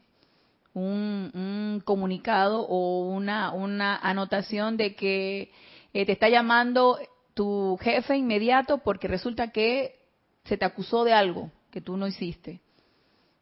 un, 0.72 1.82
comunicado 1.84 2.62
o 2.62 3.06
una, 3.10 3.52
una 3.52 3.98
anotación 3.98 4.78
de 4.78 4.94
que 4.94 5.52
eh, 5.92 6.06
te 6.06 6.12
está 6.12 6.30
llamando 6.30 6.98
tu 7.34 7.76
jefe 7.80 8.16
inmediato 8.16 8.78
porque 8.78 9.08
resulta 9.08 9.50
que 9.50 10.00
se 10.44 10.56
te 10.56 10.64
acusó 10.64 11.04
de 11.04 11.12
algo 11.12 11.50
que 11.70 11.80
tú 11.80 11.96
no 11.96 12.06
hiciste. 12.06 12.60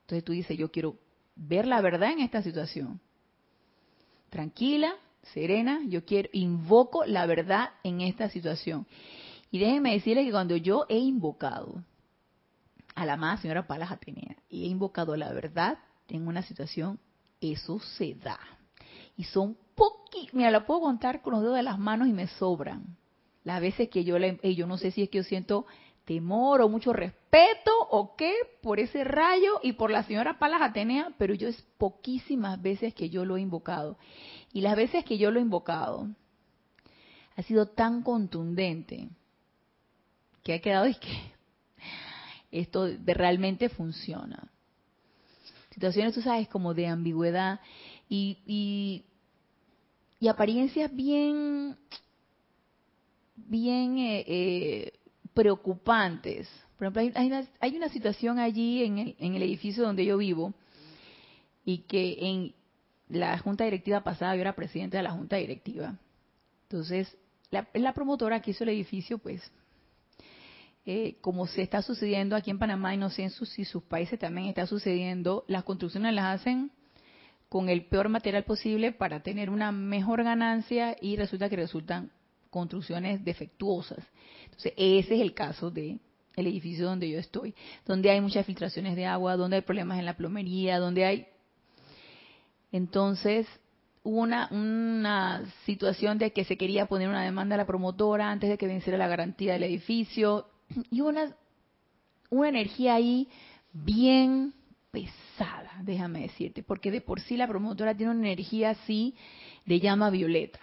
Entonces 0.03 0.25
tú 0.25 0.33
dices, 0.33 0.57
yo 0.59 0.71
quiero 0.71 0.97
ver 1.37 1.67
la 1.67 1.81
verdad 1.81 2.11
en 2.11 2.21
esta 2.21 2.43
situación. 2.43 3.01
Tranquila, 4.31 4.95
serena, 5.35 5.81
yo 5.87 6.05
quiero, 6.05 6.29
invoco 6.33 7.05
la 7.05 7.27
verdad 7.27 7.71
en 7.83 8.01
esta 8.01 8.29
situación. 8.31 8.87
Y 9.51 9.59
déjenme 9.59 9.93
decirles 9.93 10.25
que 10.25 10.33
cuando 10.33 10.57
yo 10.57 10.87
he 10.89 10.99
invocado 10.99 11.85
a 12.95 13.05
la 13.05 13.15
amada 13.15 13.37
señora 13.39 13.67
Palas 13.67 13.91
Atenea 13.91 14.37
y 14.49 14.65
he 14.65 14.69
invocado 14.69 15.17
la 15.17 15.33
verdad 15.33 15.79
en 16.09 16.27
una 16.27 16.43
situación, 16.43 16.99
eso 17.41 17.81
se 17.81 18.15
da. 18.15 18.39
Y 19.17 19.25
son 19.25 19.57
poquitos, 19.75 20.35
mira, 20.35 20.51
la 20.51 20.67
puedo 20.67 20.81
contar 20.81 21.23
con 21.23 21.35
los 21.35 21.43
dedos 21.43 21.57
de 21.57 21.63
las 21.63 21.79
manos 21.79 22.09
y 22.09 22.13
me 22.13 22.27
sobran. 22.27 22.97
Las 23.45 23.61
veces 23.61 23.89
que 23.89 24.05
yo, 24.05 24.19
la, 24.19 24.35
yo 24.43 24.67
no 24.67 24.79
sé 24.79 24.91
si 24.91 25.03
es 25.03 25.11
que 25.11 25.19
yo 25.19 25.25
siento 25.25 25.67
temor 26.05 26.61
o 26.61 26.69
mucho 26.69 26.93
respeto 26.93 27.71
o 27.91 28.17
qué 28.17 28.35
por 28.61 28.81
ese 28.81 29.05
rayo 29.05 29.61
y 29.63 29.73
por 29.73 29.91
la 29.91 30.03
señora 30.05 30.39
Palas 30.39 30.63
Atenea, 30.63 31.13
pero 31.19 31.35
yo 31.35 31.49
es 31.49 31.63
poquísimas 31.79 32.61
veces 32.61 32.95
que 32.95 33.11
yo 33.11 33.25
lo 33.25 33.37
he 33.37 33.41
invocado. 33.41 33.99
Y 34.53 34.61
las 34.61 34.77
veces 34.77 35.05
que 35.05 35.19
yo 35.19 35.31
lo 35.31 35.39
he 35.39 35.43
invocado, 35.43 36.09
ha 37.37 37.43
sido 37.43 37.67
tan 37.67 38.03
contundente 38.03 39.09
que 40.43 40.55
ha 40.55 40.61
quedado 40.61 40.87
y 40.87 40.95
que 40.95 41.33
esto 42.51 42.85
de 42.85 43.15
realmente 43.15 43.69
funciona 43.69 44.53
situaciones, 45.73 46.15
tú 46.15 46.21
sabes, 46.21 46.49
como 46.49 46.75
de 46.75 46.87
ambigüedad 46.87 47.61
y, 48.09 48.39
y, 50.21 50.29
apariencias 50.29 50.95
bien, 50.95 51.77
bien 53.35 53.99
eh, 53.99 54.25
eh, 54.27 54.93
preocupantes. 55.35 56.49
Por 56.77 56.87
ejemplo, 56.87 57.03
hay, 57.21 57.27
una, 57.27 57.49
hay, 57.61 57.77
una, 57.77 57.89
situación 57.89 58.39
allí 58.39 58.85
en 58.85 58.99
el, 58.99 59.17
en 59.19 59.35
el 59.35 59.43
edificio 59.43 59.85
donde 59.85 60.05
yo 60.05 60.17
vivo 60.19 60.55
y 61.65 61.79
que 61.79 62.19
en 62.21 62.55
la 63.09 63.39
junta 63.39 63.65
directiva 63.65 64.03
pasada 64.03 64.35
yo 64.35 64.41
era 64.41 64.55
presidente 64.55 64.97
de 64.97 65.03
la 65.03 65.13
junta 65.13 65.37
directiva. 65.37 65.99
Entonces, 66.65 67.17
la, 67.51 67.69
la 67.75 67.93
promotora 67.93 68.41
que 68.41 68.53
hizo 68.53 68.65
el 68.65 68.71
edificio, 68.71 69.19
pues 69.19 69.43
eh, 70.85 71.19
como 71.21 71.47
se 71.47 71.63
está 71.63 71.81
sucediendo 71.81 72.35
aquí 72.35 72.51
en 72.51 72.59
Panamá 72.59 72.93
y 72.93 72.97
no 72.97 73.09
sé 73.09 73.23
en 73.23 73.31
sus, 73.31 73.49
si 73.51 73.65
sus 73.65 73.85
países 73.85 74.19
también 74.19 74.49
está 74.49 74.67
sucediendo, 74.67 75.45
las 75.47 75.63
construcciones 75.63 76.13
las 76.13 76.41
hacen 76.41 76.73
con 77.49 77.69
el 77.69 77.85
peor 77.85 78.09
material 78.09 78.43
posible 78.43 78.91
para 78.91 79.23
tener 79.23 79.49
una 79.49 79.71
mejor 79.71 80.25
ganancia 80.25 80.97
y 81.01 81.17
resulta 81.17 81.49
que 81.49 81.55
resultan 81.55 82.11
construcciones 82.53 83.25
defectuosas. 83.25 83.99
Entonces, 84.45 84.75
ese 84.77 85.15
es 85.15 85.21
el 85.23 85.33
caso 85.33 85.71
de 85.71 85.99
el 86.37 86.47
edificio 86.47 86.85
donde 86.87 87.09
yo 87.11 87.19
estoy, 87.19 87.55
donde 87.87 88.11
hay 88.11 88.21
muchas 88.21 88.47
filtraciones 88.47 88.95
de 88.95 89.07
agua, 89.07 89.37
donde 89.37 89.57
hay 89.57 89.63
problemas 89.63 89.99
en 89.99 90.05
la 90.05 90.17
plomería, 90.17 90.79
donde 90.79 91.05
hay 91.05 91.27
entonces 92.71 93.47
una, 94.03 94.49
una 94.51 95.45
situación 95.65 96.19
de 96.19 96.33
que 96.33 96.45
se 96.45 96.57
quería 96.59 96.87
poner 96.87 97.09
una 97.09 97.25
demanda 97.25 97.55
a 97.55 97.59
la 97.59 97.67
promotora 97.67 98.31
antes 98.31 98.51
de 98.51 98.59
que 98.59 98.67
venciera 98.67 98.99
la 98.99 99.09
garantía 99.09 99.55
del 99.55 99.65
edificio 99.65 100.47
y 100.91 101.01
una, 101.01 101.35
una 102.31 102.49
energía 102.49 102.95
ahí 102.95 103.29
bien 103.73 104.53
pesada, 104.91 105.81
déjame 105.83 106.21
decirte, 106.21 106.63
porque 106.63 106.91
de 106.91 107.01
por 107.01 107.21
sí 107.21 107.37
la 107.39 107.49
promotora 107.49 107.97
tiene 107.97 108.13
una 108.13 108.21
energía 108.21 108.71
así 108.71 109.15
de 109.65 109.81
llama 109.81 110.11
violeta. 110.11 110.61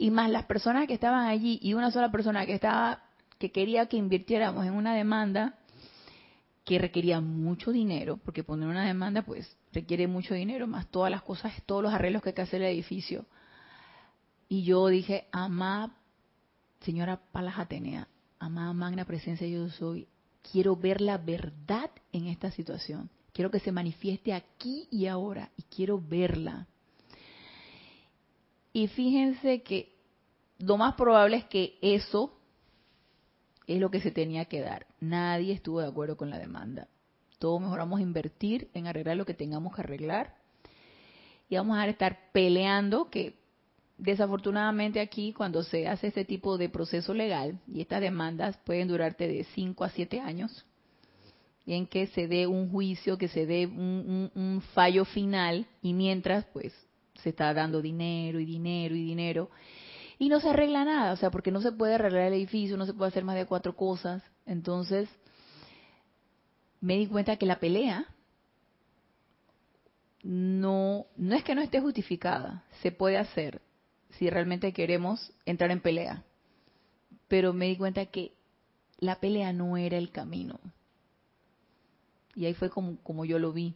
Y 0.00 0.10
más 0.10 0.30
las 0.30 0.46
personas 0.46 0.86
que 0.86 0.94
estaban 0.94 1.26
allí 1.26 1.58
y 1.60 1.74
una 1.74 1.90
sola 1.90 2.10
persona 2.10 2.46
que 2.46 2.54
estaba 2.54 3.02
que 3.38 3.52
quería 3.52 3.84
que 3.84 3.98
invirtiéramos 3.98 4.64
en 4.64 4.72
una 4.72 4.94
demanda 4.94 5.58
que 6.64 6.78
requería 6.78 7.20
mucho 7.20 7.70
dinero, 7.70 8.18
porque 8.24 8.42
poner 8.42 8.66
una 8.66 8.86
demanda 8.86 9.20
pues 9.20 9.58
requiere 9.74 10.06
mucho 10.06 10.32
dinero, 10.32 10.66
más 10.66 10.86
todas 10.86 11.10
las 11.10 11.20
cosas, 11.20 11.52
todos 11.66 11.82
los 11.82 11.92
arreglos 11.92 12.22
que 12.22 12.30
hay 12.30 12.34
que 12.34 12.40
hacer 12.40 12.62
el 12.62 12.68
edificio. 12.68 13.26
Y 14.48 14.62
yo 14.62 14.86
dije, 14.86 15.28
amá, 15.32 15.94
señora 16.80 17.20
Palas 17.30 17.58
Atenea, 17.58 18.08
amada 18.38 18.72
magna 18.72 19.04
presencia 19.04 19.46
yo 19.46 19.68
soy, 19.68 20.08
quiero 20.50 20.76
ver 20.76 21.02
la 21.02 21.18
verdad 21.18 21.90
en 22.10 22.26
esta 22.26 22.50
situación. 22.50 23.10
Quiero 23.34 23.50
que 23.50 23.60
se 23.60 23.70
manifieste 23.70 24.32
aquí 24.32 24.88
y 24.90 25.08
ahora 25.08 25.50
y 25.58 25.64
quiero 25.64 26.00
verla. 26.00 26.68
Y 28.72 28.88
fíjense 28.88 29.62
que 29.62 29.96
lo 30.58 30.76
más 30.76 30.94
probable 30.94 31.36
es 31.36 31.44
que 31.46 31.78
eso 31.80 32.36
es 33.66 33.80
lo 33.80 33.90
que 33.90 34.00
se 34.00 34.10
tenía 34.10 34.44
que 34.44 34.60
dar. 34.60 34.86
Nadie 35.00 35.52
estuvo 35.54 35.80
de 35.80 35.88
acuerdo 35.88 36.16
con 36.16 36.30
la 36.30 36.38
demanda. 36.38 36.88
Todos 37.38 37.60
mejoramos 37.60 38.00
invertir 38.00 38.68
en 38.74 38.86
arreglar 38.86 39.16
lo 39.16 39.24
que 39.24 39.34
tengamos 39.34 39.74
que 39.74 39.80
arreglar. 39.80 40.34
Y 41.48 41.56
vamos 41.56 41.78
a 41.78 41.86
estar 41.86 42.30
peleando, 42.32 43.10
que 43.10 43.38
desafortunadamente 43.96 45.00
aquí 45.00 45.32
cuando 45.32 45.62
se 45.62 45.88
hace 45.88 46.08
este 46.08 46.24
tipo 46.24 46.58
de 46.58 46.68
proceso 46.68 47.14
legal, 47.14 47.58
y 47.66 47.80
estas 47.80 48.00
demandas 48.00 48.56
pueden 48.58 48.88
durarte 48.88 49.26
de 49.26 49.44
5 49.44 49.84
a 49.84 49.90
7 49.90 50.20
años, 50.20 50.64
en 51.66 51.86
que 51.86 52.06
se 52.08 52.26
dé 52.26 52.46
un 52.46 52.70
juicio, 52.70 53.18
que 53.18 53.28
se 53.28 53.46
dé 53.46 53.66
un, 53.66 54.30
un 54.34 54.62
fallo 54.74 55.04
final, 55.04 55.66
y 55.82 55.92
mientras 55.92 56.44
pues 56.46 56.72
se 57.22 57.30
está 57.30 57.52
dando 57.54 57.82
dinero 57.82 58.40
y 58.40 58.44
dinero 58.44 58.94
y 58.94 59.04
dinero, 59.04 59.50
y 60.18 60.28
no 60.28 60.40
se 60.40 60.50
arregla 60.50 60.84
nada, 60.84 61.12
o 61.12 61.16
sea, 61.16 61.30
porque 61.30 61.50
no 61.50 61.60
se 61.60 61.72
puede 61.72 61.94
arreglar 61.94 62.24
el 62.24 62.34
edificio, 62.34 62.76
no 62.76 62.86
se 62.86 62.92
puede 62.92 63.08
hacer 63.08 63.24
más 63.24 63.36
de 63.36 63.46
cuatro 63.46 63.74
cosas. 63.74 64.22
Entonces, 64.44 65.08
me 66.80 66.98
di 66.98 67.06
cuenta 67.06 67.36
que 67.36 67.46
la 67.46 67.58
pelea 67.58 68.06
no, 70.22 71.06
no 71.16 71.34
es 71.34 71.44
que 71.44 71.54
no 71.54 71.62
esté 71.62 71.80
justificada, 71.80 72.64
se 72.82 72.92
puede 72.92 73.16
hacer 73.16 73.62
si 74.18 74.28
realmente 74.28 74.72
queremos 74.72 75.32
entrar 75.46 75.70
en 75.70 75.80
pelea. 75.80 76.24
Pero 77.28 77.52
me 77.52 77.66
di 77.66 77.76
cuenta 77.76 78.06
que 78.06 78.34
la 78.98 79.20
pelea 79.20 79.52
no 79.52 79.76
era 79.76 79.96
el 79.96 80.10
camino. 80.10 80.58
Y 82.34 82.46
ahí 82.46 82.54
fue 82.54 82.70
como, 82.70 82.96
como 83.02 83.24
yo 83.24 83.38
lo 83.38 83.52
vi. 83.52 83.74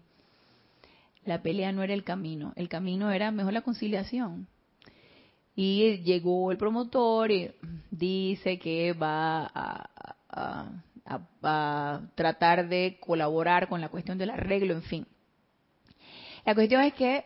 La 1.24 1.42
pelea 1.42 1.72
no 1.72 1.82
era 1.82 1.94
el 1.94 2.04
camino, 2.04 2.52
el 2.56 2.68
camino 2.68 3.10
era 3.10 3.30
mejor 3.30 3.52
la 3.52 3.62
conciliación. 3.62 4.46
Y 5.56 5.98
llegó 5.98 6.50
el 6.50 6.58
promotor 6.58 7.30
y 7.30 7.52
dice 7.90 8.58
que 8.58 8.92
va 8.92 9.50
a, 9.54 10.80
tratar 12.14 12.68
de 12.68 12.98
colaborar 13.00 13.68
con 13.68 13.80
la 13.80 13.88
cuestión 13.88 14.18
del 14.18 14.30
arreglo, 14.30 14.74
en 14.74 14.82
fin. 14.82 15.06
La 16.44 16.54
cuestión 16.54 16.82
es 16.82 16.94
que 16.94 17.24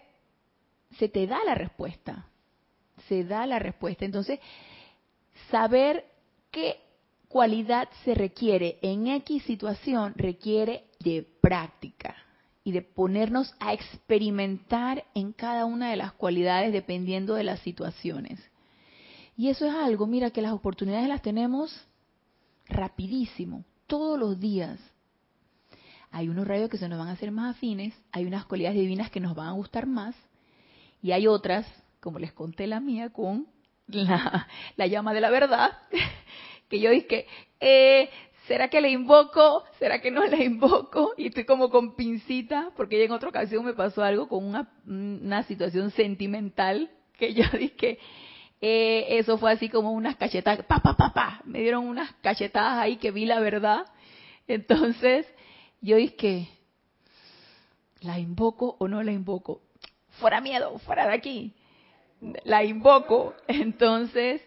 se 0.98 1.08
te 1.08 1.26
da 1.26 1.42
la 1.44 1.54
respuesta, 1.54 2.26
se 3.08 3.24
da 3.24 3.46
la 3.46 3.58
respuesta. 3.58 4.04
Entonces, 4.04 4.40
saber 5.50 6.04
qué 6.50 6.80
cualidad 7.28 7.88
se 8.04 8.14
requiere 8.14 8.78
en 8.82 9.06
X 9.06 9.44
situación 9.44 10.12
requiere 10.16 10.84
de 11.00 11.26
práctica 11.40 12.16
y 12.68 12.72
de 12.72 12.82
ponernos 12.82 13.54
a 13.60 13.72
experimentar 13.72 15.06
en 15.14 15.32
cada 15.32 15.64
una 15.64 15.88
de 15.88 15.96
las 15.96 16.12
cualidades 16.12 16.70
dependiendo 16.70 17.32
de 17.32 17.42
las 17.42 17.60
situaciones. 17.60 18.38
Y 19.38 19.48
eso 19.48 19.64
es 19.64 19.72
algo, 19.72 20.06
mira, 20.06 20.32
que 20.32 20.42
las 20.42 20.52
oportunidades 20.52 21.08
las 21.08 21.22
tenemos 21.22 21.88
rapidísimo, 22.66 23.64
todos 23.86 24.18
los 24.18 24.38
días. 24.38 24.78
Hay 26.10 26.28
unos 26.28 26.46
rayos 26.46 26.68
que 26.68 26.76
se 26.76 26.90
nos 26.90 26.98
van 26.98 27.08
a 27.08 27.12
hacer 27.12 27.30
más 27.30 27.56
afines, 27.56 27.94
hay 28.12 28.26
unas 28.26 28.44
cualidades 28.44 28.78
divinas 28.78 29.10
que 29.10 29.20
nos 29.20 29.34
van 29.34 29.48
a 29.48 29.52
gustar 29.52 29.86
más, 29.86 30.14
y 31.00 31.12
hay 31.12 31.26
otras, 31.26 31.66
como 32.00 32.18
les 32.18 32.34
conté 32.34 32.66
la 32.66 32.80
mía 32.80 33.08
con 33.08 33.46
la, 33.86 34.46
la 34.76 34.86
llama 34.86 35.14
de 35.14 35.22
la 35.22 35.30
verdad, 35.30 35.70
que 36.68 36.80
yo 36.80 36.90
dije, 36.90 37.26
eh, 37.60 38.10
¿será 38.48 38.68
que 38.68 38.80
le 38.80 38.90
invoco? 38.90 39.62
¿Será 39.78 40.00
que 40.00 40.10
no 40.10 40.24
le 40.26 40.44
invoco? 40.44 41.12
Y 41.16 41.26
estoy 41.28 41.44
como 41.44 41.70
con 41.70 41.94
pincita, 41.94 42.70
porque 42.76 43.04
en 43.04 43.12
otra 43.12 43.28
ocasión 43.28 43.64
me 43.64 43.74
pasó 43.74 44.02
algo 44.02 44.26
con 44.28 44.44
una, 44.44 45.42
situación 45.44 45.90
sentimental 45.92 46.90
que 47.16 47.34
yo 47.34 47.44
dije, 47.56 47.98
eh, 48.60 49.06
eso 49.10 49.38
fue 49.38 49.52
así 49.52 49.68
como 49.68 49.92
unas 49.92 50.16
cachetadas, 50.16 50.64
pa, 50.64 50.80
pa, 50.80 50.96
pa, 50.96 51.12
pa, 51.12 51.42
me 51.44 51.60
dieron 51.60 51.86
unas 51.86 52.12
cachetadas 52.22 52.78
ahí 52.78 52.96
que 52.96 53.12
vi 53.12 53.26
la 53.26 53.38
verdad. 53.38 53.86
Entonces, 54.48 55.26
yo 55.80 55.96
dije, 55.96 56.48
¿la 58.00 58.18
invoco 58.18 58.76
o 58.78 58.88
no 58.88 59.02
la 59.02 59.12
invoco? 59.12 59.60
Fuera 60.20 60.40
miedo, 60.40 60.78
fuera 60.80 61.06
de 61.06 61.14
aquí. 61.14 61.54
La 62.44 62.64
invoco. 62.64 63.34
Entonces, 63.46 64.42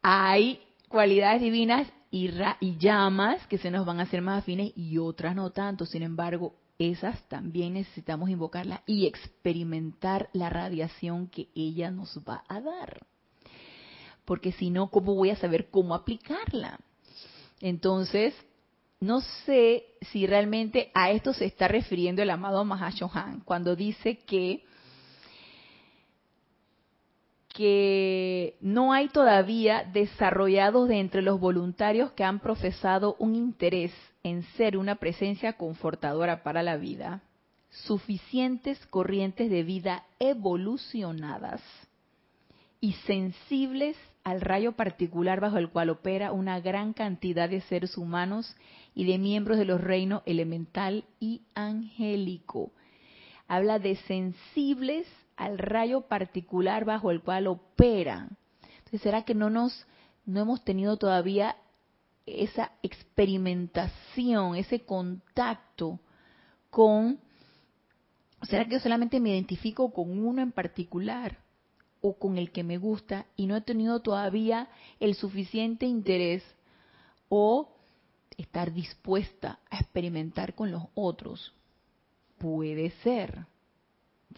hay 0.00 0.62
cualidades 0.88 1.42
divinas 1.42 1.92
y, 2.10 2.76
llamas 2.78 3.46
que 3.46 3.58
se 3.58 3.70
nos 3.70 3.86
van 3.86 4.00
a 4.00 4.02
hacer 4.02 4.20
más 4.20 4.42
afines 4.42 4.72
y 4.76 4.98
otras 4.98 5.34
no 5.34 5.50
tanto. 5.50 5.86
Sin 5.86 6.02
embargo, 6.02 6.54
esas 6.78 7.22
también 7.28 7.74
necesitamos 7.74 8.30
invocarlas 8.30 8.80
y 8.86 9.06
experimentar 9.06 10.28
la 10.32 10.50
radiación 10.50 11.28
que 11.28 11.48
ella 11.54 11.90
nos 11.90 12.18
va 12.28 12.44
a 12.48 12.60
dar. 12.60 13.06
Porque 14.24 14.52
si 14.52 14.70
no, 14.70 14.90
¿cómo 14.90 15.14
voy 15.14 15.30
a 15.30 15.36
saber 15.36 15.70
cómo 15.70 15.94
aplicarla? 15.94 16.80
Entonces, 17.60 18.34
no 18.98 19.20
sé 19.44 19.84
si 20.12 20.26
realmente 20.26 20.90
a 20.94 21.10
esto 21.10 21.32
se 21.32 21.44
está 21.44 21.68
refiriendo 21.68 22.22
el 22.22 22.30
amado 22.30 22.64
Mahashohan 22.64 23.40
cuando 23.40 23.76
dice 23.76 24.18
que 24.18 24.64
que 27.60 28.56
no 28.62 28.94
hay 28.94 29.08
todavía 29.08 29.84
desarrollados 29.92 30.88
de 30.88 30.98
entre 30.98 31.20
los 31.20 31.38
voluntarios 31.38 32.10
que 32.12 32.24
han 32.24 32.40
profesado 32.40 33.16
un 33.18 33.34
interés 33.34 33.92
en 34.22 34.44
ser 34.56 34.78
una 34.78 34.94
presencia 34.94 35.52
confortadora 35.52 36.42
para 36.42 36.62
la 36.62 36.78
vida, 36.78 37.20
suficientes 37.68 38.78
corrientes 38.86 39.50
de 39.50 39.62
vida 39.62 40.04
evolucionadas 40.18 41.60
y 42.80 42.94
sensibles 43.04 43.94
al 44.24 44.40
rayo 44.40 44.72
particular 44.72 45.40
bajo 45.40 45.58
el 45.58 45.68
cual 45.68 45.90
opera 45.90 46.32
una 46.32 46.60
gran 46.60 46.94
cantidad 46.94 47.50
de 47.50 47.60
seres 47.60 47.98
humanos 47.98 48.56
y 48.94 49.04
de 49.04 49.18
miembros 49.18 49.58
de 49.58 49.66
los 49.66 49.82
reinos 49.82 50.22
elemental 50.24 51.04
y 51.20 51.42
angélico. 51.54 52.72
Habla 53.48 53.78
de 53.78 53.96
sensibles 53.96 55.06
al 55.40 55.58
rayo 55.58 56.02
particular 56.02 56.84
bajo 56.84 57.10
el 57.10 57.22
cual 57.22 57.46
opera. 57.46 58.28
¿será 59.02 59.22
que 59.22 59.34
no 59.34 59.50
nos 59.50 59.86
no 60.26 60.40
hemos 60.40 60.62
tenido 60.64 60.96
todavía 60.96 61.56
esa 62.26 62.72
experimentación, 62.82 64.54
ese 64.54 64.80
contacto 64.84 65.98
con 66.68 67.18
¿Será 68.42 68.64
que 68.64 68.72
yo 68.72 68.80
solamente 68.80 69.20
me 69.20 69.30
identifico 69.30 69.92
con 69.92 70.24
uno 70.24 70.40
en 70.40 70.52
particular 70.52 71.38
o 72.00 72.18
con 72.18 72.38
el 72.38 72.52
que 72.52 72.64
me 72.64 72.78
gusta 72.78 73.26
y 73.36 73.46
no 73.46 73.56
he 73.56 73.60
tenido 73.60 74.00
todavía 74.00 74.68
el 74.98 75.14
suficiente 75.14 75.84
interés 75.84 76.42
o 77.28 77.70
estar 78.38 78.72
dispuesta 78.72 79.58
a 79.68 79.78
experimentar 79.78 80.54
con 80.54 80.70
los 80.70 80.84
otros? 80.94 81.52
Puede 82.38 82.90
ser. 83.02 83.46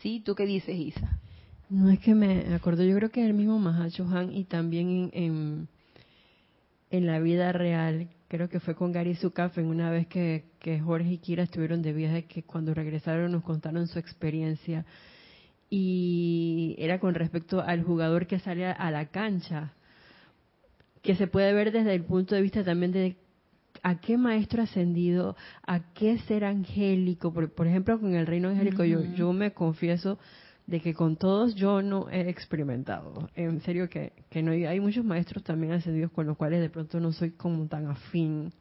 ¿Sí? 0.00 0.20
¿Tú 0.24 0.34
qué 0.34 0.46
dices, 0.46 0.76
Isa? 0.76 1.18
No 1.68 1.90
es 1.90 2.00
que 2.00 2.14
me 2.14 2.54
acuerdo, 2.54 2.84
yo 2.84 2.94
creo 2.96 3.10
que 3.10 3.22
es 3.22 3.26
el 3.26 3.34
mismo 3.34 3.58
Mahacho 3.58 4.06
Han 4.06 4.32
y 4.32 4.44
también 4.44 5.10
en, 5.14 5.68
en, 6.90 7.06
la 7.06 7.18
vida 7.18 7.50
real, 7.52 8.08
creo 8.28 8.50
que 8.50 8.60
fue 8.60 8.74
con 8.74 8.92
Gary 8.92 9.16
en 9.56 9.66
una 9.66 9.90
vez 9.90 10.06
que, 10.06 10.44
que 10.58 10.80
Jorge 10.80 11.12
y 11.12 11.18
Kira 11.18 11.44
estuvieron 11.44 11.80
de 11.80 11.94
viaje, 11.94 12.26
que 12.26 12.42
cuando 12.42 12.74
regresaron 12.74 13.32
nos 13.32 13.42
contaron 13.42 13.86
su 13.86 13.98
experiencia 13.98 14.84
y 15.70 16.74
era 16.76 17.00
con 17.00 17.14
respecto 17.14 17.62
al 17.62 17.82
jugador 17.82 18.26
que 18.26 18.38
sale 18.38 18.66
a 18.66 18.90
la 18.90 19.06
cancha, 19.06 19.72
que 21.00 21.16
se 21.16 21.26
puede 21.26 21.54
ver 21.54 21.72
desde 21.72 21.94
el 21.94 22.04
punto 22.04 22.34
de 22.34 22.42
vista 22.42 22.62
también 22.62 22.92
de 22.92 23.16
a 23.82 24.00
qué 24.00 24.16
maestro 24.16 24.62
ascendido, 24.62 25.36
a 25.66 25.80
qué 25.92 26.18
ser 26.20 26.44
angélico. 26.44 27.32
Por, 27.32 27.66
ejemplo, 27.66 28.00
con 28.00 28.14
el 28.14 28.26
reino 28.26 28.48
angélico, 28.48 28.84
yo, 28.84 29.02
yo 29.14 29.32
me 29.32 29.52
confieso 29.52 30.18
de 30.66 30.80
que 30.80 30.94
con 30.94 31.16
todos 31.16 31.54
yo 31.54 31.82
no 31.82 32.08
he 32.08 32.28
experimentado. 32.28 33.28
En 33.34 33.60
serio 33.62 33.88
que, 33.88 34.12
que 34.30 34.42
no 34.42 34.52
hay 34.52 34.80
muchos 34.80 35.04
maestros 35.04 35.42
también 35.42 35.72
ascendidos 35.72 36.12
con 36.12 36.26
los 36.26 36.36
cuales 36.36 36.60
de 36.60 36.70
pronto 36.70 37.00
no 37.00 37.12
soy 37.12 37.32
como 37.32 37.66
tan 37.66 37.86
afín. 37.88 38.52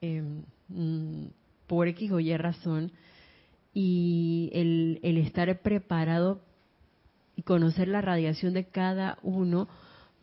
Em, 0.00 0.42
mm, 0.68 1.26
por 1.66 1.88
X 1.88 2.12
o 2.12 2.20
Y 2.20 2.36
razón. 2.36 2.92
Y 3.72 4.50
el, 4.52 5.00
el 5.02 5.18
estar 5.18 5.60
preparado 5.60 6.42
y 7.34 7.42
conocer 7.42 7.88
la 7.88 8.00
radiación 8.00 8.54
de 8.54 8.66
cada 8.66 9.18
uno 9.22 9.68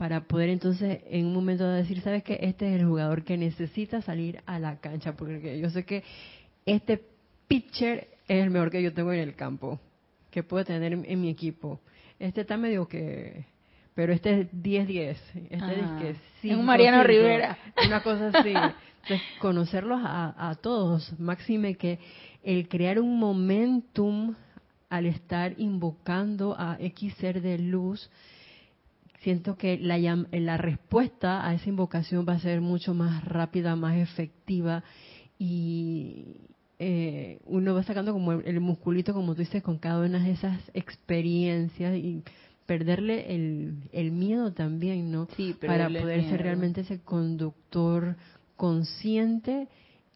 para 0.01 0.21
poder 0.21 0.49
entonces 0.49 1.01
en 1.11 1.27
un 1.27 1.33
momento 1.35 1.69
decir, 1.69 2.01
sabes 2.01 2.23
que 2.23 2.39
este 2.41 2.67
es 2.67 2.81
el 2.81 2.87
jugador 2.87 3.23
que 3.23 3.37
necesita 3.37 4.01
salir 4.01 4.41
a 4.47 4.57
la 4.57 4.79
cancha, 4.79 5.13
porque 5.15 5.59
yo 5.59 5.69
sé 5.69 5.85
que 5.85 6.03
este 6.65 6.99
pitcher 7.47 8.07
es 8.27 8.43
el 8.43 8.49
mejor 8.49 8.71
que 8.71 8.81
yo 8.81 8.95
tengo 8.95 9.13
en 9.13 9.19
el 9.19 9.35
campo, 9.35 9.79
que 10.31 10.41
puedo 10.41 10.65
tener 10.65 10.93
en, 10.93 11.21
mi 11.21 11.29
equipo. 11.29 11.81
Este 12.17 12.41
está 12.41 12.57
medio 12.57 12.87
que, 12.87 13.45
pero 13.93 14.11
este 14.11 14.39
es 14.41 14.51
10-10, 14.51 15.17
este 15.51 15.79
es 15.79 15.89
que 16.01 16.15
sí, 16.41 16.51
un 16.51 16.65
Mariano 16.65 17.03
Rivera. 17.03 17.59
Una 17.85 18.01
cosa 18.01 18.29
así. 18.33 18.49
Entonces, 18.49 19.21
conocerlos 19.39 20.01
a, 20.03 20.49
a 20.49 20.55
todos, 20.55 21.13
máxime 21.19 21.75
que 21.75 21.99
el 22.41 22.67
crear 22.67 22.99
un 22.99 23.19
momentum 23.19 24.33
al 24.89 25.05
estar 25.05 25.53
invocando 25.59 26.55
a 26.57 26.77
X 26.79 27.13
ser 27.19 27.39
de 27.43 27.59
luz, 27.59 28.09
siento 29.21 29.55
que 29.55 29.77
la, 29.77 29.97
la 29.97 30.57
respuesta 30.57 31.47
a 31.47 31.53
esa 31.53 31.69
invocación 31.69 32.25
va 32.27 32.33
a 32.33 32.39
ser 32.39 32.61
mucho 32.61 32.93
más 32.93 33.23
rápida, 33.23 33.75
más 33.75 33.97
efectiva 33.97 34.83
y 35.37 36.37
eh, 36.79 37.39
uno 37.45 37.73
va 37.75 37.83
sacando 37.83 38.13
como 38.13 38.33
el, 38.33 38.59
musculito, 38.59 39.13
como 39.13 39.35
tú 39.35 39.41
dices, 39.41 39.61
con 39.63 39.77
cada 39.77 40.03
una 40.03 40.23
de 40.23 40.31
esas 40.31 40.59
experiencias 40.73 41.95
y 41.95 42.23
perderle 42.65 43.35
el, 43.35 43.75
el 43.91 44.11
miedo 44.11 44.53
también, 44.53 45.11
¿no? 45.11 45.27
Sí, 45.35 45.55
Para 45.65 45.87
poder 45.87 46.29
ser 46.29 46.41
realmente 46.41 46.81
ese 46.81 47.01
conductor 47.01 48.15
consciente 48.55 49.67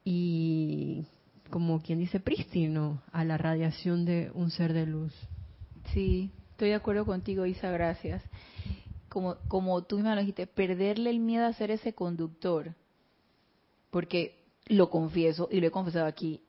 y 0.03 1.03
como 1.49 1.82
quien 1.82 1.99
dice 1.99 2.20
prístino 2.20 3.01
a 3.12 3.24
la 3.24 3.38
radiación 3.38 4.06
de 4.06 4.32
un 4.34 4.49
ser 4.49 4.74
de 4.74 4.86
luz. 4.86 5.14
Sí, 5.93 6.32
estoy 6.51 6.70
de 6.70 6.76
acuerdo 6.76 7.06
contigo, 7.06 7.45
Isa, 7.45 7.70
gracias. 7.70 8.24
Como, 9.16 9.38
como 9.47 9.82
tú 9.82 9.95
misma 9.95 10.13
lo 10.13 10.20
dijiste, 10.20 10.45
perderle 10.45 11.09
el 11.09 11.20
miedo 11.20 11.45
a 11.45 11.53
ser 11.53 11.72
ese 11.72 11.93
conductor. 11.93 12.76
Porque 13.89 14.43
lo 14.66 14.89
confieso 14.89 15.47
y 15.49 15.61
lo 15.61 15.68
he 15.68 15.72
confesado 15.72 16.05
aquí. 16.05 16.41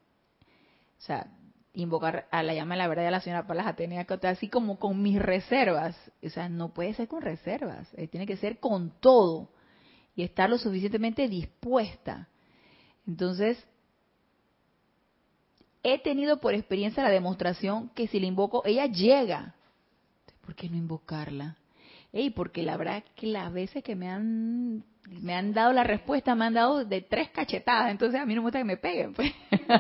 O 0.99 1.03
sea, 1.03 1.33
invocar 1.75 2.27
a 2.33 2.43
la 2.43 2.55
llama 2.55 2.75
de 2.75 2.79
la 2.79 2.89
verdad 2.89 3.05
de 3.05 3.13
la 3.13 3.21
señora 3.21 3.47
Palas 3.47 3.69
Atenea, 3.69 4.05
así 4.23 4.49
como 4.49 4.81
con 4.81 5.01
mis 5.01 5.23
reservas. 5.23 5.97
O 6.25 6.29
sea, 6.29 6.49
no 6.49 6.75
puede 6.75 6.93
ser 6.95 7.07
con 7.07 7.23
reservas, 7.23 7.89
eh, 7.95 8.09
tiene 8.09 8.27
que 8.27 8.37
ser 8.37 8.59
con 8.59 8.91
todo 8.99 9.51
y 10.17 10.25
estar 10.25 10.51
lo 10.51 10.59
suficientemente 10.59 11.29
dispuesta. 11.29 12.29
Entonces, 13.07 13.65
he 15.85 16.01
tenido 16.03 16.41
por 16.41 16.53
experiencia 16.53 17.05
la 17.05 17.11
demostración 17.11 17.91
que 17.91 18.09
si 18.09 18.19
la 18.19 18.27
invoco, 18.27 18.65
ella 18.65 18.87
llega. 18.87 19.55
¿Por 20.45 20.57
qué 20.57 20.69
no 20.69 20.77
invocarla? 20.77 21.59
Ey, 22.17 22.31
porque 22.31 22.63
la 22.63 22.79
verdad 22.79 23.05
que 23.15 23.27
las 23.27 23.53
veces 23.53 23.85
que 23.85 23.95
me 23.95 24.09
han 24.09 24.83
me 25.21 25.35
han 25.35 25.53
dado 25.53 25.75
la 25.75 25.85
respuesta, 25.85 26.35
me 26.35 26.47
han 26.47 26.55
dado 26.55 26.83
de 26.83 27.03
tres 27.03 27.29
cachetadas, 27.29 27.91
entonces 27.91 28.19
a 28.19 28.25
mí 28.25 28.35
no 28.35 28.41
me 28.41 28.47
gusta 28.47 28.61
que 28.61 28.65
me 28.65 28.79
peguen, 28.79 29.13
pues. 29.13 29.31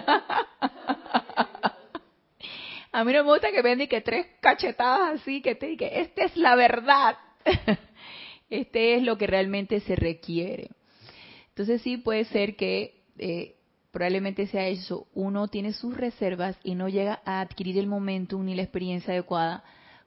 a 2.92 3.04
mí 3.04 3.12
no 3.14 3.24
me 3.24 3.30
gusta 3.32 3.50
que 3.50 3.62
me 3.62 3.74
den 3.74 3.88
que 3.88 4.02
tres 4.02 4.26
cachetadas 4.40 5.18
así, 5.18 5.40
que 5.40 5.54
te 5.54 5.78
que 5.78 6.00
esta 6.00 6.24
es 6.24 6.36
la 6.36 6.56
verdad. 6.56 7.16
este 8.50 8.96
es 8.96 9.02
lo 9.02 9.16
que 9.16 9.26
realmente 9.26 9.80
se 9.80 9.96
requiere. 9.96 10.68
Entonces 11.48 11.80
sí 11.80 11.96
puede 11.96 12.26
ser 12.26 12.54
que 12.54 13.00
eh, 13.16 13.56
probablemente 13.92 14.46
sea 14.46 14.68
eso, 14.68 15.06
uno 15.14 15.48
tiene 15.48 15.72
sus 15.72 15.96
reservas 15.96 16.58
y 16.62 16.74
no 16.74 16.90
llega 16.90 17.22
a 17.24 17.40
adquirir 17.40 17.78
el 17.78 17.86
momentum 17.86 18.44
ni 18.44 18.54
la 18.54 18.62
experiencia 18.62 19.14
adecuada 19.14 19.64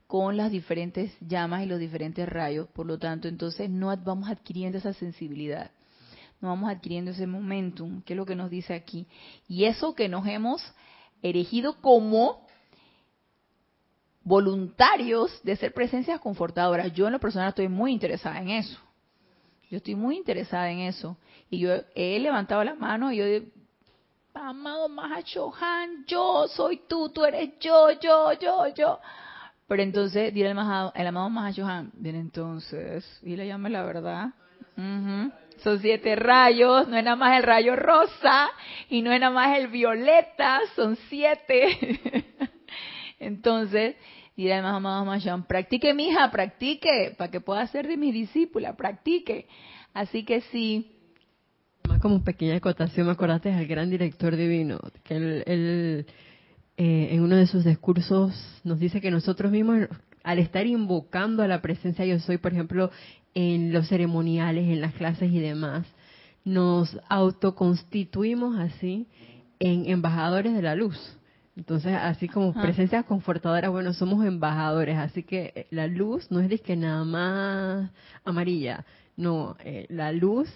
con 0.09 0.37
las 0.37 0.49
diferentes 0.49 1.15
llamas 1.21 1.61
y 1.61 1.67
los 1.67 1.77
diferentes 1.77 2.27
rayos, 2.27 2.67
por 2.69 2.87
lo 2.87 2.97
tanto, 2.97 3.27
entonces 3.27 3.69
no 3.69 3.95
vamos 3.95 4.27
adquiriendo 4.27 4.79
esa 4.79 4.91
sensibilidad, 4.91 5.69
no 6.41 6.47
vamos 6.47 6.71
adquiriendo 6.71 7.11
ese 7.11 7.27
momentum, 7.27 8.01
que 8.01 8.13
es 8.13 8.17
lo 8.17 8.25
que 8.25 8.35
nos 8.35 8.49
dice 8.49 8.73
aquí. 8.73 9.05
Y 9.47 9.65
eso 9.65 9.93
que 9.93 10.09
nos 10.09 10.25
hemos 10.25 10.63
erigido 11.21 11.79
como 11.79 12.43
voluntarios 14.23 15.31
de 15.43 15.55
ser 15.57 15.75
presencias 15.75 16.19
confortadoras. 16.21 16.91
Yo 16.91 17.05
en 17.05 17.13
lo 17.13 17.19
personal 17.19 17.49
estoy 17.49 17.67
muy 17.67 17.91
interesada 17.91 18.41
en 18.41 18.49
eso. 18.49 18.79
Yo 19.69 19.77
estoy 19.77 19.93
muy 19.93 20.17
interesada 20.17 20.71
en 20.71 20.79
eso. 20.79 21.17
Y 21.51 21.59
yo 21.59 21.69
he 21.93 22.17
levantado 22.17 22.63
la 22.63 22.73
mano 22.73 23.11
y 23.11 23.17
yo 23.17 23.25
amado 24.33 24.89
Mahachohan, 24.89 26.03
yo 26.07 26.47
soy 26.47 26.81
tú, 26.87 27.09
tú 27.09 27.25
eres 27.25 27.59
yo, 27.59 27.91
yo, 27.91 28.33
yo, 28.33 28.73
yo. 28.73 28.99
Pero 29.69 29.83
entonces, 29.83 30.33
dirá 30.33 30.49
el, 30.49 30.57
amado, 30.57 30.91
el 30.95 31.05
amado 31.05 31.29
Mahashohan, 31.29 31.91
bien 31.93 32.15
entonces, 32.15 33.05
y 33.21 33.35
le 33.35 33.45
llame 33.45 33.69
la 33.69 33.83
verdad. 33.83 34.29
Son 34.75 35.79
siete 35.79 36.15
rayos, 36.15 36.87
no 36.87 36.97
es 36.97 37.03
nada 37.03 37.15
más 37.15 37.37
el 37.37 37.43
rayo 37.43 37.75
rosa 37.75 38.49
y 38.89 39.03
no 39.03 39.11
es 39.11 39.19
nada 39.19 39.31
más 39.31 39.59
el 39.59 39.67
violeta, 39.67 40.59
son 40.75 40.97
siete. 41.07 41.99
entonces, 43.19 43.95
dirá 44.35 44.57
el 44.57 44.65
amado 44.65 45.05
Mahashohan, 45.05 45.45
practique 45.45 45.93
mi 45.93 46.07
hija, 46.07 46.31
practique, 46.31 47.13
para 47.15 47.29
que 47.29 47.39
pueda 47.39 47.67
ser 47.67 47.87
de 47.87 47.95
mi 47.95 48.11
discípula, 48.11 48.75
practique. 48.75 49.47
Así 49.93 50.25
que 50.25 50.41
sí. 50.49 50.95
Más 51.87 52.01
como 52.01 52.23
pequeña 52.23 52.55
acotación, 52.55 53.05
me 53.05 53.11
acordaste 53.11 53.53
al 53.53 53.67
gran 53.67 53.91
director 53.91 54.35
divino, 54.35 54.79
que 55.03 55.15
él 55.15 56.07
eh, 56.81 57.13
en 57.13 57.23
uno 57.23 57.35
de 57.35 57.45
sus 57.45 57.65
discursos 57.65 58.33
nos 58.63 58.79
dice 58.79 59.01
que 59.01 59.11
nosotros 59.11 59.51
mismos, 59.51 59.89
al 60.23 60.39
estar 60.39 60.65
invocando 60.65 61.43
a 61.43 61.47
la 61.49 61.61
presencia 61.61 62.05
yo 62.05 62.17
soy, 62.19 62.37
por 62.37 62.53
ejemplo, 62.53 62.89
en 63.33 63.73
los 63.73 63.89
ceremoniales, 63.89 64.63
en 64.69 64.79
las 64.79 64.93
clases 64.93 65.29
y 65.29 65.41
demás, 65.41 65.85
nos 66.45 66.97
autoconstituimos 67.09 68.57
así 68.57 69.09
en 69.59 69.89
embajadores 69.89 70.53
de 70.53 70.61
la 70.61 70.73
luz. 70.73 70.97
Entonces, 71.57 71.93
así 71.93 72.29
como 72.29 72.53
presencia 72.53 73.03
confortadora, 73.03 73.67
bueno, 73.67 73.91
somos 73.91 74.25
embajadores, 74.25 74.97
así 74.97 75.23
que 75.23 75.51
eh, 75.53 75.67
la 75.71 75.85
luz 75.85 76.31
no 76.31 76.39
es 76.39 76.47
de 76.47 76.59
que 76.59 76.77
nada 76.77 77.03
más 77.03 77.91
amarilla, 78.23 78.85
no, 79.17 79.57
eh, 79.65 79.85
la 79.89 80.13
luz, 80.13 80.49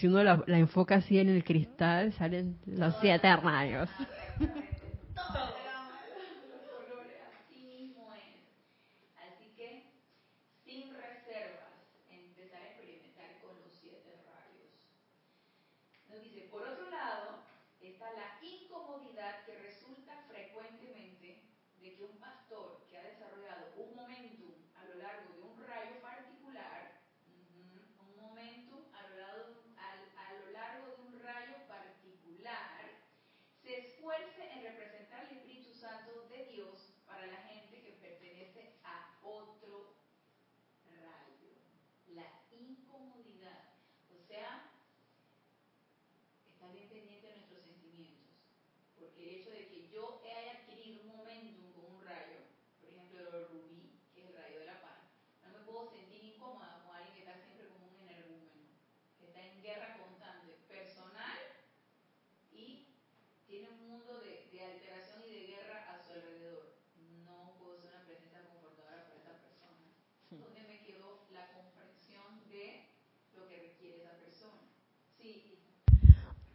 si 0.00 0.06
uno 0.06 0.24
la, 0.24 0.42
la, 0.46 0.58
enfoca 0.58 0.94
así 0.94 1.18
en 1.18 1.28
el 1.28 1.44
cristal, 1.44 2.14
salen 2.14 2.56
los 2.64 2.94
siete 3.02 3.36
rayos. 3.36 3.90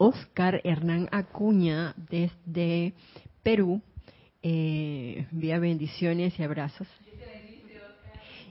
Oscar 0.03 0.59
Hernán 0.65 1.07
Acuña 1.11 1.95
desde 1.95 2.93
Perú. 3.41 3.81
Eh, 4.41 5.27
bendiciones 5.31 6.37
y 6.37 6.43
abrazos. 6.43 6.87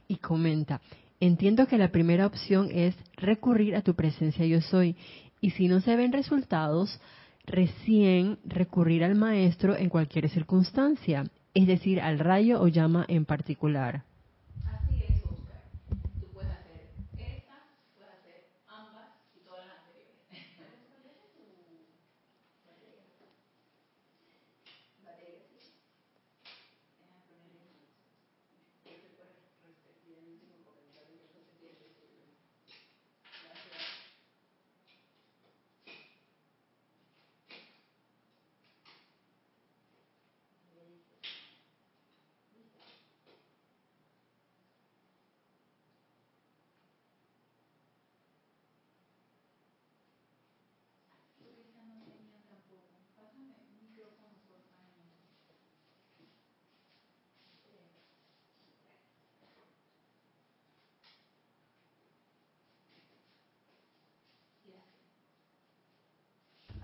Y 0.08 0.16
comenta, 0.16 0.80
entiendo 1.20 1.66
que 1.66 1.76
la 1.76 1.92
primera 1.92 2.26
opción 2.26 2.70
es 2.72 2.94
recurrir 3.16 3.76
a 3.76 3.82
tu 3.82 3.94
presencia 3.94 4.46
yo 4.46 4.62
soy. 4.62 4.96
Y 5.42 5.50
si 5.50 5.68
no 5.68 5.80
se 5.80 5.94
ven 5.94 6.12
resultados, 6.12 6.98
recién 7.44 8.38
recurrir 8.46 9.04
al 9.04 9.14
maestro 9.14 9.76
en 9.76 9.90
cualquier 9.90 10.30
circunstancia, 10.30 11.24
es 11.52 11.66
decir, 11.66 12.00
al 12.00 12.18
rayo 12.18 12.62
o 12.62 12.68
llama 12.68 13.04
en 13.08 13.26
particular. 13.26 14.04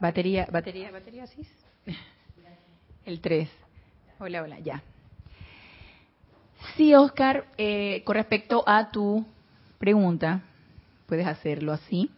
Batería, 0.00 0.46
batería, 0.50 0.92
batería, 0.92 1.26
sí. 1.26 1.44
El 3.04 3.20
3. 3.20 3.48
Hola, 4.20 4.42
hola, 4.42 4.60
ya. 4.60 4.82
Sí, 6.76 6.94
Oscar, 6.94 7.46
eh, 7.56 8.02
con 8.04 8.14
respecto 8.14 8.62
a 8.66 8.90
tu 8.90 9.26
pregunta, 9.78 10.42
puedes 11.06 11.26
hacerlo 11.26 11.72
así. 11.72 12.10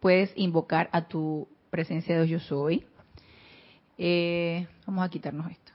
Puedes 0.00 0.32
invocar 0.34 0.88
a 0.92 1.06
tu 1.06 1.46
presencia 1.70 2.18
de 2.18 2.26
yo 2.26 2.40
soy. 2.40 2.84
Eh, 3.96 4.66
vamos 4.86 5.04
a 5.04 5.08
quitarnos 5.08 5.52
esto. 5.52 5.72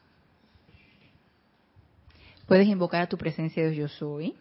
Puedes 2.48 2.68
invocar 2.68 3.02
a 3.02 3.08
tu 3.08 3.18
presencia 3.18 3.66
de 3.66 3.76
yo 3.76 3.88
soy. 3.88 4.36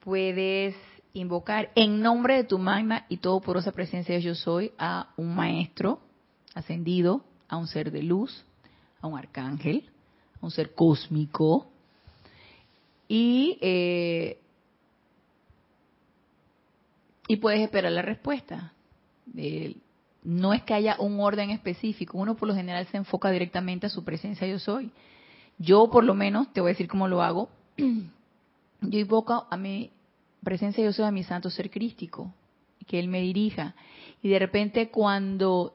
Puedes 0.00 0.74
invocar 1.12 1.70
en 1.74 2.00
nombre 2.00 2.36
de 2.36 2.44
tu 2.44 2.58
magna 2.58 3.06
y 3.08 3.18
todo 3.18 3.40
por 3.40 3.56
esa 3.56 3.72
presencia 3.72 4.14
de 4.14 4.22
yo 4.22 4.34
soy 4.34 4.72
a 4.78 5.08
un 5.16 5.34
maestro 5.34 6.00
ascendido, 6.54 7.24
a 7.48 7.56
un 7.56 7.66
ser 7.66 7.90
de 7.90 8.02
luz, 8.02 8.44
a 9.00 9.06
un 9.06 9.18
arcángel, 9.18 9.90
a 10.40 10.46
un 10.46 10.50
ser 10.50 10.74
cósmico. 10.74 11.66
Y, 13.08 13.58
eh, 13.60 14.38
y 17.26 17.36
puedes 17.36 17.60
esperar 17.60 17.92
la 17.92 18.02
respuesta. 18.02 18.72
no 20.22 20.52
es 20.52 20.62
que 20.62 20.74
haya 20.74 20.96
un 20.98 21.18
orden 21.20 21.50
específico, 21.50 22.18
uno 22.18 22.36
por 22.36 22.48
lo 22.48 22.54
general 22.54 22.86
se 22.88 22.98
enfoca 22.98 23.30
directamente 23.30 23.86
a 23.86 23.90
su 23.90 24.04
presencia 24.04 24.46
yo 24.46 24.58
soy. 24.58 24.90
Yo 25.58 25.90
por 25.90 26.04
lo 26.04 26.14
menos, 26.14 26.52
te 26.52 26.60
voy 26.60 26.70
a 26.70 26.72
decir 26.72 26.88
cómo 26.88 27.08
lo 27.08 27.22
hago, 27.22 27.48
yo 27.76 28.98
invoco 28.98 29.46
a 29.50 29.56
mi 29.56 29.90
presencia 30.42 30.84
yo 30.84 30.92
soy 30.92 31.04
a 31.04 31.10
mi 31.10 31.24
santo 31.24 31.50
ser 31.50 31.70
crístico, 31.70 32.32
que 32.86 32.98
Él 32.98 33.08
me 33.08 33.20
dirija. 33.20 33.74
Y 34.22 34.28
de 34.28 34.38
repente 34.38 34.90
cuando 34.90 35.74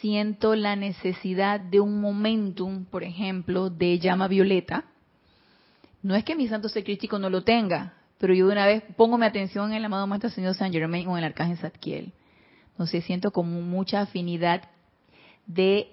siento 0.00 0.54
la 0.54 0.76
necesidad 0.76 1.60
de 1.60 1.80
un 1.80 2.00
momentum, 2.00 2.84
por 2.84 3.04
ejemplo, 3.04 3.70
de 3.70 3.98
llama 3.98 4.28
violeta, 4.28 4.84
no 6.02 6.14
es 6.14 6.24
que 6.24 6.36
mi 6.36 6.48
santo 6.48 6.68
ser 6.68 6.84
crístico 6.84 7.18
no 7.18 7.30
lo 7.30 7.42
tenga, 7.44 7.94
pero 8.18 8.34
yo 8.34 8.46
de 8.46 8.52
una 8.52 8.66
vez 8.66 8.82
pongo 8.96 9.16
mi 9.18 9.26
atención 9.26 9.70
en 9.70 9.78
el 9.78 9.84
amado 9.84 10.06
Maestro 10.06 10.30
Señor 10.30 10.54
San 10.54 10.72
Germain 10.72 11.08
o 11.08 11.12
en 11.12 11.18
el 11.18 11.24
Arcángel 11.24 11.58
Zadkiel. 11.58 12.12
Entonces 12.72 13.04
siento 13.04 13.30
como 13.30 13.60
mucha 13.60 14.00
afinidad 14.00 14.62
de 15.46 15.88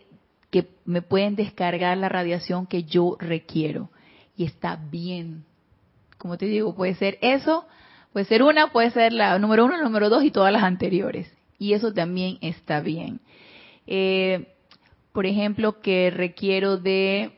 que 0.50 0.68
me 0.86 1.02
pueden 1.02 1.36
descargar 1.36 1.98
la 1.98 2.10
radiación 2.10 2.68
que 2.68 2.84
yo 2.84 3.16
requiero. 3.20 3.90
Y 4.36 4.44
está 4.44 4.76
bien, 4.76 5.46
como 6.22 6.38
te 6.38 6.46
digo, 6.46 6.76
puede 6.76 6.94
ser 6.94 7.18
eso, 7.22 7.66
puede 8.14 8.28
ser 8.28 8.44
una, 8.44 8.72
puede 8.72 8.92
ser 8.92 9.12
la 9.12 9.40
número 9.40 9.66
uno, 9.66 9.76
la 9.76 9.84
número 9.84 10.08
dos 10.08 10.24
y 10.24 10.30
todas 10.30 10.54
las 10.54 10.62
anteriores. 10.62 11.36
Y 11.58 11.74
eso 11.74 11.92
también 11.92 12.38
está 12.42 12.80
bien. 12.80 13.22
Eh, 13.88 14.54
por 15.14 15.26
ejemplo, 15.26 15.82
que 15.82 16.12
requiero 16.12 16.78
de 16.78 17.32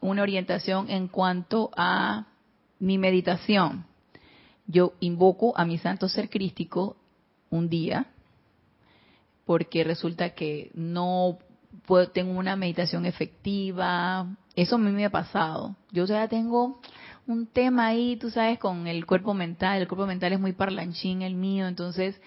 una 0.00 0.22
orientación 0.22 0.88
en 0.88 1.08
cuanto 1.08 1.72
a 1.76 2.24
mi 2.78 2.96
meditación. 2.96 3.84
Yo 4.66 4.94
invoco 5.00 5.52
a 5.54 5.66
mi 5.66 5.76
santo 5.76 6.08
ser 6.08 6.30
crístico 6.30 6.96
un 7.50 7.68
día, 7.68 8.06
porque 9.44 9.84
resulta 9.84 10.30
que 10.30 10.70
no 10.72 11.36
puedo, 11.84 12.08
tengo 12.08 12.32
una 12.32 12.56
meditación 12.56 13.04
efectiva. 13.04 14.26
Eso 14.56 14.76
a 14.76 14.78
mí 14.78 14.90
me 14.90 15.04
ha 15.04 15.10
pasado. 15.10 15.76
Yo 15.90 16.06
ya 16.06 16.26
tengo 16.28 16.80
un 17.26 17.46
tema 17.46 17.86
ahí, 17.86 18.16
tú 18.16 18.30
sabes, 18.30 18.58
con 18.58 18.86
el 18.86 19.06
cuerpo 19.06 19.34
mental. 19.34 19.80
El 19.80 19.88
cuerpo 19.88 20.06
mental 20.06 20.32
es 20.32 20.40
muy 20.40 20.52
parlanchín 20.52 21.22
el 21.22 21.34
mío, 21.34 21.66
entonces 21.66 22.20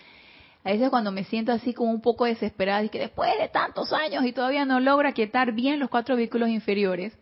a 0.64 0.72
veces 0.72 0.90
cuando 0.90 1.12
me 1.12 1.24
siento 1.26 1.52
así 1.52 1.74
como 1.74 1.92
un 1.92 2.02
poco 2.02 2.26
desesperada 2.26 2.84
y 2.84 2.90
que 2.90 3.00
después 3.00 3.30
de 3.40 3.50
tantos 3.50 3.94
años 3.94 4.26
y 4.26 4.34
todavía 4.34 4.66
no 4.66 4.80
logra 4.80 5.14
quietar 5.14 5.52
bien 5.52 5.80
los 5.80 5.90
cuatro 5.90 6.16
vehículos 6.16 6.50
inferiores, 6.50 7.14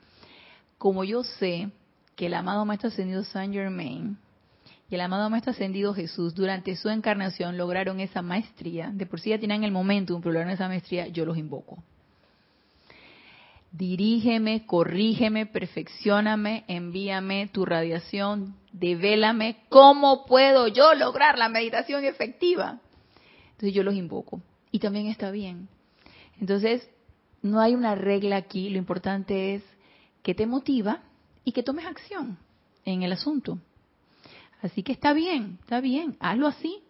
como 0.77 1.03
yo 1.03 1.23
sé 1.23 1.69
que 2.15 2.27
el 2.27 2.35
amado 2.35 2.63
Maestro 2.65 2.89
Ascendido 2.89 3.23
Saint 3.23 3.53
Germain 3.53 4.17
y 4.89 4.95
el 4.95 5.01
amado 5.01 5.29
Maestro 5.29 5.51
Ascendido 5.51 5.93
Jesús 5.93 6.35
durante 6.35 6.75
su 6.75 6.89
encarnación 6.89 7.57
lograron 7.57 7.99
esa 7.99 8.21
maestría, 8.21 8.91
de 8.93 9.05
por 9.05 9.19
sí 9.19 9.31
ya 9.31 9.39
tienen 9.39 9.63
el 9.63 9.71
momento, 9.71 10.15
un 10.15 10.21
problema 10.21 10.53
esa 10.53 10.67
maestría, 10.67 11.07
yo 11.07 11.25
los 11.25 11.37
invoco 11.37 11.83
dirígeme, 13.73 14.65
corrígeme, 14.67 15.47
perfeccioname, 15.47 16.63
envíame 16.67 17.47
tu 17.47 17.65
radiación, 17.65 18.55
devélame 18.71 19.57
cómo 19.69 20.25
puedo 20.25 20.67
yo 20.67 20.93
lograr 20.93 21.37
la 21.37 21.49
meditación 21.49 22.05
efectiva. 22.05 22.79
Entonces 23.51 23.73
yo 23.73 23.83
los 23.83 23.95
invoco 23.95 24.41
y 24.71 24.79
también 24.79 25.07
está 25.07 25.31
bien. 25.31 25.67
Entonces, 26.39 26.87
no 27.41 27.59
hay 27.59 27.73
una 27.73 27.95
regla 27.95 28.37
aquí, 28.37 28.69
lo 28.69 28.77
importante 28.77 29.55
es 29.55 29.63
que 30.21 30.35
te 30.35 30.45
motiva 30.45 31.01
y 31.43 31.51
que 31.51 31.63
tomes 31.63 31.85
acción 31.85 32.37
en 32.85 33.01
el 33.01 33.11
asunto. 33.11 33.57
Así 34.61 34.83
que 34.83 34.93
está 34.93 35.13
bien, 35.13 35.57
está 35.61 35.81
bien, 35.81 36.15
hazlo 36.19 36.47
así, 36.47 36.83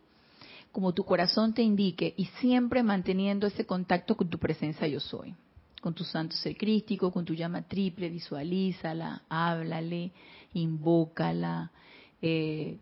como 0.71 0.93
tu 0.93 1.05
corazón 1.05 1.53
te 1.53 1.63
indique 1.63 2.13
y 2.17 2.25
siempre 2.41 2.83
manteniendo 2.83 3.47
ese 3.47 3.65
contacto 3.65 4.15
con 4.17 4.29
tu 4.29 4.37
presencia 4.37 4.87
yo 4.87 4.99
soy 4.99 5.33
con 5.83 5.93
tu 5.93 6.05
santo 6.05 6.33
ser 6.37 6.55
crístico, 6.55 7.11
con 7.11 7.25
tu 7.25 7.33
llama 7.33 7.61
triple, 7.63 8.07
visualízala, 8.07 9.23
háblale, 9.27 10.13
invócala, 10.53 11.71
eh, 12.21 12.77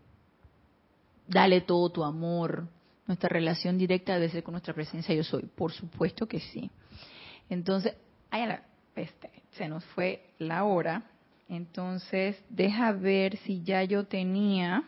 dale 1.26 1.62
todo 1.62 1.90
tu 1.90 2.04
amor. 2.04 2.68
Nuestra 3.08 3.28
relación 3.28 3.76
directa 3.76 4.14
debe 4.14 4.28
ser 4.28 4.44
con 4.44 4.52
nuestra 4.52 4.72
presencia 4.72 5.12
yo 5.16 5.24
soy, 5.24 5.42
por 5.42 5.72
supuesto 5.72 6.28
que 6.28 6.38
sí. 6.38 6.70
Entonces, 7.50 7.96
este, 8.94 9.30
se 9.56 9.66
nos 9.68 9.84
fue 9.86 10.24
la 10.38 10.62
hora. 10.62 11.02
Entonces, 11.48 12.40
deja 12.50 12.92
ver 12.92 13.36
si 13.38 13.64
ya 13.64 13.82
yo 13.82 14.04
tenía 14.04 14.84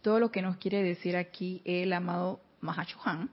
todo 0.00 0.18
lo 0.18 0.32
que 0.32 0.40
nos 0.40 0.56
quiere 0.56 0.82
decir 0.82 1.14
aquí 1.14 1.60
el 1.66 1.92
amado 1.92 2.40
Mahachohan 2.62 3.28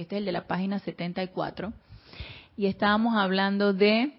este 0.00 0.16
es 0.16 0.20
el 0.20 0.24
de 0.24 0.32
la 0.32 0.46
página 0.46 0.78
74, 0.78 1.72
y 2.56 2.66
estábamos 2.66 3.16
hablando 3.16 3.72
de 3.72 4.12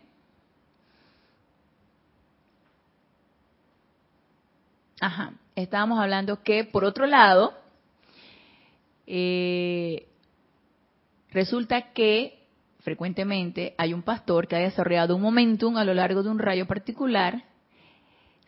Ajá, 5.01 5.34
estábamos 5.55 5.99
hablando 5.99 6.41
que 6.41 6.63
por 6.63 6.86
otro 6.86 7.05
lado, 7.05 7.53
eh, 9.05 10.07
resulta 11.32 11.93
que 11.93 12.39
frecuentemente 12.80 13.76
hay 13.78 13.93
un 13.93 14.03
pastor 14.03 14.47
que 14.47 14.55
ha 14.55 14.59
desarrollado 14.59 15.15
un 15.15 15.21
momentum 15.21 15.78
a 15.78 15.84
lo 15.84 15.93
largo 15.93 16.23
de 16.23 16.30
un 16.30 16.39
rayo 16.39 16.65
particular, 16.65 17.43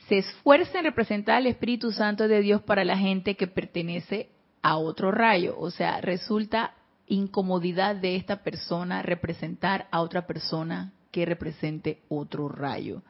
se 0.07 0.19
esfuerza 0.19 0.79
en 0.79 0.85
representar 0.85 1.35
al 1.35 1.47
Espíritu 1.47 1.91
Santo 1.91 2.27
de 2.27 2.41
Dios 2.41 2.61
para 2.61 2.85
la 2.85 2.97
gente 2.97 3.35
que 3.35 3.47
pertenece 3.47 4.29
a 4.61 4.77
otro 4.77 5.11
rayo, 5.11 5.55
o 5.59 5.69
sea, 5.69 5.99
resulta 6.01 6.73
incomodidad 7.07 7.95
de 7.95 8.15
esta 8.15 8.43
persona 8.43 9.01
representar 9.01 9.87
a 9.91 10.01
otra 10.01 10.27
persona 10.27 10.93
que 11.11 11.25
represente 11.25 12.01
otro 12.09 12.49
rayo. 12.49 13.01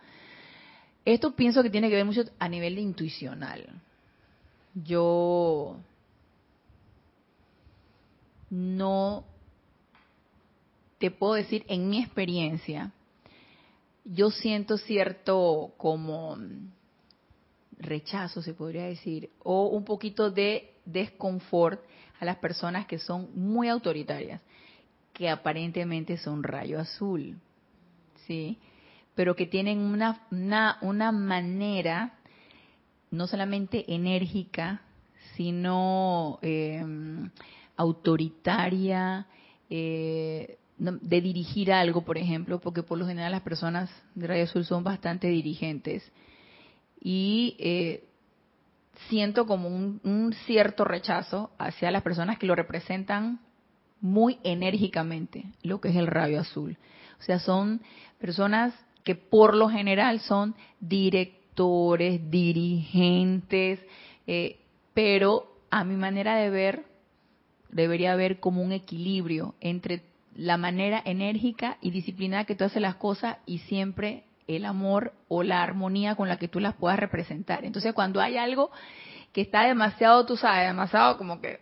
Esto 1.04 1.36
pienso 1.36 1.64
que 1.64 1.70
tiene 1.70 1.90
que 1.90 1.96
ver 1.96 2.06
mucho 2.06 2.24
a 2.38 2.50
nivel 2.50 2.76
de 2.76 2.82
intuicional. 2.82 3.82
Yo 4.74 5.78
no 8.50 9.26
te 11.00 11.12
puedo 11.12 11.34
decir 11.34 11.66
en 11.68 11.90
mi 11.90 12.02
experiencia, 12.02 12.92
yo 14.04 14.32
siento 14.32 14.78
cierto 14.78 15.74
como 15.78 16.38
rechazo, 17.80 18.42
se 18.42 18.54
podría 18.54 18.86
decir, 18.86 19.30
o 19.44 19.68
un 19.68 19.84
poquito 19.84 20.32
de 20.32 20.74
desconfort 20.86 21.82
a 22.20 22.26
las 22.26 22.38
personas 22.38 22.86
que 22.88 23.00
son 23.00 23.30
muy 23.36 23.70
autoritarias, 23.70 24.42
que 25.14 25.30
aparentemente 25.30 26.18
son 26.18 26.44
rayo 26.44 26.80
azul, 26.80 27.38
¿sí? 28.26 28.58
Pero 29.16 29.36
que 29.36 29.48
tienen 29.48 29.80
una, 29.80 30.28
una, 30.82 31.12
manera 31.12 32.14
no 33.10 33.26
solamente 33.26 33.86
enérgica, 33.94 34.82
sino 35.36 36.40
em, 36.42 37.30
autoritaria, 37.76 39.26
eh, 39.70 40.58
de 40.78 41.22
dirigir 41.22 41.72
algo, 41.72 42.02
por 42.02 42.18
ejemplo, 42.18 42.60
porque 42.60 42.84
por 42.84 42.98
lo 42.98 43.08
general 43.08 43.32
las 43.32 43.42
personas 43.42 43.90
de 44.14 44.28
Rayo 44.28 44.44
Azul 44.44 44.64
son 44.64 44.84
bastante 44.84 45.28
dirigentes. 45.28 46.04
Y 47.02 47.56
eh, 47.60 48.07
siento 49.10 49.46
como 49.46 49.68
un, 49.68 50.34
cierto 50.46 50.84
rechazo 50.84 51.52
hacia 51.58 51.92
las 51.92 52.04
personas 52.04 52.38
que 52.38 52.48
lo 52.48 52.56
representan 52.56 53.40
muy 54.02 54.40
enérgicamente, 54.44 55.46
lo 55.64 55.82
que 55.82 55.90
es 55.90 55.96
el 55.96 56.08
rayo 56.08 56.40
azul. 56.40 56.78
O 57.20 57.24
sea, 57.24 57.40
son 57.40 57.82
personas 58.20 58.74
que 59.04 59.16
por 59.16 59.56
lo 59.56 59.70
general 59.70 60.20
son 60.20 60.56
directores, 60.80 62.30
dirigentes, 62.30 63.80
eh, 64.28 64.60
pero 64.94 65.52
a 65.70 65.84
mi 65.84 65.96
manera 65.96 66.36
de 66.38 66.50
ver, 66.50 66.86
debería 67.70 68.14
haber 68.14 68.40
como 68.40 68.62
un 68.62 68.72
equilibrio 68.72 69.56
entre 69.62 70.04
la 70.36 70.58
manera 70.58 71.02
enérgica 71.04 71.78
y 71.82 71.92
disciplinada 71.92 72.46
que 72.46 72.56
tú 72.56 72.64
haces 72.64 72.82
las 72.82 72.96
cosas 72.96 73.38
y 73.46 73.60
siempre 73.60 74.27
el 74.48 74.66
amor 74.66 75.14
o 75.28 75.44
la 75.44 75.62
armonía 75.62 76.16
con 76.16 76.30
la 76.30 76.38
que 76.38 76.48
tú 76.48 76.60
las 76.60 76.76
puedas 76.76 77.00
representar. 77.00 77.66
Entonces, 77.66 77.94
cuando 77.94 78.22
hay 78.22 78.38
algo 78.38 78.72
que 79.34 79.42
está 79.42 79.64
demasiado, 79.64 80.26
tú 80.26 80.38
sabes, 80.38 80.68
demasiado 80.68 81.18
como 81.18 81.42
que 81.42 81.60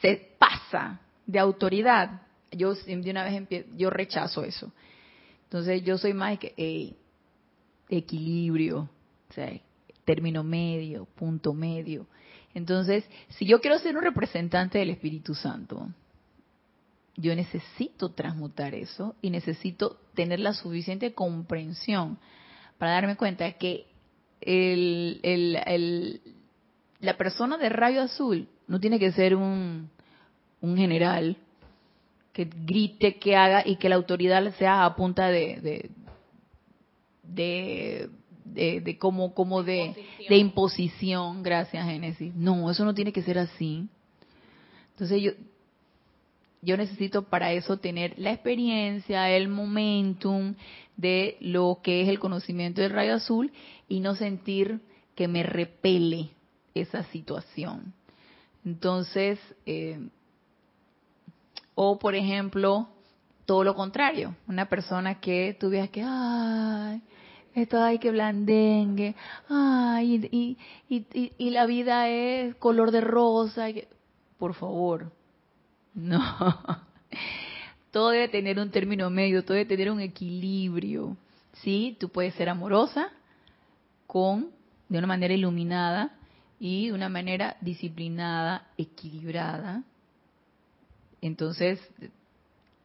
se 0.00 0.36
pasa 0.38 1.00
de 1.26 1.38
autoridad, 1.38 2.22
yo 2.50 2.74
de 2.74 3.10
una 3.10 3.24
vez 3.24 3.66
yo 3.76 3.90
rechazo 3.90 4.44
eso. 4.44 4.72
Entonces, 5.44 5.82
yo 5.82 5.96
soy 5.98 6.12
más 6.12 6.38
que 6.38 6.96
equilibrio, 7.88 8.88
o 9.30 9.32
sea, 9.32 9.50
término 10.04 10.42
medio, 10.42 11.06
punto 11.14 11.54
medio. 11.54 12.06
Entonces, 12.54 13.04
si 13.30 13.46
yo 13.46 13.60
quiero 13.60 13.78
ser 13.78 13.96
un 13.96 14.02
representante 14.02 14.78
del 14.78 14.90
Espíritu 14.90 15.34
Santo, 15.34 15.88
yo 17.18 17.34
necesito 17.34 18.10
transmutar 18.10 18.74
eso 18.74 19.16
y 19.20 19.30
necesito 19.30 19.98
tener 20.14 20.38
la 20.38 20.54
suficiente 20.54 21.12
comprensión 21.14 22.18
para 22.78 22.92
darme 22.92 23.16
cuenta 23.16 23.52
que 23.54 23.86
la 27.00 27.16
persona 27.16 27.58
de 27.58 27.68
rayo 27.68 28.02
azul 28.02 28.48
no 28.68 28.78
tiene 28.78 29.00
que 29.00 29.10
ser 29.10 29.34
un, 29.34 29.90
general 30.62 31.36
que 32.32 32.44
grite, 32.44 33.16
que 33.16 33.34
haga 33.34 33.64
y 33.66 33.76
que 33.76 33.88
la 33.88 33.96
autoridad 33.96 34.54
sea 34.54 34.84
a 34.84 34.94
punta 34.94 35.26
de, 35.26 35.90
de, 37.24 38.10
de, 38.44 38.96
como, 38.98 39.34
como 39.34 39.64
de, 39.64 39.96
de 40.28 40.36
imposición, 40.36 41.42
gracias 41.42 41.84
Génesis. 41.84 42.32
No, 42.36 42.70
eso 42.70 42.84
no 42.84 42.94
tiene 42.94 43.12
que 43.12 43.22
ser 43.22 43.38
así. 43.40 43.88
Entonces 44.92 45.20
yo, 45.20 45.32
yo 46.62 46.76
necesito 46.76 47.22
para 47.22 47.52
eso 47.52 47.78
tener 47.78 48.14
la 48.18 48.32
experiencia, 48.32 49.30
el 49.30 49.48
momentum 49.48 50.54
de 50.96 51.36
lo 51.40 51.80
que 51.82 52.02
es 52.02 52.08
el 52.08 52.18
conocimiento 52.18 52.80
del 52.80 52.90
rayo 52.90 53.14
azul 53.14 53.52
y 53.88 54.00
no 54.00 54.14
sentir 54.14 54.80
que 55.14 55.28
me 55.28 55.42
repele 55.42 56.30
esa 56.74 57.04
situación. 57.04 57.94
Entonces, 58.64 59.38
eh, 59.66 60.08
o 61.74 61.98
por 61.98 62.14
ejemplo, 62.14 62.88
todo 63.46 63.64
lo 63.64 63.74
contrario, 63.74 64.34
una 64.46 64.68
persona 64.68 65.20
que 65.20 65.56
tú 65.58 65.70
veas 65.70 65.88
que, 65.90 66.02
ay, 66.04 67.00
esto 67.54 67.82
hay 67.82 67.98
que 67.98 68.10
blandengue, 68.10 69.14
ay, 69.48 70.28
y, 70.30 70.58
y, 70.88 71.32
y, 71.38 71.50
la 71.50 71.66
vida 71.66 72.08
es 72.08 72.54
color 72.56 72.90
de 72.90 73.00
rosa, 73.00 73.68
por 74.38 74.54
favor, 74.54 75.12
no. 75.98 76.20
Todo 77.90 78.10
debe 78.10 78.28
tener 78.28 78.58
un 78.58 78.70
término 78.70 79.08
medio, 79.10 79.42
todo 79.42 79.54
debe 79.54 79.68
tener 79.68 79.90
un 79.90 80.00
equilibrio. 80.00 81.16
¿Sí? 81.54 81.96
Tú 81.98 82.10
puedes 82.10 82.34
ser 82.34 82.48
amorosa 82.48 83.08
con 84.06 84.50
de 84.88 84.98
una 84.98 85.06
manera 85.06 85.34
iluminada 85.34 86.14
y 86.60 86.88
de 86.88 86.92
una 86.92 87.08
manera 87.08 87.56
disciplinada, 87.60 88.68
equilibrada. 88.76 89.82
Entonces, 91.20 91.80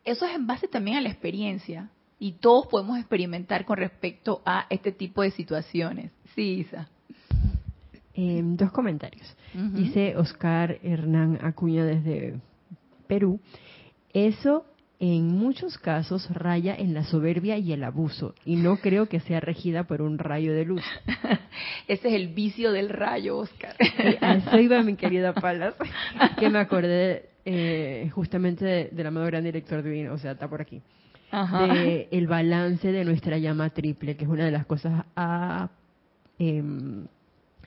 eso 0.05 0.25
es 0.25 0.35
en 0.35 0.47
base 0.47 0.67
también 0.67 0.97
a 0.97 1.01
la 1.01 1.09
experiencia 1.09 1.89
y 2.17 2.31
todos 2.31 2.67
podemos 2.67 2.97
experimentar 2.97 3.65
con 3.65 3.77
respecto 3.77 4.41
a 4.45 4.65
este 4.69 4.91
tipo 4.91 5.21
de 5.21 5.31
situaciones. 5.31 6.11
Sí, 6.33 6.61
Isa. 6.61 6.87
Em, 8.13 8.55
dos 8.55 8.71
comentarios. 8.71 9.35
Dice 9.53 10.15
Oscar 10.17 10.79
Hernán 10.83 11.39
Acuña 11.43 11.83
desde 11.83 12.39
Perú, 13.07 13.39
eso 14.13 14.65
en 14.99 15.27
muchos 15.27 15.77
casos 15.77 16.29
raya 16.33 16.75
en 16.75 16.93
la 16.93 17.03
soberbia 17.03 17.57
y 17.57 17.73
el 17.73 17.83
abuso, 17.83 18.35
y 18.45 18.55
no 18.55 18.77
creo 18.77 19.09
que 19.09 19.19
sea 19.19 19.41
regida 19.41 19.83
por 19.83 20.01
un 20.01 20.17
rayo 20.17 20.53
de 20.53 20.63
luz. 20.63 20.83
Ese 21.87 22.07
es 22.07 22.13
el 22.13 22.29
vicio 22.29 22.71
del 22.71 22.89
rayo, 22.89 23.37
Oscar. 23.37 23.75
eso 23.79 24.59
iba 24.59 24.81
mi 24.81 24.95
querida 24.95 25.33
Palas, 25.33 25.75
que 26.39 26.49
me 26.49 26.59
acordé 26.59 27.29
eh, 27.43 28.09
justamente 28.13 28.89
del 28.93 29.07
amado 29.07 29.25
gran 29.25 29.43
director 29.43 29.83
divino, 29.83 30.13
o 30.13 30.17
sea, 30.17 30.31
está 30.31 30.47
por 30.47 30.61
aquí. 30.61 30.81
De 31.33 32.07
el 32.11 32.27
balance 32.27 32.91
de 32.91 33.03
nuestra 33.03 33.39
llama 33.39 33.71
triple, 33.71 34.15
que 34.15 34.23
es 34.23 34.29
una 34.29 34.45
de 34.45 34.51
las 34.51 34.67
cosas 34.67 35.03
a 35.15 35.69
em, 36.37 37.07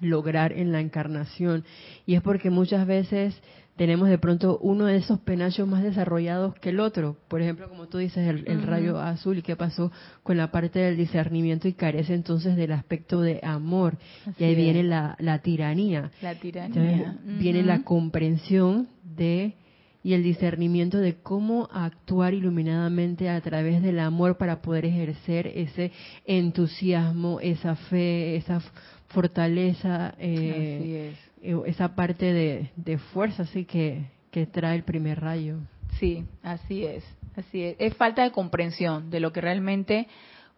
lograr 0.01 0.53
en 0.53 0.71
la 0.71 0.81
encarnación. 0.81 1.65
Y 2.07 2.15
es 2.15 2.23
porque 2.23 2.49
muchas 2.49 2.87
veces 2.87 3.39
tenemos 3.77 4.09
de 4.09 4.19
pronto 4.19 4.59
uno 4.63 4.87
de 4.87 4.97
esos 4.97 5.21
penachos 5.21 5.69
más 5.69 5.83
desarrollados 5.83 6.55
que 6.57 6.71
el 6.71 6.81
otro. 6.81 7.17
Por 7.29 7.43
ejemplo, 7.43 7.69
como 7.69 7.87
tú 7.87 7.99
dices, 7.99 8.27
el, 8.27 8.63
rayo 8.63 8.99
azul, 8.99 9.43
¿qué 9.43 9.55
pasó 9.55 9.93
con 10.23 10.37
la 10.37 10.51
parte 10.51 10.79
del 10.79 10.97
discernimiento 10.97 11.69
y 11.69 11.75
carece 11.75 12.15
entonces 12.15 12.57
del 12.57 12.73
aspecto 12.73 13.21
de 13.21 13.41
amor? 13.43 13.99
y 14.39 14.45
ahí 14.45 14.55
viene 14.55 14.83
la, 14.83 15.17
tiranía. 15.43 16.11
La 16.23 16.35
tiranía. 16.35 17.19
Viene 17.39 17.63
la 17.63 17.83
comprensión 17.83 18.89
de 19.03 19.55
y 20.03 20.15
el 20.15 20.23
discernimiento 20.23 20.99
de 20.99 21.17
cómo 21.17 21.69
actuar 21.73 22.33
iluminadamente 22.33 23.29
a 23.29 23.41
través 23.41 23.83
del 23.83 23.99
amor 23.99 24.39
para 24.39 24.63
poder 24.63 24.85
ejercer 24.85 25.49
ese 25.49 25.91
entusiasmo, 26.25 27.41
esa 27.41 27.75
fe, 27.75 28.37
esa 28.37 28.63
fortaleza. 29.09 30.15
Eh, 30.21 31.13
esa 31.43 31.95
parte 31.95 32.33
de, 32.77 32.99
fuerza 33.13 33.45
así 33.45 33.65
que, 33.65 34.07
que 34.31 34.47
trae 34.47 34.77
el 34.77 34.85
primer 34.85 35.21
rayo. 35.21 35.59
Sí, 35.99 36.25
así 36.43 36.85
es, 36.85 37.05
así 37.37 37.63
es. 37.63 37.77
Es 37.79 37.95
falta 37.95 38.23
de 38.23 38.33
comprensión 38.33 39.11
de 39.11 39.21
lo 39.21 39.33
que 39.33 39.41
realmente 39.41 40.09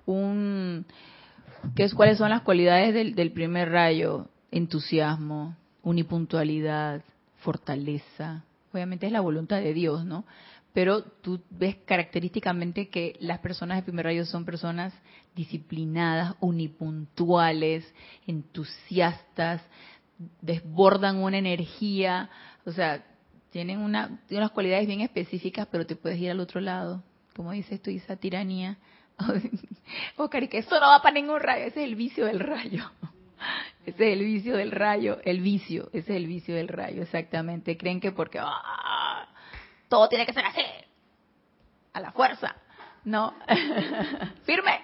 un, 0.07 0.87
que 1.75 1.85
es 1.85 1.95
cuáles 1.95 2.19
son 2.19 2.31
las 2.31 2.43
cualidades 2.43 2.95
del, 2.95 3.15
del 3.15 3.33
primer 3.33 3.71
rayo, 3.71 4.29
entusiasmo, 4.51 5.57
unipuntualidad, 5.83 7.03
fortaleza. 7.39 8.45
Obviamente 8.73 9.07
es 9.07 9.13
la 9.13 9.21
voluntad 9.21 9.61
de 9.61 9.75
Dios, 9.75 10.05
¿no? 10.05 10.25
Pero 10.73 11.03
tú 11.03 11.41
ves 11.51 11.77
característicamente 11.87 12.89
que 12.89 13.17
las 13.21 13.41
personas 13.41 13.79
de 13.79 13.83
primer 13.83 14.05
rayo 14.05 14.25
son 14.25 14.45
personas 14.45 14.93
disciplinadas, 15.35 16.35
unipuntuales, 16.41 17.85
entusiastas, 18.27 19.63
desbordan 20.41 21.17
una 21.17 21.39
energía, 21.39 22.29
o 22.65 22.73
sea, 22.73 23.05
tienen, 23.51 23.79
una, 23.79 24.21
unas 24.31 24.51
cualidades 24.51 24.87
bien 24.87 25.01
específicas, 25.01 25.67
pero 25.71 25.87
te 25.87 25.97
puedes 25.97 26.19
ir 26.19 26.31
al 26.31 26.41
otro 26.41 26.61
lado, 26.61 27.03
como 27.35 27.53
dices 27.53 27.81
tú, 27.81 27.91
esa 27.91 28.17
tiranía. 28.17 28.77
Oscar, 30.17 30.43
y 30.43 30.49
que 30.49 30.59
eso 30.59 30.79
no 30.79 30.89
va 30.89 31.01
para 31.03 31.15
ningún 31.15 31.41
rayo, 31.41 31.67
ese 31.67 31.83
es 31.83 31.89
el 31.89 31.95
vicio 31.97 32.27
del 32.27 32.41
rayo. 32.41 32.91
Ese 33.87 34.09
es 34.09 34.19
el 34.19 34.25
vicio 34.25 34.57
del 34.57 34.73
rayo, 34.73 35.19
el 35.25 35.41
vicio, 35.41 35.89
ese 35.95 36.11
es 36.11 36.17
el 36.17 36.27
vicio 36.27 36.55
del 36.57 36.69
rayo, 36.69 37.03
exactamente. 37.03 37.79
Creen 37.79 38.01
que 38.01 38.11
porque 38.13 38.39
¡ah! 38.39 39.29
todo 39.89 40.09
tiene 40.09 40.27
que 40.27 40.35
ser 40.35 40.45
así, 40.45 40.61
a 41.95 42.01
la 42.01 42.11
fuerza, 42.11 42.57
no, 43.05 43.33
firme. 44.45 44.81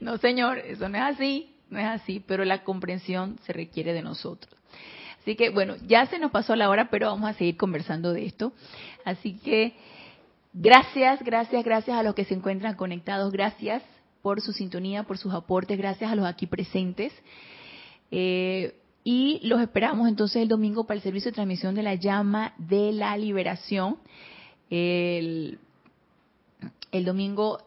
no, 0.00 0.18
señor, 0.18 0.58
eso 0.58 0.88
no 0.88 0.98
es 0.98 1.14
así 1.14 1.55
no 1.70 1.78
es 1.78 1.86
así, 1.86 2.22
pero 2.26 2.44
la 2.44 2.64
comprensión 2.64 3.38
se 3.44 3.52
requiere 3.52 3.92
de 3.92 4.02
nosotros. 4.02 4.54
Así 5.20 5.34
que 5.34 5.50
bueno, 5.50 5.74
ya 5.86 6.06
se 6.06 6.18
nos 6.18 6.30
pasó 6.30 6.54
la 6.54 6.70
hora, 6.70 6.88
pero 6.90 7.08
vamos 7.08 7.28
a 7.28 7.34
seguir 7.34 7.56
conversando 7.56 8.12
de 8.12 8.26
esto. 8.26 8.52
Así 9.04 9.34
que 9.38 9.74
gracias, 10.52 11.22
gracias, 11.24 11.64
gracias 11.64 11.98
a 11.98 12.02
los 12.02 12.14
que 12.14 12.24
se 12.24 12.34
encuentran 12.34 12.76
conectados, 12.76 13.32
gracias 13.32 13.82
por 14.22 14.40
su 14.40 14.52
sintonía, 14.52 15.02
por 15.02 15.18
sus 15.18 15.34
aportes, 15.34 15.78
gracias 15.78 16.10
a 16.10 16.14
los 16.14 16.26
aquí 16.26 16.46
presentes. 16.46 17.12
Eh, 18.10 18.74
y 19.02 19.40
los 19.46 19.60
esperamos 19.60 20.08
entonces 20.08 20.42
el 20.42 20.48
domingo 20.48 20.84
para 20.84 20.96
el 20.96 21.02
servicio 21.02 21.30
de 21.30 21.34
transmisión 21.34 21.74
de 21.74 21.82
la 21.82 21.94
llama 21.94 22.54
de 22.58 22.92
la 22.92 23.16
liberación. 23.16 23.98
El, 24.68 25.58
el 26.90 27.04
domingo 27.04 27.60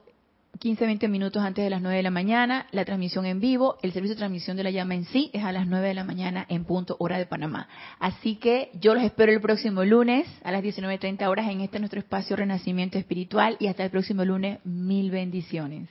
15, 0.60 0.86
20 0.86 1.08
minutos 1.08 1.42
antes 1.42 1.64
de 1.64 1.70
las 1.70 1.82
9 1.82 1.96
de 1.96 2.04
la 2.04 2.12
mañana, 2.12 2.68
la 2.72 2.84
transmisión 2.84 3.26
en 3.26 3.40
vivo, 3.40 3.78
el 3.82 3.94
servicio 3.94 4.16
de 4.16 4.20
transmisión 4.20 4.58
de 4.58 4.64
la 4.64 4.72
llama 4.72 4.94
en 4.94 5.06
sí 5.06 5.32
es 5.32 5.46
a 5.46 5.54
las 5.54 5.68
9 5.68 5.88
de 5.88 5.94
la 5.94 6.04
mañana 6.04 6.46
en 6.50 6.66
punto 6.66 6.98
hora 7.00 7.18
de 7.18 7.26
Panamá. 7.26 7.70
Así 7.98 8.36
que 8.36 8.70
yo 8.74 8.94
los 8.94 9.04
espero 9.04 9.32
el 9.32 9.40
próximo 9.40 9.86
lunes 9.86 10.28
a 10.44 10.52
las 10.52 10.62
19.30 10.62 11.26
horas 11.30 11.50
en 11.50 11.62
este 11.62 11.80
nuestro 11.80 12.02
espacio 12.02 12.36
Renacimiento 12.36 12.98
Espiritual 12.98 13.56
y 13.62 13.68
hasta 13.68 13.86
el 13.86 13.90
próximo 13.90 14.26
lunes, 14.26 14.60
mil 14.66 15.12
bendiciones. 15.12 15.88